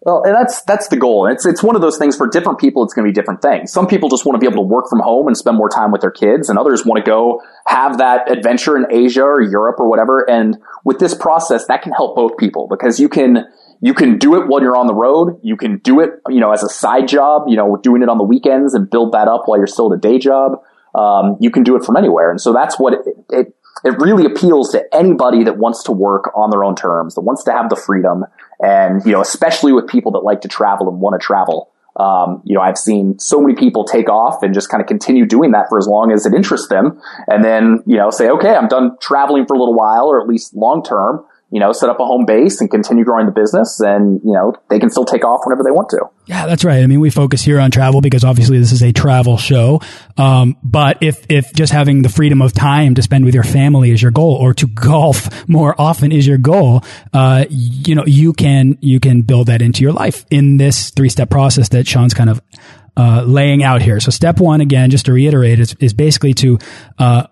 Well, 0.01 0.21
and 0.23 0.36
that's 0.36 0.62
that's 0.62 0.88
the 0.89 0.95
goal. 0.95 1.25
It's 1.27 1.45
it's 1.45 1.63
one 1.63 1.75
of 1.75 1.81
those 1.81 1.97
things 1.97 2.15
for 2.15 2.27
different 2.27 2.60
people. 2.60 2.83
It's 2.83 2.93
going 2.93 3.05
to 3.05 3.12
be 3.12 3.13
different 3.13 3.41
things. 3.41 3.71
Some 3.73 3.88
people 3.88 4.10
just 4.10 4.25
want 4.25 4.36
to 4.36 4.39
be 4.39 4.45
able 4.45 4.63
to 4.63 4.67
work 4.67 4.86
from 4.89 4.99
home 4.99 5.27
and 5.27 5.36
spend 5.36 5.57
more 5.57 5.69
time 5.69 5.91
with 5.91 6.01
their 6.01 6.12
kids, 6.12 6.49
and 6.49 6.60
others 6.60 6.86
want 6.86 7.03
to 7.03 7.10
go 7.10 7.41
have 7.65 7.97
that 7.97 8.31
adventure 8.31 8.77
in 8.77 8.86
Asia 8.91 9.23
or 9.23 9.41
Europe 9.41 9.77
or 9.79 9.89
whatever. 9.89 10.21
And 10.29 10.57
with 10.86 10.99
this 10.99 11.15
process, 11.15 11.65
that 11.65 11.81
can 11.81 11.93
help 11.93 12.15
both 12.15 12.38
people 12.38 12.67
because 12.69 12.99
you 12.99 13.10
can 13.10 13.45
you 13.81 13.95
can 13.95 14.19
do 14.19 14.39
it 14.39 14.47
while 14.47 14.62
you're 14.62 14.77
on 14.77 14.88
the 14.88 14.93
road. 14.93 15.39
You 15.41 15.57
can 15.57 15.79
do 15.79 15.99
it, 15.99 16.12
you 16.29 16.39
know, 16.39 16.51
as 16.51 16.63
a 16.63 16.69
side 16.69 17.07
job. 17.07 17.47
You 17.47 17.57
know, 17.57 17.77
doing 17.77 18.03
it 18.03 18.10
on 18.10 18.19
the 18.19 18.23
weekends 18.23 18.75
and 18.75 18.89
build 18.89 19.13
that 19.13 19.27
up 19.27 19.43
while 19.45 19.57
you're 19.57 19.67
still 19.67 19.91
at 19.91 19.97
a 19.97 19.99
day 19.99 20.19
job. 20.19 20.62
Um, 20.93 21.38
you 21.39 21.49
can 21.49 21.63
do 21.63 21.75
it 21.75 21.83
from 21.83 21.97
anywhere, 21.97 22.29
and 22.29 22.39
so 22.39 22.53
that's 22.53 22.79
what 22.79 22.93
it, 22.93 22.99
it 23.31 23.53
it 23.83 23.99
really 23.99 24.25
appeals 24.25 24.71
to 24.71 24.83
anybody 24.93 25.43
that 25.43 25.57
wants 25.57 25.83
to 25.83 25.91
work 25.91 26.31
on 26.36 26.49
their 26.49 26.63
own 26.63 26.75
terms, 26.75 27.15
that 27.15 27.21
wants 27.21 27.43
to 27.43 27.51
have 27.51 27.69
the 27.69 27.75
freedom, 27.75 28.25
and 28.62 29.06
you 29.06 29.12
know, 29.12 29.22
especially 29.22 29.74
with 29.74 29.88
people 29.88 30.12
that 30.13 30.20
like 30.20 30.41
to 30.41 30.48
travel 30.48 30.89
and 30.89 31.00
want 31.00 31.20
to 31.20 31.26
travel. 31.26 31.72
Um, 31.96 32.43
you 32.46 32.54
know, 32.54 32.62
I've 32.62 32.78
seen 32.78 33.17
so 33.17 33.41
many 33.41 33.56
people 33.56 33.84
take 33.84 34.08
off 34.08 34.43
and 34.43 34.54
just 34.54 34.70
kind 34.70 34.82
of 34.82 34.88
continue 34.88 35.26
doing 35.26 35.52
that 35.52 35.67
for 35.67 35.80
as 35.80 35.88
long 35.88 36.12
as 36.12 36.28
it 36.28 36.34
interests 36.34 36.67
them, 36.67 37.02
and 37.28 37.43
then 37.43 37.84
you 37.86 37.98
know, 37.98 38.12
say, 38.12 38.30
okay, 38.30 38.56
I'm 38.56 38.67
done 38.67 38.98
traveling 39.02 39.48
for 39.48 39.56
a 39.56 39.60
little 39.60 39.74
while, 39.74 40.06
or 40.06 40.22
at 40.22 40.28
least 40.28 40.54
long 40.54 40.84
term 40.84 41.26
you 41.49 41.62
know, 41.62 41.71
set 41.71 41.89
up 41.89 41.99
a 41.99 42.05
home 42.05 42.25
base 42.25 42.60
and 42.60 42.69
continue 42.69 43.05
growing 43.05 43.25
the 43.25 43.31
business 43.31 43.79
and, 43.79 44.19
you 44.23 44.33
know, 44.33 44.53
they 44.69 44.79
can 44.79 44.89
still 44.89 45.05
take 45.05 45.23
off 45.23 45.41
whenever 45.45 45.63
they 45.63 45.71
want 45.71 45.88
to. 45.89 46.05
Yeah, 46.25 46.45
that's 46.45 46.65
right. 46.65 46.83
I 46.83 46.88
mean, 46.88 46.99
we 46.99 47.10
focus 47.10 47.41
here 47.41 47.60
on 47.60 47.71
travel 47.71 48.01
because 48.01 48.25
obviously 48.25 48.60
this 48.60 48.73
is 48.73 48.83
a 48.83 48.91
travel 48.91 49.38
show. 49.38 49.79
Um, 50.17 50.57
but 50.62 50.97
if, 51.01 51.25
if 51.29 51.53
just 51.53 51.71
having 51.71 52.01
the 52.01 52.10
freedom 52.10 52.41
of 52.41 52.51
time 52.51 52.95
to 52.95 53.01
spend 53.01 53.23
with 53.23 53.33
your 53.33 53.45
family 53.45 53.91
is 53.91 54.01
your 54.01 54.12
goal 54.12 54.33
or 54.33 54.53
to 54.55 54.67
golf 54.67 55.47
more 55.47 55.73
often 55.79 56.12
is 56.12 56.27
your 56.27 56.38
goal, 56.38 56.83
uh, 57.13 57.45
you 57.49 57.95
know, 57.95 58.03
you 58.05 58.33
can, 58.33 58.77
you 58.81 58.99
can 58.99 59.21
build 59.21 59.47
that 59.47 59.62
into 59.62 59.83
your 59.83 59.93
life 59.93 60.25
in 60.29 60.57
this 60.57 60.89
three 60.89 61.10
step 61.10 61.29
process 61.29 61.69
that 61.69 61.88
Sean's 61.88 62.13
kind 62.13 62.29
of, 62.29 62.41
uh, 62.97 63.23
laying 63.25 63.63
out 63.63 63.81
here. 63.81 64.01
So 64.01 64.12
step 64.12 64.39
one, 64.39 64.60
again, 64.60 64.89
just 64.89 65.05
to 65.05 65.13
reiterate, 65.13 65.60
is, 65.60 65.75
is 65.79 65.93
basically 65.93 66.33
to, 66.33 66.57
uh, 66.97 67.27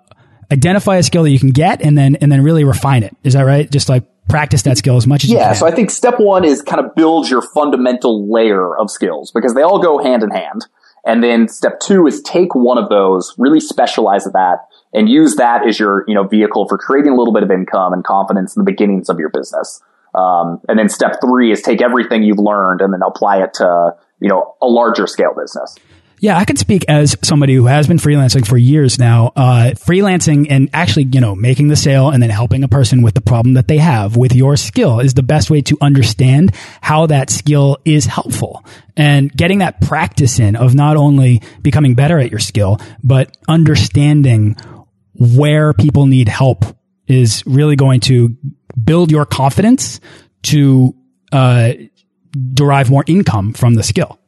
identify 0.55 0.97
a 0.97 1.03
skill 1.03 1.23
that 1.23 1.31
you 1.31 1.39
can 1.39 1.51
get 1.51 1.81
and 1.81 1.97
then 1.97 2.15
and 2.15 2.31
then 2.31 2.43
really 2.43 2.63
refine 2.63 3.03
it. 3.03 3.15
Is 3.23 3.33
that 3.33 3.43
right? 3.43 3.69
Just 3.69 3.89
like 3.89 4.05
practice 4.27 4.63
that 4.63 4.77
skill 4.77 4.97
as 4.97 5.05
much 5.05 5.23
as 5.23 5.29
yeah, 5.29 5.53
so 5.53 5.67
I 5.67 5.71
think 5.71 5.91
step 5.91 6.19
one 6.19 6.43
is 6.43 6.61
kind 6.61 6.83
of 6.83 6.95
build 6.95 7.29
your 7.29 7.41
fundamental 7.41 8.31
layer 8.31 8.75
of 8.77 8.89
skills 8.89 9.31
because 9.31 9.53
they 9.53 9.61
all 9.61 9.79
go 9.79 10.03
hand 10.03 10.23
in 10.23 10.31
hand. 10.31 10.65
And 11.05 11.23
then 11.23 11.47
step 11.47 11.79
two 11.79 12.07
is 12.07 12.21
take 12.21 12.55
one 12.55 12.79
of 12.79 12.89
those, 12.89 13.35
really 13.37 13.59
specialize 13.59 14.25
at 14.25 14.33
that, 14.33 14.67
and 14.91 15.07
use 15.07 15.35
that 15.35 15.67
as 15.67 15.77
your 15.79 16.03
you 16.07 16.15
know 16.15 16.23
vehicle 16.23 16.67
for 16.67 16.77
creating 16.77 17.11
a 17.11 17.15
little 17.15 17.33
bit 17.33 17.43
of 17.43 17.51
income 17.51 17.93
and 17.93 18.03
confidence 18.03 18.55
in 18.55 18.63
the 18.63 18.71
beginnings 18.71 19.09
of 19.09 19.19
your 19.19 19.29
business. 19.29 19.81
Um, 20.15 20.61
and 20.69 20.79
then 20.79 20.89
step 20.89 21.17
three 21.21 21.51
is 21.51 21.61
take 21.61 21.81
everything 21.81 22.23
you've 22.23 22.39
learned 22.39 22.81
and 22.81 22.93
then 22.93 23.01
apply 23.05 23.43
it 23.43 23.53
to 23.55 23.95
you 24.19 24.29
know 24.29 24.55
a 24.61 24.67
larger 24.67 25.05
scale 25.05 25.35
business. 25.39 25.75
Yeah, 26.19 26.37
I 26.37 26.45
can 26.45 26.55
speak 26.55 26.85
as 26.87 27.17
somebody 27.23 27.55
who 27.55 27.65
has 27.65 27.87
been 27.87 27.97
freelancing 27.97 28.47
for 28.47 28.57
years 28.57 28.97
now. 28.97 29.33
Uh, 29.35 29.71
freelancing 29.75 30.47
and 30.49 30.69
actually, 30.73 31.03
you 31.11 31.19
know, 31.19 31.35
making 31.35 31.67
the 31.67 31.75
sale 31.75 32.09
and 32.09 32.23
then 32.23 32.29
helping 32.29 32.63
a 32.63 32.67
person 32.67 33.01
with 33.01 33.15
the 33.15 33.21
problem 33.21 33.55
that 33.55 33.67
they 33.67 33.77
have 33.77 34.15
with 34.15 34.33
your 34.33 34.55
skill 34.55 34.99
is 34.99 35.13
the 35.13 35.23
best 35.23 35.49
way 35.49 35.61
to 35.61 35.77
understand 35.81 36.55
how 36.81 37.05
that 37.07 37.29
skill 37.29 37.77
is 37.83 38.05
helpful 38.05 38.65
and 38.95 39.31
getting 39.35 39.59
that 39.59 39.81
practice 39.81 40.39
in 40.39 40.55
of 40.55 40.73
not 40.73 40.95
only 40.95 41.41
becoming 41.61 41.95
better 41.95 42.17
at 42.17 42.31
your 42.31 42.39
skill, 42.39 42.79
but 43.03 43.35
understanding 43.49 44.55
where 45.13 45.73
people 45.73 46.05
need 46.05 46.29
help 46.29 46.63
is 47.07 47.43
really 47.45 47.75
going 47.75 47.99
to 47.99 48.35
build 48.81 49.11
your 49.11 49.25
confidence 49.25 49.99
to 50.43 50.95
uh, 51.31 51.73
derive 52.53 52.89
more 52.89 53.03
income 53.07 53.53
from 53.53 53.73
the 53.73 53.83
skill. 53.83 54.19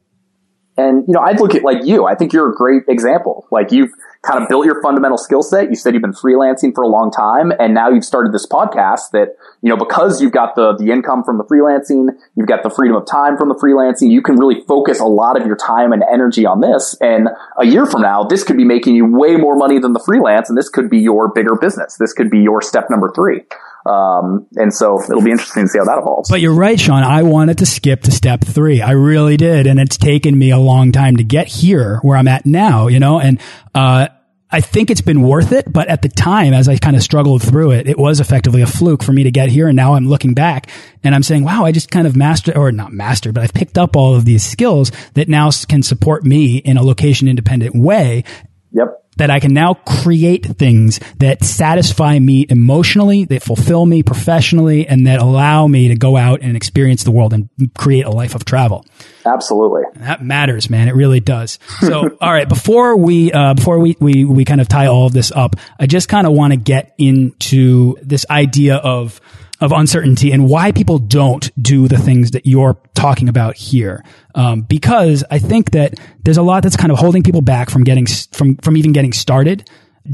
And, 0.78 1.04
you 1.08 1.12
know, 1.12 1.20
I'd 1.20 1.40
look 1.40 1.56
at 1.56 1.64
like 1.64 1.84
you. 1.84 2.06
I 2.06 2.14
think 2.14 2.32
you're 2.32 2.50
a 2.50 2.54
great 2.54 2.84
example. 2.88 3.46
Like 3.50 3.72
you've 3.72 3.90
kind 4.22 4.40
of 4.40 4.48
built 4.48 4.64
your 4.64 4.80
fundamental 4.80 5.18
skill 5.18 5.42
set. 5.42 5.70
You 5.70 5.74
said 5.74 5.92
you've 5.92 6.02
been 6.02 6.12
freelancing 6.12 6.72
for 6.72 6.82
a 6.82 6.88
long 6.88 7.10
time 7.10 7.52
and 7.58 7.74
now 7.74 7.88
you've 7.88 8.04
started 8.04 8.32
this 8.32 8.46
podcast 8.46 9.10
that, 9.12 9.36
you 9.60 9.68
know, 9.68 9.76
because 9.76 10.22
you've 10.22 10.32
got 10.32 10.54
the, 10.54 10.76
the 10.76 10.92
income 10.92 11.24
from 11.24 11.36
the 11.36 11.44
freelancing, 11.44 12.10
you've 12.36 12.46
got 12.46 12.62
the 12.62 12.70
freedom 12.70 12.96
of 12.96 13.06
time 13.06 13.36
from 13.36 13.48
the 13.48 13.56
freelancing, 13.56 14.10
you 14.10 14.22
can 14.22 14.36
really 14.36 14.60
focus 14.68 15.00
a 15.00 15.04
lot 15.04 15.40
of 15.40 15.46
your 15.46 15.56
time 15.56 15.92
and 15.92 16.04
energy 16.12 16.46
on 16.46 16.60
this. 16.60 16.96
And 17.00 17.28
a 17.60 17.66
year 17.66 17.84
from 17.84 18.02
now, 18.02 18.22
this 18.22 18.44
could 18.44 18.56
be 18.56 18.64
making 18.64 18.94
you 18.94 19.04
way 19.04 19.36
more 19.36 19.56
money 19.56 19.80
than 19.80 19.94
the 19.94 20.02
freelance 20.04 20.48
and 20.48 20.56
this 20.56 20.68
could 20.68 20.88
be 20.88 20.98
your 20.98 21.32
bigger 21.32 21.56
business. 21.56 21.96
This 21.96 22.12
could 22.12 22.30
be 22.30 22.38
your 22.38 22.62
step 22.62 22.88
number 22.88 23.10
three. 23.14 23.42
Um, 23.86 24.46
and 24.54 24.72
so 24.72 25.02
it'll 25.02 25.22
be 25.22 25.30
interesting 25.30 25.64
to 25.64 25.68
see 25.68 25.78
how 25.78 25.84
that 25.84 25.98
evolves. 25.98 26.28
But 26.28 26.40
you're 26.40 26.54
right, 26.54 26.78
Sean. 26.78 27.02
I 27.02 27.22
wanted 27.22 27.58
to 27.58 27.66
skip 27.66 28.02
to 28.02 28.10
step 28.10 28.42
three. 28.44 28.82
I 28.82 28.92
really 28.92 29.36
did. 29.36 29.66
And 29.66 29.80
it's 29.80 29.96
taken 29.96 30.38
me 30.38 30.50
a 30.50 30.58
long 30.58 30.92
time 30.92 31.16
to 31.16 31.24
get 31.24 31.48
here 31.48 31.98
where 32.02 32.16
I'm 32.16 32.28
at 32.28 32.44
now, 32.44 32.88
you 32.88 33.00
know, 33.00 33.20
and, 33.20 33.40
uh, 33.74 34.08
I 34.50 34.62
think 34.62 34.90
it's 34.90 35.02
been 35.02 35.20
worth 35.20 35.52
it, 35.52 35.70
but 35.70 35.88
at 35.88 36.00
the 36.00 36.08
time, 36.08 36.54
as 36.54 36.70
I 36.70 36.78
kind 36.78 36.96
of 36.96 37.02
struggled 37.02 37.42
through 37.42 37.72
it, 37.72 37.86
it 37.86 37.98
was 37.98 38.18
effectively 38.18 38.62
a 38.62 38.66
fluke 38.66 39.02
for 39.02 39.12
me 39.12 39.24
to 39.24 39.30
get 39.30 39.50
here. 39.50 39.68
And 39.68 39.76
now 39.76 39.92
I'm 39.92 40.08
looking 40.08 40.32
back 40.32 40.70
and 41.04 41.14
I'm 41.14 41.22
saying, 41.22 41.44
wow, 41.44 41.66
I 41.66 41.72
just 41.72 41.90
kind 41.90 42.06
of 42.06 42.16
mastered, 42.16 42.56
or 42.56 42.72
not 42.72 42.90
mastered, 42.90 43.34
but 43.34 43.42
I've 43.42 43.52
picked 43.52 43.76
up 43.76 43.94
all 43.94 44.14
of 44.14 44.24
these 44.24 44.42
skills 44.42 44.90
that 45.12 45.28
now 45.28 45.50
can 45.68 45.82
support 45.82 46.24
me 46.24 46.56
in 46.56 46.78
a 46.78 46.82
location 46.82 47.28
independent 47.28 47.76
way. 47.76 48.24
Yep 48.72 48.88
that 49.18 49.30
I 49.30 49.40
can 49.40 49.52
now 49.52 49.74
create 49.74 50.44
things 50.44 50.98
that 51.18 51.44
satisfy 51.44 52.18
me 52.18 52.46
emotionally, 52.48 53.24
that 53.26 53.42
fulfill 53.42 53.84
me 53.84 54.02
professionally, 54.02 54.86
and 54.86 55.06
that 55.06 55.20
allow 55.20 55.66
me 55.66 55.88
to 55.88 55.96
go 55.96 56.16
out 56.16 56.40
and 56.42 56.56
experience 56.56 57.04
the 57.04 57.10
world 57.10 57.32
and 57.32 57.48
create 57.76 58.06
a 58.06 58.10
life 58.10 58.34
of 58.34 58.44
travel. 58.44 58.84
Absolutely. 59.26 59.82
And 59.94 60.04
that 60.04 60.24
matters, 60.24 60.70
man. 60.70 60.88
It 60.88 60.94
really 60.94 61.20
does. 61.20 61.58
So, 61.80 62.16
all 62.20 62.32
right, 62.32 62.48
before 62.48 62.96
we, 62.96 63.32
uh, 63.32 63.54
before 63.54 63.78
we, 63.78 63.96
we, 64.00 64.24
we 64.24 64.44
kind 64.44 64.60
of 64.60 64.68
tie 64.68 64.86
all 64.86 65.06
of 65.06 65.12
this 65.12 65.30
up, 65.32 65.56
I 65.78 65.86
just 65.86 66.08
kind 66.08 66.26
of 66.26 66.32
want 66.32 66.52
to 66.52 66.56
get 66.56 66.94
into 66.98 67.96
this 68.02 68.24
idea 68.30 68.76
of, 68.76 69.20
of 69.60 69.72
uncertainty 69.72 70.32
and 70.32 70.48
why 70.48 70.72
people 70.72 70.98
don't 70.98 71.50
do 71.60 71.88
the 71.88 71.98
things 71.98 72.30
that 72.32 72.46
you're 72.46 72.78
talking 72.94 73.28
about 73.28 73.56
here. 73.56 74.04
Um, 74.34 74.62
because 74.62 75.24
I 75.30 75.38
think 75.38 75.72
that 75.72 75.98
there's 76.24 76.36
a 76.36 76.42
lot 76.42 76.62
that's 76.62 76.76
kind 76.76 76.92
of 76.92 76.98
holding 76.98 77.22
people 77.22 77.42
back 77.42 77.70
from 77.70 77.84
getting, 77.84 78.06
from, 78.32 78.56
from 78.56 78.76
even 78.76 78.92
getting 78.92 79.12
started. 79.12 79.68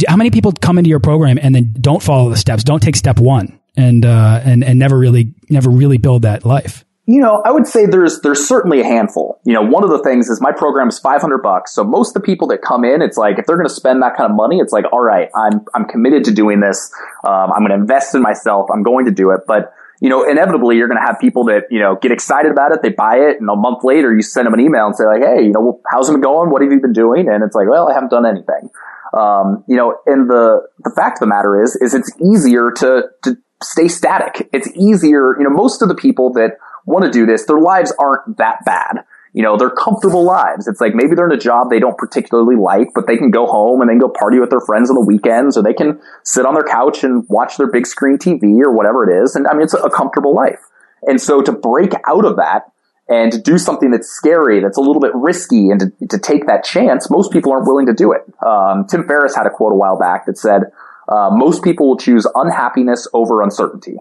How 0.08 0.16
many 0.16 0.30
people 0.30 0.52
come 0.52 0.78
into 0.78 0.90
your 0.90 1.00
program 1.00 1.38
and 1.40 1.54
then 1.54 1.74
don't 1.80 2.02
follow 2.02 2.30
the 2.30 2.36
steps, 2.36 2.64
don't 2.64 2.82
take 2.82 2.96
step 2.96 3.18
one 3.18 3.58
and, 3.76 4.04
uh, 4.04 4.40
and, 4.44 4.64
and 4.64 4.78
never 4.78 4.98
really, 4.98 5.34
never 5.50 5.70
really 5.70 5.98
build 5.98 6.22
that 6.22 6.44
life? 6.44 6.83
You 7.06 7.20
know, 7.20 7.42
I 7.44 7.50
would 7.52 7.66
say 7.66 7.84
there's 7.84 8.20
there's 8.22 8.48
certainly 8.48 8.80
a 8.80 8.84
handful. 8.84 9.38
You 9.44 9.52
know, 9.52 9.62
one 9.62 9.84
of 9.84 9.90
the 9.90 10.02
things 10.02 10.28
is 10.28 10.40
my 10.40 10.52
program 10.52 10.88
is 10.88 10.98
500 10.98 11.42
bucks. 11.42 11.74
So 11.74 11.84
most 11.84 12.16
of 12.16 12.22
the 12.22 12.26
people 12.26 12.48
that 12.48 12.62
come 12.62 12.82
in, 12.82 13.02
it's 13.02 13.18
like 13.18 13.38
if 13.38 13.44
they're 13.44 13.56
going 13.56 13.68
to 13.68 13.74
spend 13.74 14.02
that 14.02 14.16
kind 14.16 14.30
of 14.30 14.36
money, 14.36 14.58
it's 14.58 14.72
like, 14.72 14.86
all 14.90 15.02
right, 15.02 15.28
I'm 15.36 15.66
I'm 15.74 15.84
committed 15.84 16.24
to 16.24 16.32
doing 16.32 16.60
this. 16.60 16.90
Um, 17.22 17.52
I'm 17.52 17.60
going 17.60 17.70
to 17.70 17.74
invest 17.76 18.14
in 18.14 18.22
myself. 18.22 18.70
I'm 18.72 18.82
going 18.82 19.04
to 19.04 19.10
do 19.10 19.32
it. 19.32 19.40
But 19.46 19.74
you 20.00 20.08
know, 20.08 20.28
inevitably 20.28 20.76
you're 20.76 20.88
going 20.88 21.00
to 21.00 21.06
have 21.06 21.20
people 21.20 21.44
that 21.44 21.64
you 21.70 21.78
know 21.78 21.96
get 22.00 22.10
excited 22.10 22.50
about 22.50 22.72
it. 22.72 22.80
They 22.82 22.88
buy 22.88 23.16
it, 23.16 23.38
and 23.38 23.50
a 23.50 23.56
month 23.56 23.84
later 23.84 24.14
you 24.14 24.22
send 24.22 24.46
them 24.46 24.54
an 24.54 24.60
email 24.60 24.86
and 24.86 24.96
say 24.96 25.04
like, 25.04 25.22
hey, 25.22 25.44
you 25.44 25.52
know, 25.52 25.80
how's 25.90 26.08
it 26.08 26.20
going? 26.22 26.50
What 26.50 26.62
have 26.62 26.72
you 26.72 26.80
been 26.80 26.94
doing? 26.94 27.28
And 27.28 27.44
it's 27.44 27.54
like, 27.54 27.68
well, 27.68 27.90
I 27.90 27.92
haven't 27.92 28.10
done 28.10 28.24
anything. 28.24 28.70
Um, 29.12 29.62
you 29.68 29.76
know, 29.76 29.96
and 30.06 30.28
the 30.28 30.66
the 30.82 30.92
fact 30.96 31.16
of 31.16 31.20
the 31.20 31.26
matter 31.26 31.62
is, 31.62 31.76
is 31.82 31.92
it's 31.92 32.10
easier 32.20 32.70
to 32.78 33.04
to 33.24 33.36
stay 33.62 33.88
static. 33.88 34.48
It's 34.52 34.68
easier. 34.74 35.36
You 35.38 35.44
know, 35.44 35.50
most 35.50 35.82
of 35.82 35.88
the 35.88 35.94
people 35.94 36.32
that 36.32 36.56
want 36.86 37.04
to 37.04 37.10
do 37.10 37.26
this, 37.26 37.46
their 37.46 37.58
lives 37.58 37.92
aren't 37.98 38.36
that 38.38 38.64
bad. 38.64 39.04
You 39.32 39.42
know, 39.42 39.56
they're 39.56 39.70
comfortable 39.70 40.24
lives. 40.24 40.68
It's 40.68 40.80
like 40.80 40.94
maybe 40.94 41.16
they're 41.16 41.26
in 41.26 41.36
a 41.36 41.40
job 41.40 41.68
they 41.68 41.80
don't 41.80 41.98
particularly 41.98 42.54
like, 42.54 42.88
but 42.94 43.08
they 43.08 43.16
can 43.16 43.32
go 43.32 43.46
home 43.46 43.80
and 43.80 43.90
then 43.90 43.98
go 43.98 44.08
party 44.08 44.38
with 44.38 44.50
their 44.50 44.60
friends 44.60 44.90
on 44.90 44.94
the 44.94 45.04
weekends, 45.04 45.56
or 45.56 45.62
they 45.62 45.74
can 45.74 46.00
sit 46.22 46.46
on 46.46 46.54
their 46.54 46.62
couch 46.62 47.02
and 47.02 47.26
watch 47.28 47.56
their 47.56 47.66
big 47.66 47.86
screen 47.86 48.16
TV 48.16 48.62
or 48.62 48.72
whatever 48.72 49.08
it 49.10 49.24
is. 49.24 49.34
And 49.34 49.48
I 49.48 49.54
mean, 49.54 49.62
it's 49.62 49.74
a 49.74 49.90
comfortable 49.90 50.34
life. 50.34 50.60
And 51.02 51.20
so 51.20 51.42
to 51.42 51.52
break 51.52 51.92
out 52.06 52.24
of 52.24 52.36
that 52.36 52.70
and 53.08 53.32
to 53.32 53.38
do 53.38 53.58
something 53.58 53.90
that's 53.90 54.08
scary, 54.08 54.60
that's 54.60 54.78
a 54.78 54.80
little 54.80 55.00
bit 55.00 55.10
risky, 55.14 55.70
and 55.70 55.80
to, 55.80 56.06
to 56.08 56.18
take 56.18 56.46
that 56.46 56.64
chance, 56.64 57.10
most 57.10 57.32
people 57.32 57.52
aren't 57.52 57.66
willing 57.66 57.86
to 57.86 57.92
do 57.92 58.12
it. 58.12 58.22
Um, 58.46 58.86
Tim 58.86 59.04
Ferriss 59.06 59.34
had 59.34 59.46
a 59.46 59.50
quote 59.50 59.72
a 59.72 59.76
while 59.76 59.98
back 59.98 60.26
that 60.26 60.38
said, 60.38 60.62
uh, 61.08 61.30
most 61.32 61.62
people 61.62 61.88
will 61.88 61.98
choose 61.98 62.26
unhappiness 62.34 63.06
over 63.12 63.42
uncertainty. 63.42 63.98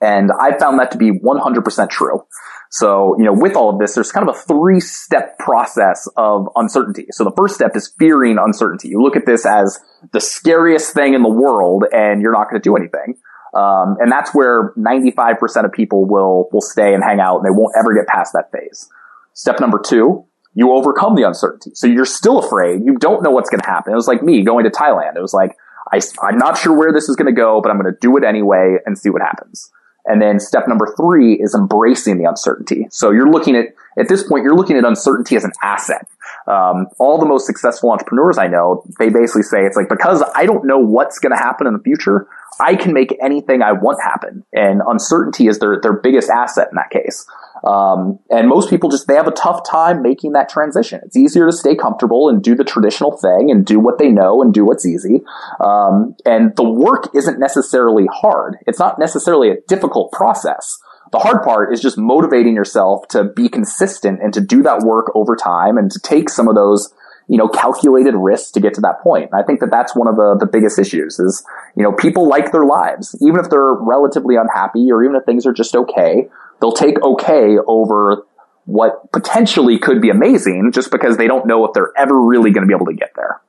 And 0.00 0.30
I 0.38 0.56
found 0.58 0.78
that 0.78 0.90
to 0.92 0.98
be 0.98 1.10
100% 1.10 1.90
true. 1.90 2.22
So, 2.70 3.16
you 3.18 3.24
know, 3.24 3.32
with 3.32 3.56
all 3.56 3.70
of 3.70 3.78
this, 3.78 3.94
there's 3.94 4.12
kind 4.12 4.28
of 4.28 4.36
a 4.36 4.38
three 4.38 4.80
step 4.80 5.38
process 5.38 6.08
of 6.16 6.48
uncertainty. 6.56 7.06
So 7.10 7.24
the 7.24 7.32
first 7.36 7.54
step 7.54 7.74
is 7.74 7.92
fearing 7.98 8.36
uncertainty. 8.38 8.88
You 8.88 9.02
look 9.02 9.16
at 9.16 9.24
this 9.24 9.46
as 9.46 9.78
the 10.12 10.20
scariest 10.20 10.92
thing 10.92 11.14
in 11.14 11.22
the 11.22 11.30
world 11.30 11.84
and 11.92 12.20
you're 12.20 12.32
not 12.32 12.50
going 12.50 12.60
to 12.60 12.64
do 12.64 12.76
anything. 12.76 13.14
Um, 13.54 13.96
and 14.00 14.12
that's 14.12 14.34
where 14.34 14.74
95% 14.76 15.64
of 15.64 15.72
people 15.72 16.04
will, 16.04 16.48
will 16.52 16.60
stay 16.60 16.92
and 16.92 17.02
hang 17.02 17.20
out 17.20 17.36
and 17.36 17.46
they 17.46 17.50
won't 17.50 17.72
ever 17.78 17.94
get 17.94 18.06
past 18.06 18.34
that 18.34 18.52
phase. 18.52 18.88
Step 19.32 19.60
number 19.60 19.78
two, 19.78 20.26
you 20.52 20.72
overcome 20.72 21.14
the 21.14 21.22
uncertainty. 21.22 21.70
So 21.74 21.86
you're 21.86 22.04
still 22.04 22.38
afraid. 22.38 22.82
You 22.84 22.96
don't 22.98 23.22
know 23.22 23.30
what's 23.30 23.48
going 23.48 23.60
to 23.60 23.66
happen. 23.66 23.92
It 23.92 23.96
was 23.96 24.08
like 24.08 24.22
me 24.22 24.42
going 24.42 24.64
to 24.64 24.70
Thailand. 24.70 25.16
It 25.16 25.22
was 25.22 25.32
like, 25.32 25.56
I, 25.92 26.00
I'm 26.22 26.38
not 26.38 26.58
sure 26.58 26.76
where 26.76 26.92
this 26.92 27.08
is 27.08 27.16
going 27.16 27.32
to 27.32 27.38
go, 27.38 27.60
but 27.62 27.70
I'm 27.70 27.80
going 27.80 27.92
to 27.92 27.98
do 28.00 28.16
it 28.16 28.24
anyway 28.24 28.76
and 28.84 28.98
see 28.98 29.08
what 29.08 29.22
happens. 29.22 29.70
And 30.06 30.22
then 30.22 30.38
step 30.38 30.68
number 30.68 30.94
three 30.96 31.34
is 31.34 31.54
embracing 31.54 32.18
the 32.18 32.24
uncertainty. 32.24 32.86
So 32.90 33.10
you're 33.10 33.30
looking 33.30 33.56
at, 33.56 33.74
at 33.98 34.08
this 34.08 34.22
point, 34.22 34.44
you're 34.44 34.54
looking 34.54 34.76
at 34.76 34.84
uncertainty 34.84 35.36
as 35.36 35.44
an 35.44 35.52
asset. 35.62 36.06
Um, 36.46 36.86
all 37.00 37.18
the 37.18 37.26
most 37.26 37.46
successful 37.46 37.90
entrepreneurs 37.90 38.38
I 38.38 38.46
know, 38.46 38.84
they 39.00 39.08
basically 39.08 39.42
say 39.42 39.58
it's 39.62 39.76
like, 39.76 39.88
because 39.88 40.22
I 40.34 40.46
don't 40.46 40.64
know 40.64 40.78
what's 40.78 41.18
going 41.18 41.32
to 41.32 41.38
happen 41.38 41.66
in 41.66 41.72
the 41.72 41.80
future, 41.80 42.28
I 42.60 42.76
can 42.76 42.92
make 42.92 43.16
anything 43.20 43.62
I 43.62 43.72
want 43.72 43.98
happen. 44.00 44.44
And 44.52 44.80
uncertainty 44.86 45.48
is 45.48 45.58
their, 45.58 45.80
their 45.80 45.94
biggest 45.94 46.30
asset 46.30 46.68
in 46.70 46.76
that 46.76 46.90
case. 46.90 47.26
Um, 47.64 48.18
and 48.30 48.48
most 48.48 48.70
people 48.70 48.90
just, 48.90 49.06
they 49.06 49.14
have 49.14 49.26
a 49.26 49.32
tough 49.32 49.68
time 49.68 50.02
making 50.02 50.32
that 50.32 50.48
transition. 50.48 51.00
It's 51.04 51.16
easier 51.16 51.46
to 51.46 51.52
stay 51.52 51.74
comfortable 51.74 52.28
and 52.28 52.42
do 52.42 52.54
the 52.54 52.64
traditional 52.64 53.16
thing 53.16 53.50
and 53.50 53.64
do 53.64 53.80
what 53.80 53.98
they 53.98 54.08
know 54.08 54.42
and 54.42 54.52
do 54.52 54.64
what's 54.64 54.86
easy. 54.86 55.22
Um, 55.60 56.16
and 56.24 56.54
the 56.56 56.68
work 56.68 57.08
isn't 57.14 57.38
necessarily 57.38 58.06
hard. 58.12 58.56
It's 58.66 58.78
not 58.78 58.98
necessarily 58.98 59.50
a 59.50 59.60
difficult 59.68 60.12
process. 60.12 60.78
The 61.12 61.18
hard 61.18 61.42
part 61.44 61.72
is 61.72 61.80
just 61.80 61.96
motivating 61.96 62.54
yourself 62.54 63.06
to 63.08 63.24
be 63.24 63.48
consistent 63.48 64.20
and 64.22 64.34
to 64.34 64.40
do 64.40 64.62
that 64.64 64.80
work 64.80 65.12
over 65.14 65.36
time 65.36 65.78
and 65.78 65.90
to 65.92 66.00
take 66.00 66.28
some 66.28 66.48
of 66.48 66.56
those 66.56 66.92
you 67.28 67.36
know, 67.38 67.48
calculated 67.48 68.14
risks 68.14 68.52
to 68.52 68.60
get 68.60 68.74
to 68.74 68.80
that 68.82 69.00
point. 69.02 69.30
And 69.32 69.40
I 69.40 69.44
think 69.44 69.60
that 69.60 69.70
that's 69.70 69.96
one 69.96 70.06
of 70.06 70.16
the, 70.16 70.36
the 70.38 70.46
biggest 70.46 70.78
issues 70.78 71.18
is, 71.18 71.44
you 71.76 71.82
know, 71.82 71.92
people 71.92 72.28
like 72.28 72.52
their 72.52 72.64
lives, 72.64 73.16
even 73.20 73.40
if 73.40 73.50
they're 73.50 73.74
relatively 73.74 74.36
unhappy 74.36 74.90
or 74.92 75.02
even 75.02 75.16
if 75.16 75.24
things 75.24 75.44
are 75.46 75.52
just 75.52 75.74
okay, 75.74 76.28
they'll 76.60 76.72
take 76.72 77.02
okay 77.02 77.56
over 77.66 78.24
what 78.66 79.10
potentially 79.12 79.78
could 79.78 80.00
be 80.00 80.10
amazing 80.10 80.70
just 80.72 80.90
because 80.90 81.16
they 81.16 81.26
don't 81.26 81.46
know 81.46 81.64
if 81.64 81.72
they're 81.72 81.92
ever 81.96 82.20
really 82.20 82.52
going 82.52 82.62
to 82.62 82.68
be 82.68 82.74
able 82.74 82.86
to 82.86 82.94
get 82.94 83.12
there. 83.16 83.40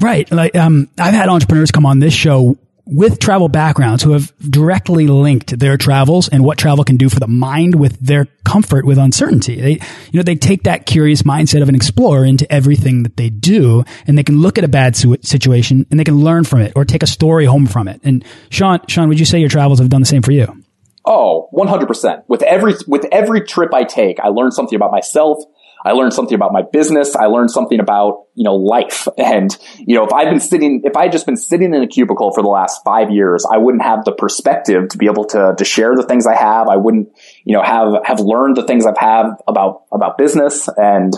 Right. 0.00 0.30
Like, 0.30 0.56
um, 0.56 0.88
I've 0.98 1.14
had 1.14 1.28
entrepreneurs 1.28 1.70
come 1.70 1.86
on 1.86 1.98
this 1.98 2.14
show 2.14 2.58
with 2.84 3.20
travel 3.20 3.48
backgrounds 3.48 4.02
who 4.02 4.12
have 4.12 4.32
directly 4.38 5.06
linked 5.06 5.58
their 5.58 5.76
travels 5.76 6.28
and 6.28 6.44
what 6.44 6.58
travel 6.58 6.84
can 6.84 6.96
do 6.96 7.08
for 7.08 7.20
the 7.20 7.28
mind 7.28 7.76
with 7.76 7.98
their 8.00 8.26
comfort 8.44 8.84
with 8.84 8.98
uncertainty. 8.98 9.60
They, 9.60 9.72
you 9.72 10.18
know, 10.18 10.22
they 10.22 10.34
take 10.34 10.64
that 10.64 10.84
curious 10.84 11.22
mindset 11.22 11.62
of 11.62 11.68
an 11.68 11.74
explorer 11.74 12.24
into 12.24 12.50
everything 12.52 13.04
that 13.04 13.16
they 13.16 13.30
do 13.30 13.84
and 14.06 14.18
they 14.18 14.24
can 14.24 14.40
look 14.40 14.58
at 14.58 14.64
a 14.64 14.68
bad 14.68 14.96
situation 14.96 15.86
and 15.90 16.00
they 16.00 16.04
can 16.04 16.20
learn 16.22 16.44
from 16.44 16.60
it 16.60 16.72
or 16.74 16.84
take 16.84 17.02
a 17.02 17.06
story 17.06 17.46
home 17.46 17.66
from 17.66 17.86
it. 17.86 18.00
And 18.02 18.24
Sean, 18.50 18.80
Sean, 18.88 19.08
would 19.08 19.20
you 19.20 19.26
say 19.26 19.38
your 19.38 19.48
travels 19.48 19.78
have 19.78 19.88
done 19.88 20.02
the 20.02 20.06
same 20.06 20.22
for 20.22 20.32
you? 20.32 20.62
Oh, 21.04 21.48
100%. 21.54 22.24
With 22.28 22.42
every, 22.42 22.74
with 22.86 23.06
every 23.12 23.42
trip 23.42 23.72
I 23.74 23.84
take, 23.84 24.18
I 24.20 24.28
learn 24.28 24.50
something 24.50 24.76
about 24.76 24.92
myself. 24.92 25.38
I 25.84 25.92
learned 25.92 26.12
something 26.12 26.34
about 26.34 26.52
my 26.52 26.62
business. 26.62 27.16
I 27.16 27.26
learned 27.26 27.50
something 27.50 27.80
about, 27.80 28.24
you 28.34 28.44
know, 28.44 28.54
life. 28.54 29.08
And, 29.22 29.56
you 29.78 29.94
know, 29.94 30.04
if 30.04 30.12
I've 30.12 30.28
been 30.28 30.40
sitting, 30.40 30.82
if 30.84 30.96
I 30.96 31.04
had 31.04 31.12
just 31.12 31.26
been 31.26 31.36
sitting 31.36 31.72
in 31.72 31.82
a 31.82 31.86
cubicle 31.86 32.32
for 32.32 32.42
the 32.42 32.48
last 32.48 32.82
five 32.84 33.10
years, 33.10 33.46
I 33.50 33.56
wouldn't 33.56 33.82
have 33.82 34.04
the 34.04 34.12
perspective 34.12 34.88
to 34.88 34.98
be 34.98 35.06
able 35.06 35.24
to, 35.26 35.54
to 35.56 35.64
share 35.64 35.94
the 35.94 36.02
things 36.02 36.26
I 36.26 36.34
have. 36.34 36.68
I 36.68 36.76
wouldn't, 36.76 37.08
you 37.44 37.56
know, 37.56 37.62
have, 37.62 38.04
have 38.04 38.20
learned 38.20 38.56
the 38.56 38.64
things 38.64 38.84
I've 38.84 38.98
had 38.98 39.26
about, 39.46 39.84
about 39.92 40.18
business. 40.18 40.68
And, 40.76 41.14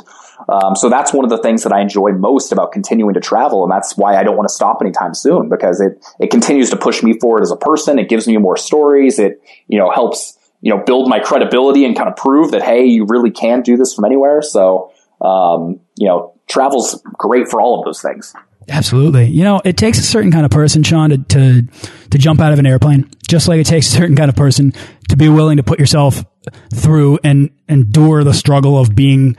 um, 0.48 0.76
so 0.76 0.88
that's 0.88 1.12
one 1.12 1.24
of 1.24 1.30
the 1.30 1.38
things 1.38 1.62
that 1.62 1.72
I 1.72 1.80
enjoy 1.80 2.12
most 2.12 2.52
about 2.52 2.72
continuing 2.72 3.14
to 3.14 3.20
travel. 3.20 3.62
And 3.62 3.72
that's 3.72 3.96
why 3.96 4.16
I 4.16 4.22
don't 4.22 4.36
want 4.36 4.48
to 4.48 4.54
stop 4.54 4.78
anytime 4.80 5.14
soon 5.14 5.48
because 5.48 5.80
it, 5.80 6.04
it 6.20 6.30
continues 6.30 6.70
to 6.70 6.76
push 6.76 7.02
me 7.02 7.18
forward 7.18 7.42
as 7.42 7.50
a 7.50 7.56
person. 7.56 7.98
It 7.98 8.08
gives 8.08 8.26
me 8.26 8.36
more 8.36 8.56
stories. 8.56 9.18
It, 9.18 9.40
you 9.68 9.78
know, 9.78 9.90
helps, 9.90 10.38
you 10.64 10.74
know, 10.74 10.82
build 10.82 11.10
my 11.10 11.20
credibility 11.20 11.84
and 11.84 11.94
kind 11.94 12.08
of 12.08 12.16
prove 12.16 12.52
that, 12.52 12.62
hey, 12.62 12.86
you 12.86 13.04
really 13.06 13.30
can 13.30 13.60
do 13.60 13.76
this 13.76 13.92
from 13.92 14.06
anywhere. 14.06 14.40
So, 14.40 14.92
um, 15.20 15.78
you 15.96 16.08
know, 16.08 16.32
travel's 16.48 17.02
great 17.18 17.48
for 17.48 17.60
all 17.60 17.78
of 17.78 17.84
those 17.84 18.00
things. 18.00 18.34
Absolutely. 18.66 19.26
You 19.26 19.44
know, 19.44 19.60
it 19.62 19.76
takes 19.76 19.98
a 19.98 20.02
certain 20.02 20.32
kind 20.32 20.46
of 20.46 20.50
person, 20.50 20.82
Sean, 20.82 21.10
to, 21.10 21.18
to, 21.18 21.62
to 22.08 22.18
jump 22.18 22.40
out 22.40 22.54
of 22.54 22.58
an 22.58 22.64
airplane, 22.64 23.10
just 23.28 23.46
like 23.46 23.60
it 23.60 23.66
takes 23.66 23.88
a 23.88 23.90
certain 23.90 24.16
kind 24.16 24.30
of 24.30 24.36
person 24.36 24.72
to 25.10 25.16
be 25.18 25.28
willing 25.28 25.58
to 25.58 25.62
put 25.62 25.78
yourself 25.78 26.24
through 26.72 27.18
and 27.22 27.50
endure 27.68 28.24
the 28.24 28.32
struggle 28.32 28.78
of 28.78 28.94
being 28.94 29.36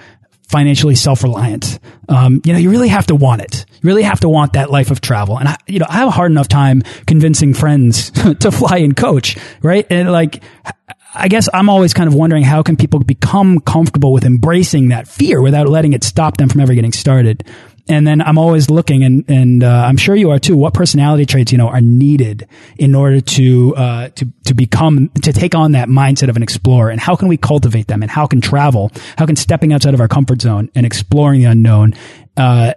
financially 0.47 0.93
self-reliant. 0.93 1.79
Um, 2.07 2.39
you 2.45 2.53
know, 2.53 2.59
you 2.59 2.69
really 2.69 2.89
have 2.89 3.07
to 3.07 3.15
want 3.15 3.41
it. 3.41 3.65
You 3.73 3.87
really 3.87 4.03
have 4.03 4.19
to 4.19 4.29
want 4.29 4.53
that 4.53 4.69
life 4.69 4.91
of 4.91 5.01
travel. 5.01 5.39
And 5.39 5.49
I, 5.49 5.57
you 5.65 5.79
know, 5.79 5.87
I 5.89 5.93
have 5.93 6.09
a 6.09 6.11
hard 6.11 6.29
enough 6.29 6.47
time 6.47 6.83
convincing 7.07 7.55
friends 7.55 8.11
to 8.41 8.51
fly 8.51 8.77
and 8.77 8.95
coach, 8.95 9.37
right? 9.63 9.87
And 9.89 10.11
like, 10.11 10.43
I 11.13 11.27
guess 11.27 11.47
I'm 11.53 11.69
always 11.69 11.93
kind 11.93 12.07
of 12.07 12.13
wondering 12.13 12.43
how 12.43 12.63
can 12.63 12.75
people 12.75 12.99
become 12.99 13.59
comfortable 13.59 14.11
with 14.11 14.25
embracing 14.25 14.89
that 14.89 15.07
fear 15.07 15.41
without 15.41 15.69
letting 15.69 15.93
it 15.93 16.03
stop 16.03 16.37
them 16.37 16.49
from 16.49 16.61
ever 16.61 16.73
getting 16.73 16.91
started 16.91 17.45
and 17.87 18.05
then 18.05 18.21
I'm 18.21 18.37
always 18.37 18.69
looking, 18.69 19.03
and 19.03 19.29
and 19.29 19.63
uh, 19.63 19.85
I'm 19.87 19.97
sure 19.97 20.15
you 20.15 20.31
are 20.31 20.39
too. 20.39 20.57
What 20.57 20.73
personality 20.73 21.25
traits 21.25 21.51
you 21.51 21.57
know 21.57 21.67
are 21.67 21.81
needed 21.81 22.47
in 22.77 22.95
order 22.95 23.21
to 23.21 23.75
uh, 23.75 24.09
to 24.09 24.27
to 24.45 24.53
become 24.53 25.09
to 25.21 25.31
take 25.31 25.53
on 25.53 25.73
that 25.73 25.87
mindset 25.87 26.29
of 26.29 26.35
an 26.35 26.43
explorer, 26.43 26.89
and 26.89 26.99
how 26.99 27.15
can 27.15 27.27
we 27.27 27.37
cultivate 27.37 27.87
them, 27.87 28.01
and 28.01 28.09
how 28.09 28.25
can 28.25 28.41
travel, 28.41 28.91
how 29.17 29.25
can 29.25 29.35
stepping 29.35 29.71
outside 29.71 29.93
of 29.93 30.01
our 30.01 30.07
comfort 30.07 30.41
zone 30.41 30.69
and 30.73 30.85
exploring 30.85 31.41
the 31.41 31.47
unknown 31.47 31.93
uh, 32.37 32.73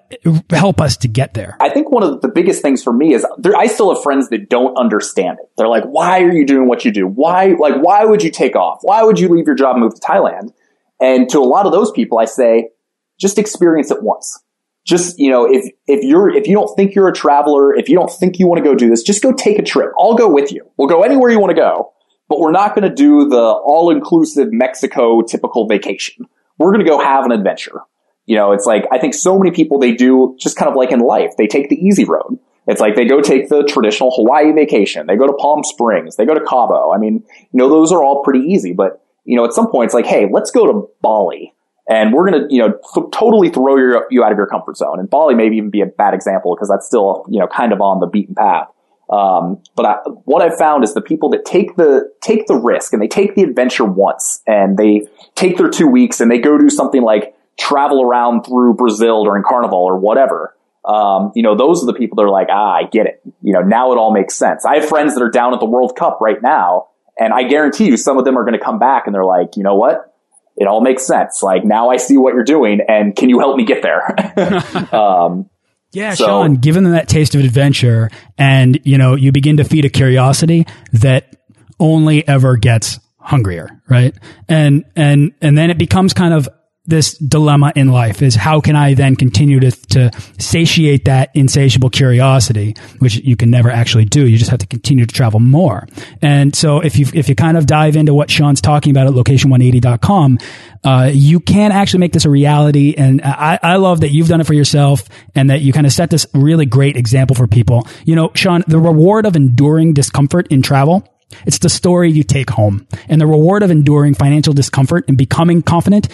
help 0.51 0.81
us 0.81 0.99
to 0.99 1.09
get 1.09 1.33
there? 1.33 1.57
I 1.59 1.71
think 1.71 1.91
one 1.91 2.03
of 2.03 2.21
the 2.21 2.29
biggest 2.29 2.61
things 2.61 2.83
for 2.83 2.93
me 2.93 3.15
is 3.15 3.27
there, 3.39 3.57
I 3.57 3.67
still 3.67 3.95
have 3.95 4.03
friends 4.03 4.29
that 4.29 4.51
don't 4.51 4.77
understand 4.77 5.39
it. 5.41 5.49
They're 5.57 5.69
like, 5.69 5.85
"Why 5.85 6.23
are 6.23 6.33
you 6.33 6.45
doing 6.45 6.69
what 6.69 6.85
you 6.85 6.93
do? 6.93 7.07
Why 7.07 7.55
like 7.59 7.77
why 7.81 8.05
would 8.05 8.23
you 8.23 8.31
take 8.31 8.57
off? 8.57 8.81
Why 8.83 9.03
would 9.03 9.19
you 9.19 9.29
leave 9.29 9.47
your 9.47 9.57
job 9.57 9.77
and 9.77 9.85
move 9.85 9.95
to 9.95 10.01
Thailand?" 10.01 10.53
And 11.01 11.31
to 11.31 11.39
a 11.39 11.47
lot 11.47 11.65
of 11.65 11.73
those 11.73 11.93
people, 11.93 12.19
I 12.19 12.25
say, 12.25 12.71
just 13.19 13.39
experience 13.39 13.93
it 13.93 14.03
once 14.03 14.43
just, 14.89 15.19
you 15.19 15.31
know, 15.31 15.45
if, 15.45 15.71
if 15.87 16.03
you're, 16.03 16.31
if 16.31 16.47
you 16.47 16.55
don't 16.55 16.75
think 16.75 16.95
you're 16.95 17.09
a 17.09 17.13
traveler, 17.13 17.75
if 17.75 17.91
you 17.91 17.95
don't 17.95 18.11
think 18.11 18.39
you 18.39 18.47
want 18.47 18.59
to 18.59 18.65
go 18.65 18.75
do 18.75 18.89
this, 18.89 19.03
just 19.03 19.23
go 19.23 19.33
take 19.33 19.59
a 19.59 19.63
trip. 19.63 19.91
I'll 19.99 20.15
go 20.15 20.33
with 20.33 20.51
you. 20.51 20.67
We'll 20.79 20.89
go 20.89 21.03
anywhere 21.03 21.31
you 21.31 21.39
want 21.39 21.51
to 21.51 21.61
go, 21.61 21.93
but 22.29 22.41
we're 22.41 22.53
not 22.53 22.75
going 22.75 22.89
to 22.89 22.95
do 22.95 23.29
the 23.29 23.37
all 23.37 23.91
inclusive 23.91 24.49
Mexico 24.51 25.21
typical 25.21 25.67
vacation. 25.69 26.27
We're 26.59 26.73
going 26.73 26.85
to 26.85 26.91
go 26.91 26.99
have 26.99 27.27
an 27.27 27.33
adventure. 27.33 27.81
You 28.25 28.37
know, 28.37 28.53
it's 28.53 28.65
like, 28.65 28.85
I 28.91 28.99
think 28.99 29.13
so 29.13 29.39
many 29.39 29.51
people, 29.51 29.79
they 29.79 29.93
do 29.93 30.35
just 30.41 30.57
kind 30.57 30.71
of 30.71 30.77
like 30.77 30.91
in 30.91 31.01
life, 31.01 31.33
they 31.37 31.47
take 31.47 31.69
the 31.69 31.77
easy 31.77 32.05
road. 32.05 32.39
It's 32.67 32.81
like 32.81 32.97
they 32.97 33.05
go 33.05 33.21
take 33.21 33.49
the 33.49 33.65
traditional 33.65 34.11
Hawaii 34.15 34.53
vacation. 34.53 35.07
They 35.07 35.17
go 35.17 35.27
to 35.27 35.33
Palm 35.35 35.65
Springs. 35.65 36.17
They 36.17 36.27
go 36.27 36.35
to 36.35 36.45
Cabo. 36.45 36.93
I 36.93 36.99
mean, 36.99 37.25
you 37.41 37.59
know, 37.59 37.69
those 37.69 37.93
are 37.93 38.03
all 38.03 38.23
pretty 38.23 38.41
easy, 38.41 38.73
but 38.73 39.03
you 39.25 39.37
know, 39.37 39.45
at 39.45 39.53
some 39.53 39.71
point 39.71 39.87
it's 39.87 39.95
like, 39.95 40.07
hey, 40.07 40.29
let's 40.31 40.51
go 40.51 40.67
to 40.67 40.89
Bali 41.03 41.55
and 41.89 42.13
we're 42.13 42.31
going 42.31 42.43
to, 42.43 42.55
you 42.55 42.61
know, 42.61 42.79
totally 43.13 43.49
throw 43.49 43.77
your, 43.77 44.07
you 44.11 44.23
out 44.23 44.31
of 44.31 44.37
your 44.37 44.47
comfort 44.47 44.77
zone. 44.77 45.01
And 45.01 45.09
Bali 45.09 45.35
may 45.35 45.47
even 45.47 45.71
be 45.71 45.81
a 45.81 45.87
bad 45.87 46.13
example 46.13 46.55
because 46.55 46.69
that's 46.69 46.87
still, 46.87 47.25
you 47.29 47.41
know, 47.41 47.47
kind 47.47 47.73
of 47.73 47.81
on 47.81 48.01
the 48.01 48.07
beaten 48.07 48.35
path. 48.35 48.69
Um, 49.11 49.63
but 49.75 49.87
I, 49.87 49.95
what 50.25 50.43
I've 50.43 50.59
found 50.59 50.85
is 50.85 50.93
the 50.93 51.01
people 51.01 51.31
that 51.31 51.47
take 51.47 51.77
the 51.77 52.13
take 52.21 52.47
the 52.47 52.57
risk 52.57 52.93
and 52.93 53.01
they 53.01 53.09
take 53.09 53.35
the 53.35 53.43
adventure 53.43 53.87
once 53.87 54.43
and 54.47 54.77
they 54.77 55.09
take 55.35 55.57
their 55.57 55.71
two 55.71 55.87
weeks 55.87 56.21
and 56.21 56.31
they 56.31 56.39
go 56.39 56.59
do 56.59 56.69
something 56.69 57.03
like 57.03 57.35
travel 57.59 58.03
around 58.03 58.43
through 58.43 58.75
Brazil 58.75 59.25
during 59.25 59.43
Carnival 59.43 59.79
or 59.79 59.99
whatever. 59.99 60.55
Um, 60.85 61.33
you 61.35 61.43
know, 61.43 61.57
those 61.57 61.83
are 61.83 61.87
the 61.87 61.95
people 61.95 62.17
that 62.17 62.23
are 62.23 62.31
like, 62.31 62.49
ah, 62.51 62.75
I 62.75 62.85
get 62.85 63.07
it. 63.07 63.23
You 63.43 63.55
know, 63.55 63.61
now 63.61 63.93
it 63.93 63.97
all 63.97 64.13
makes 64.13 64.35
sense. 64.35 64.67
I 64.67 64.77
have 64.77 64.89
friends 64.89 65.15
that 65.15 65.23
are 65.23 65.31
down 65.31 65.55
at 65.55 65.61
the 65.61 65.67
World 65.67 65.97
Cup 65.97 66.19
right 66.21 66.41
now, 66.43 66.89
and 67.19 67.33
I 67.33 67.45
guarantee 67.45 67.87
you 67.87 67.97
some 67.97 68.19
of 68.19 68.27
them 68.27 68.37
are 68.39 68.45
going 68.45 68.59
to 68.59 68.65
come 68.65 68.79
back 68.79 69.07
and 69.07 69.15
they're 69.15 69.25
like, 69.25 69.57
you 69.57 69.63
know 69.63 69.75
what? 69.75 70.15
It 70.59 70.67
all 70.67 70.81
makes 70.81 71.07
sense. 71.07 71.43
Like 71.43 71.65
now 71.65 71.91
I 71.91 71.97
see 71.97 72.17
what 72.17 72.35
you're 72.35 72.45
doing, 72.45 72.81
and 72.87 73.15
can 73.15 73.29
you 73.29 73.39
help 73.39 73.57
me 73.57 73.65
get 73.65 73.83
there? 73.83 74.95
um, 74.95 75.49
yeah, 75.93 76.15
so, 76.15 76.27
Sean, 76.27 76.55
given 76.57 76.85
them 76.85 76.93
that 76.93 77.09
taste 77.09 77.35
of 77.35 77.41
adventure 77.43 78.11
and, 78.37 78.79
you 78.85 78.99
know, 78.99 79.15
you 79.15 79.33
begin 79.33 79.57
to 79.57 79.65
feed 79.65 79.85
a 79.85 79.89
curiosity 79.89 80.67
that 80.93 81.37
only 81.81 82.27
ever 82.29 82.57
gets 82.57 83.01
hungrier, 83.19 83.83
right? 83.89 84.15
And, 84.49 84.85
and, 84.97 85.33
and 85.41 85.57
then 85.57 85.71
it 85.71 85.79
becomes 85.79 86.13
kind 86.13 86.35
of 86.35 86.49
this 86.89 87.17
dilemma 87.19 87.73
in 87.77 87.89
life 87.89 88.23
is 88.23 88.35
how 88.35 88.61
can 88.61 88.75
I 88.75 88.95
then 88.95 89.15
continue 89.15 89.61
to, 89.61 89.71
to 89.71 90.11
satiate 90.39 91.05
that 91.05 91.31
insatiable 91.35 91.91
curiosity, 91.91 92.75
which 92.99 93.17
you 93.17 93.37
can 93.37 93.51
never 93.51 93.71
actually 93.71 94.07
do. 94.07 94.27
You 94.27 94.39
just 94.39 94.51
have 94.51 94.61
to 94.61 94.67
continue 94.67 95.05
to 95.05 95.15
travel 95.15 95.39
more. 95.39 95.87
And 96.23 96.57
so 96.57 96.81
if 96.81 96.99
you, 96.99 97.07
if 97.13 97.29
you 97.29 97.35
kind 97.35 97.59
of 97.59 97.67
dive 97.67 97.95
into 97.95 98.15
what 98.15 98.31
Sean's 98.31 98.63
talking 98.63 98.91
about 98.91 99.07
at 99.07 99.13
location180.com, 99.13 100.39
uh, 100.83 101.11
you 101.13 101.41
can 101.41 101.73
actually 101.73 102.01
make 102.01 102.15
this 102.15 102.25
a 102.25 102.31
reality. 102.31 102.95
And 102.97 103.21
I, 103.23 103.59
I 103.63 103.77
love 103.77 104.01
that 104.01 104.11
you've 104.11 104.29
done 104.29 104.41
it 104.41 104.47
for 104.47 104.55
yourself 104.55 105.03
and 105.35 105.51
that 105.51 105.61
you 105.61 105.75
kind 105.75 105.87
of 105.87 105.93
set 105.93 106.09
this 106.09 106.27
really 106.33 106.65
great 106.65 106.97
example 106.97 107.37
for 107.37 107.47
people. 107.47 107.87
You 108.07 108.17
know, 108.17 108.31
Sean, 108.35 108.65
the 108.67 108.79
reward 108.79 109.27
of 109.27 109.37
enduring 109.37 109.93
discomfort 109.93 110.49
in 110.49 110.63
travel 110.63 111.07
it's 111.47 111.59
the 111.59 111.69
story 111.69 112.11
you 112.11 112.23
take 112.23 112.51
home. 112.51 112.87
And 113.09 113.21
the 113.21 113.27
reward 113.27 113.63
of 113.63 113.71
enduring 113.71 114.15
financial 114.15 114.55
discomfort 114.55 115.05
and 115.09 115.19
becoming 115.19 115.63
confident 115.63 116.09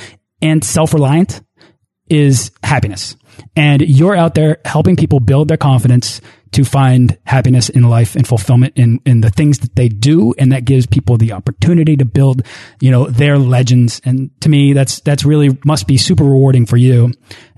and 0.44 0.62
self-reliant 0.62 1.40
is 2.08 2.52
happiness. 2.62 3.16
And 3.56 3.80
you're 3.80 4.14
out 4.14 4.34
there 4.34 4.58
helping 4.64 4.94
people 4.94 5.18
build 5.18 5.48
their 5.48 5.56
confidence 5.56 6.20
to 6.52 6.64
find 6.64 7.18
happiness 7.24 7.68
in 7.68 7.82
life 7.82 8.14
and 8.14 8.28
fulfillment 8.28 8.74
in, 8.76 9.00
in 9.04 9.22
the 9.22 9.30
things 9.30 9.60
that 9.60 9.74
they 9.74 9.88
do. 9.88 10.34
And 10.38 10.52
that 10.52 10.64
gives 10.64 10.86
people 10.86 11.16
the 11.16 11.32
opportunity 11.32 11.96
to 11.96 12.04
build, 12.04 12.42
you 12.80 12.92
know, 12.92 13.06
their 13.06 13.38
legends. 13.38 14.00
And 14.04 14.30
to 14.42 14.48
me, 14.48 14.72
that's, 14.72 15.00
that's 15.00 15.24
really 15.24 15.58
must 15.64 15.88
be 15.88 15.96
super 15.96 16.22
rewarding 16.22 16.66
for 16.66 16.76
you. 16.76 17.12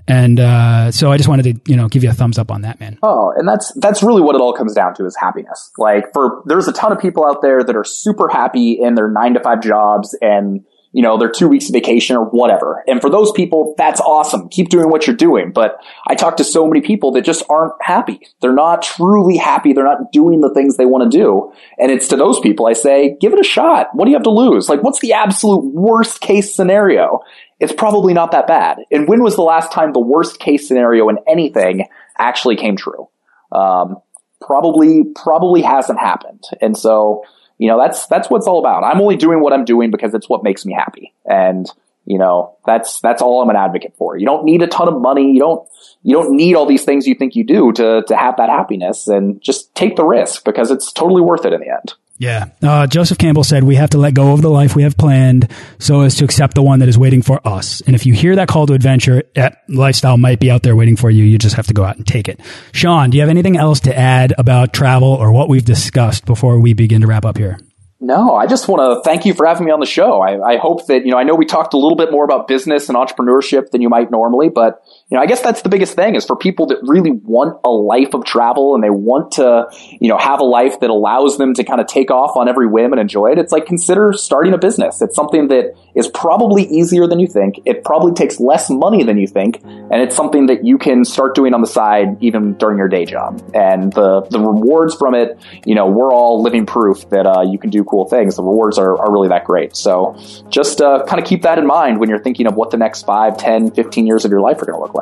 And, 0.07 0.39
uh, 0.39 0.91
so 0.91 1.11
I 1.11 1.17
just 1.17 1.29
wanted 1.29 1.43
to, 1.43 1.71
you 1.71 1.75
know, 1.75 1.89
give 1.89 2.03
you 2.03 2.09
a 2.09 2.13
thumbs 2.13 2.39
up 2.39 2.49
on 2.49 2.61
that, 2.61 2.79
man. 2.79 2.97
Oh, 3.03 3.33
and 3.35 3.47
that's, 3.47 3.73
that's 3.75 4.01
really 4.01 4.21
what 4.21 4.35
it 4.35 4.41
all 4.41 4.53
comes 4.53 4.73
down 4.73 4.95
to 4.95 5.05
is 5.05 5.15
happiness. 5.15 5.71
Like 5.77 6.13
for, 6.13 6.41
there's 6.45 6.67
a 6.67 6.73
ton 6.73 6.91
of 6.93 6.99
people 6.99 7.25
out 7.27 7.41
there 7.41 7.61
that 7.63 7.75
are 7.75 7.83
super 7.83 8.29
happy 8.29 8.79
in 8.81 8.95
their 8.95 9.11
nine 9.11 9.33
to 9.33 9.41
five 9.41 9.61
jobs 9.61 10.17
and, 10.21 10.63
you 10.97 11.03
know, 11.03 11.15
their 11.15 11.29
two 11.29 11.47
weeks 11.47 11.69
of 11.69 11.73
vacation 11.73 12.15
or 12.15 12.25
whatever. 12.25 12.83
And 12.87 12.99
for 12.99 13.11
those 13.11 13.31
people, 13.33 13.75
that's 13.77 14.01
awesome. 14.01 14.49
Keep 14.49 14.69
doing 14.69 14.89
what 14.89 15.05
you're 15.05 15.15
doing. 15.15 15.51
But 15.51 15.77
I 16.07 16.15
talk 16.15 16.37
to 16.37 16.43
so 16.43 16.65
many 16.65 16.81
people 16.81 17.11
that 17.11 17.21
just 17.21 17.43
aren't 17.51 17.73
happy. 17.83 18.19
They're 18.41 18.51
not 18.51 18.81
truly 18.81 19.37
happy. 19.37 19.73
They're 19.73 19.83
not 19.83 20.11
doing 20.11 20.41
the 20.41 20.51
things 20.55 20.75
they 20.75 20.87
want 20.87 21.11
to 21.11 21.15
do. 21.15 21.53
And 21.77 21.91
it's 21.91 22.07
to 22.07 22.15
those 22.15 22.39
people 22.39 22.65
I 22.65 22.73
say, 22.73 23.15
give 23.21 23.31
it 23.31 23.39
a 23.39 23.43
shot. 23.43 23.89
What 23.93 24.05
do 24.05 24.09
you 24.09 24.17
have 24.17 24.23
to 24.23 24.31
lose? 24.31 24.69
Like, 24.69 24.81
what's 24.81 24.99
the 24.99 25.13
absolute 25.13 25.65
worst 25.65 26.19
case 26.19 26.55
scenario? 26.55 27.19
It's 27.59 27.73
probably 27.73 28.15
not 28.15 28.31
that 28.31 28.47
bad. 28.47 28.79
And 28.89 29.07
when 29.07 29.21
was 29.21 29.35
the 29.35 29.43
last 29.43 29.71
time 29.71 29.93
the 29.93 29.99
worst 29.99 30.39
case 30.39 30.67
scenario 30.67 31.09
in 31.09 31.19
anything 31.27 31.85
actually 32.17 32.55
came 32.55 32.75
true? 32.75 33.07
Um, 33.51 33.97
probably, 34.41 35.03
probably 35.15 35.61
hasn't 35.61 35.99
happened. 35.99 36.43
And 36.59 36.75
so, 36.75 37.23
you 37.57 37.67
know, 37.67 37.79
that's, 37.79 38.07
that's 38.07 38.29
what 38.29 38.37
it's 38.37 38.47
all 38.47 38.59
about. 38.59 38.83
I'm 38.83 39.01
only 39.01 39.15
doing 39.15 39.41
what 39.41 39.53
I'm 39.53 39.65
doing 39.65 39.91
because 39.91 40.13
it's 40.13 40.29
what 40.29 40.43
makes 40.43 40.65
me 40.65 40.73
happy. 40.73 41.13
And, 41.25 41.67
you 42.05 42.17
know, 42.17 42.55
that's, 42.65 42.99
that's 43.01 43.21
all 43.21 43.41
I'm 43.41 43.49
an 43.49 43.55
advocate 43.55 43.93
for. 43.97 44.17
You 44.17 44.25
don't 44.25 44.45
need 44.45 44.61
a 44.61 44.67
ton 44.67 44.87
of 44.87 45.01
money. 45.01 45.31
You 45.31 45.39
don't, 45.39 45.67
you 46.03 46.13
don't 46.13 46.35
need 46.35 46.55
all 46.55 46.65
these 46.65 46.85
things 46.85 47.07
you 47.07 47.15
think 47.15 47.35
you 47.35 47.43
do 47.43 47.71
to, 47.73 48.03
to 48.07 48.15
have 48.15 48.37
that 48.37 48.49
happiness 48.49 49.07
and 49.07 49.41
just 49.41 49.73
take 49.75 49.95
the 49.95 50.05
risk 50.05 50.45
because 50.45 50.71
it's 50.71 50.91
totally 50.91 51.21
worth 51.21 51.45
it 51.45 51.53
in 51.53 51.59
the 51.59 51.69
end. 51.69 51.93
Yeah. 52.19 52.45
Uh, 52.63 52.87
Joseph 52.87 53.17
Campbell 53.17 53.43
said, 53.43 53.63
we 53.63 53.75
have 53.75 53.91
to 53.91 53.97
let 53.97 54.13
go 54.13 54.33
of 54.33 54.41
the 54.41 54.49
life 54.49 54.75
we 54.75 54.83
have 54.83 54.97
planned 54.97 55.51
so 55.77 56.01
as 56.01 56.15
to 56.15 56.25
accept 56.25 56.55
the 56.55 56.63
one 56.63 56.79
that 56.79 56.89
is 56.89 56.97
waiting 56.97 57.21
for 57.21 57.45
us. 57.47 57.81
And 57.81 57.95
if 57.95 58.05
you 58.05 58.13
hear 58.13 58.35
that 58.35 58.47
call 58.47 58.65
to 58.67 58.73
adventure, 58.73 59.23
that 59.35 59.63
lifestyle 59.67 60.17
might 60.17 60.39
be 60.39 60.49
out 60.49 60.63
there 60.63 60.75
waiting 60.75 60.95
for 60.95 61.11
you. 61.11 61.23
You 61.23 61.37
just 61.37 61.55
have 61.55 61.67
to 61.67 61.73
go 61.73 61.83
out 61.83 61.97
and 61.97 62.07
take 62.07 62.27
it. 62.27 62.39
Sean, 62.71 63.11
do 63.11 63.17
you 63.17 63.21
have 63.21 63.29
anything 63.29 63.57
else 63.57 63.81
to 63.81 63.95
add 63.95 64.33
about 64.37 64.73
travel 64.73 65.09
or 65.09 65.31
what 65.31 65.47
we've 65.47 65.65
discussed 65.65 66.25
before 66.25 66.59
we 66.59 66.73
begin 66.73 67.01
to 67.01 67.07
wrap 67.07 67.25
up 67.25 67.37
here? 67.37 67.59
No, 67.99 68.35
I 68.35 68.45
just 68.45 68.67
want 68.67 68.81
to 68.81 69.07
thank 69.07 69.25
you 69.25 69.33
for 69.33 69.45
having 69.47 69.65
me 69.65 69.71
on 69.71 69.79
the 69.79 69.87
show. 69.87 70.21
I, 70.21 70.53
I, 70.53 70.57
hope 70.57 70.85
that, 70.87 71.03
you 71.03 71.11
know, 71.11 71.17
I 71.17 71.23
know 71.23 71.33
we 71.33 71.45
talked 71.45 71.73
a 71.73 71.77
little 71.77 71.95
bit 71.95 72.11
more 72.11 72.23
about 72.23 72.47
business 72.47 72.89
and 72.89 72.97
entrepreneurship 72.97 73.71
than 73.71 73.81
you 73.81 73.89
might 73.89 74.11
normally, 74.11 74.49
but, 74.49 74.83
you 75.09 75.15
know, 75.15 75.23
I 75.23 75.25
guess 75.25 75.41
that's 75.41 75.61
the 75.61 75.69
biggest 75.69 75.95
thing 75.95 76.15
is 76.15 76.25
for 76.25 76.35
people 76.35 76.65
that 76.67 76.79
really 76.81 77.11
want 77.11 77.61
a 77.63 77.69
life 77.69 78.13
of 78.13 78.25
travel 78.25 78.75
and 78.75 78.83
they 78.83 78.89
want 78.89 79.31
to, 79.33 79.67
you 80.01 80.09
know, 80.09 80.17
have 80.17 80.41
a 80.41 80.43
life 80.43 80.81
that 80.81 80.89
allows 80.89 81.37
them 81.37 81.53
to 81.53 81.63
kind 81.63 81.79
of 81.79 81.87
take 81.87 82.11
off 82.11 82.35
on 82.35 82.49
every 82.49 82.67
whim 82.67 82.91
and 82.91 82.99
enjoy 82.99 83.31
it. 83.31 83.37
It's 83.37 83.53
like 83.53 83.65
consider 83.65 84.11
starting 84.11 84.51
a 84.53 84.57
business. 84.57 85.01
It's 85.01 85.15
something 85.15 85.47
that 85.47 85.73
is 85.95 86.09
probably 86.09 86.63
easier 86.63 87.07
than 87.07 87.21
you 87.21 87.27
think. 87.27 87.61
It 87.63 87.85
probably 87.85 88.15
takes 88.15 88.41
less 88.41 88.69
money 88.69 89.05
than 89.05 89.17
you 89.17 89.27
think. 89.27 89.61
And 89.63 90.01
it's 90.01 90.13
something 90.13 90.47
that 90.47 90.65
you 90.65 90.77
can 90.77 91.05
start 91.05 91.35
doing 91.35 91.53
on 91.53 91.61
the 91.61 91.67
side 91.67 92.21
even 92.21 92.55
during 92.55 92.77
your 92.77 92.89
day 92.89 93.05
job. 93.05 93.41
And 93.53 93.93
the, 93.93 94.27
the 94.29 94.41
rewards 94.41 94.93
from 94.93 95.15
it, 95.15 95.39
you 95.65 95.73
know, 95.73 95.87
we're 95.87 96.11
all 96.11 96.43
living 96.43 96.65
proof 96.65 97.09
that, 97.11 97.25
uh, 97.25 97.43
you 97.43 97.57
can 97.57 97.69
do 97.69 97.85
cool 97.85 98.09
things. 98.09 98.35
The 98.35 98.43
rewards 98.43 98.77
are, 98.77 98.97
are 98.99 99.09
really 99.09 99.29
that 99.29 99.45
great. 99.45 99.77
So 99.77 100.17
just 100.49 100.81
uh, 100.81 101.05
kind 101.07 101.21
of 101.21 101.25
keep 101.25 101.43
that 101.43 101.57
in 101.57 101.65
mind 101.65 102.01
when 102.01 102.09
you're 102.09 102.21
thinking 102.21 102.45
of 102.45 102.55
what 102.55 102.71
the 102.71 102.77
next 102.77 103.05
5, 103.05 103.37
10, 103.37 103.71
15 103.71 104.05
years 104.05 104.25
of 104.25 104.31
your 104.31 104.41
life 104.41 104.61
are 104.61 104.65
going 104.65 104.77
to 104.77 104.81
look 104.81 104.93
like. 104.93 104.96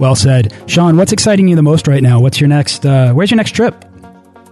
Well 0.00 0.14
said. 0.14 0.52
Sean, 0.66 0.96
what's 0.96 1.12
exciting 1.12 1.48
you 1.48 1.56
the 1.56 1.62
most 1.62 1.86
right 1.86 2.02
now? 2.02 2.20
What's 2.20 2.40
your 2.40 2.48
next, 2.48 2.84
uh, 2.84 3.12
where's 3.12 3.30
your 3.30 3.36
next 3.36 3.52
trip? 3.52 3.84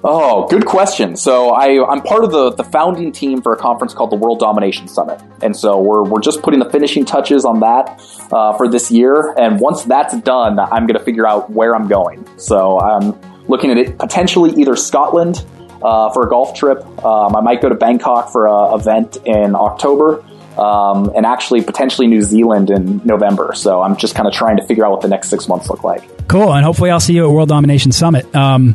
Oh, 0.05 0.49
good 0.49 0.67
question. 0.67 1.15
So 1.17 1.51
I, 1.51 1.85
I'm 1.89 2.03
part 2.03 2.25
of 2.25 2.33
the, 2.33 2.51
the 2.51 2.65
founding 2.65 3.13
team 3.13 3.41
for 3.41 3.53
a 3.53 3.57
conference 3.57 3.95
called 3.95 4.11
the 4.11 4.17
World 4.17 4.41
Domination 4.41 4.89
Summit. 4.89 5.21
And 5.43 5.57
so 5.57 5.81
we're, 5.81 6.03
we're 6.03 6.21
just 6.21 6.43
putting 6.43 6.59
the 6.59 6.69
finishing 6.69 7.05
touches 7.05 7.45
on 7.45 7.61
that 7.61 8.01
uh, 8.33 8.57
for 8.57 8.69
this 8.69 8.91
year. 8.91 9.33
And 9.39 9.61
once 9.61 9.85
that's 9.85 10.17
done, 10.21 10.59
I'm 10.59 10.87
going 10.87 10.99
to 10.99 11.05
figure 11.05 11.27
out 11.27 11.51
where 11.51 11.75
I'm 11.75 11.87
going. 11.87 12.27
So 12.37 12.81
I'm 12.81 13.17
looking 13.47 13.71
at 13.71 13.79
it 13.79 13.99
potentially 13.99 14.51
either 14.61 14.75
Scotland 14.75 15.45
uh, 15.83 16.11
for 16.13 16.27
a 16.27 16.29
golf 16.29 16.55
trip. 16.55 16.79
Um, 17.05 17.37
I 17.37 17.41
might 17.41 17.61
go 17.61 17.69
to 17.69 17.77
Bangkok 17.77 18.33
for 18.33 18.49
an 18.49 18.81
event 18.81 19.19
in 19.25 19.55
October. 19.55 20.25
Um, 20.59 21.11
and 21.17 21.25
actually 21.25 21.63
potentially 21.63 22.07
New 22.07 22.23
Zealand 22.23 22.71
in 22.71 23.01
November. 23.05 23.55
So 23.55 23.83
I'm 23.83 23.97
just 23.97 24.15
kind 24.15 24.29
of 24.29 24.35
trying 24.35 24.59
to 24.59 24.67
figure 24.67 24.85
out 24.85 24.93
what 24.93 25.01
the 25.01 25.09
next 25.09 25.29
six 25.31 25.49
months 25.49 25.71
look 25.71 25.83
like. 25.83 26.29
Cool. 26.29 26.53
And 26.53 26.65
hopefully 26.65 26.91
I'll 26.91 27.01
see 27.01 27.15
you 27.15 27.27
at 27.27 27.31
World 27.31 27.49
Domination 27.49 27.91
Summit. 27.91 28.35
Um, 28.35 28.75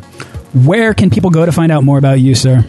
where 0.52 0.94
can 0.94 1.10
people 1.10 1.30
go 1.30 1.46
to 1.46 1.52
find 1.52 1.70
out 1.70 1.84
more 1.84 1.98
about 1.98 2.20
you, 2.20 2.34
sir? 2.34 2.64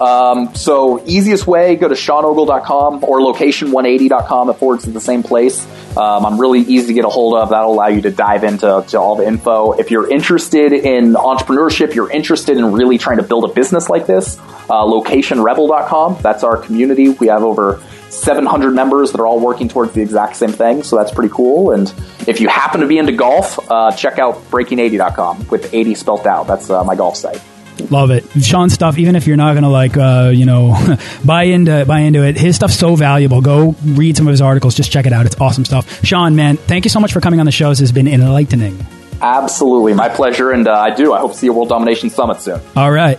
Um, 0.00 0.54
so 0.54 1.02
easiest 1.06 1.46
way, 1.46 1.76
go 1.76 1.88
to 1.88 1.94
seanogle.com 1.94 3.04
or 3.04 3.20
location180.com. 3.20 4.50
It 4.50 4.54
forwards 4.54 4.84
to 4.84 4.90
the 4.90 5.00
same 5.00 5.22
place. 5.22 5.66
Um, 5.96 6.26
I'm 6.26 6.38
really 6.38 6.60
easy 6.60 6.88
to 6.88 6.92
get 6.92 7.04
a 7.04 7.08
hold 7.08 7.34
of. 7.34 7.50
That'll 7.50 7.72
allow 7.72 7.88
you 7.88 8.02
to 8.02 8.10
dive 8.10 8.44
into 8.44 8.84
to 8.88 8.98
all 8.98 9.16
the 9.16 9.26
info. 9.26 9.72
If 9.72 9.90
you're 9.90 10.10
interested 10.10 10.72
in 10.72 11.14
entrepreneurship, 11.14 11.94
you're 11.94 12.10
interested 12.10 12.58
in 12.58 12.72
really 12.72 12.98
trying 12.98 13.16
to 13.16 13.22
build 13.22 13.50
a 13.50 13.54
business 13.54 13.88
like 13.88 14.06
this, 14.06 14.38
uh, 14.38 14.84
locationrebel.com. 14.84 16.18
That's 16.20 16.44
our 16.44 16.58
community. 16.58 17.08
We 17.08 17.28
have 17.28 17.42
over 17.42 17.82
700 18.10 18.70
members 18.72 19.12
that 19.12 19.20
are 19.20 19.26
all 19.26 19.40
working 19.40 19.68
towards 19.68 19.92
the 19.92 20.02
exact 20.02 20.36
same 20.36 20.52
thing. 20.52 20.82
So 20.82 20.96
that's 20.96 21.10
pretty 21.10 21.32
cool. 21.34 21.72
And 21.72 21.92
if 22.26 22.40
you 22.40 22.48
happen 22.48 22.80
to 22.80 22.86
be 22.86 22.98
into 22.98 23.12
golf, 23.12 23.58
uh, 23.70 23.92
check 23.92 24.18
out 24.18 24.36
breaking80.com 24.50 25.48
with 25.48 25.72
80 25.72 25.94
spelt 25.94 26.26
out. 26.26 26.46
That's 26.46 26.70
uh, 26.70 26.84
my 26.84 26.94
golf 26.96 27.16
site. 27.16 27.42
Love 27.90 28.10
it, 28.10 28.24
Sean's 28.40 28.72
stuff. 28.72 28.96
Even 28.96 29.16
if 29.16 29.26
you're 29.26 29.36
not 29.36 29.52
gonna 29.52 29.68
like, 29.68 29.98
uh, 29.98 30.32
you 30.34 30.46
know, 30.46 30.74
buy 31.24 31.42
into 31.42 31.84
buy 31.84 32.00
into 32.00 32.24
it, 32.24 32.36
his 32.38 32.56
stuff's 32.56 32.78
so 32.78 32.96
valuable. 32.96 33.42
Go 33.42 33.74
read 33.84 34.16
some 34.16 34.26
of 34.26 34.30
his 34.30 34.40
articles. 34.40 34.74
Just 34.74 34.90
check 34.90 35.04
it 35.04 35.12
out. 35.12 35.26
It's 35.26 35.38
awesome 35.38 35.66
stuff. 35.66 36.02
Sean, 36.02 36.36
man, 36.36 36.56
thank 36.56 36.86
you 36.86 36.88
so 36.88 37.00
much 37.00 37.12
for 37.12 37.20
coming 37.20 37.38
on 37.38 37.44
the 37.44 37.52
show. 37.52 37.68
This 37.68 37.80
has 37.80 37.92
been 37.92 38.08
enlightening. 38.08 38.84
Absolutely. 39.20 39.94
My 39.94 40.08
pleasure. 40.08 40.50
And 40.50 40.66
uh, 40.68 40.72
I 40.72 40.94
do. 40.94 41.12
I 41.12 41.20
hope 41.20 41.32
to 41.32 41.38
see 41.38 41.46
at 41.46 41.54
World 41.54 41.68
Domination 41.68 42.10
Summit 42.10 42.40
soon. 42.40 42.60
All 42.74 42.90
right. 42.90 43.18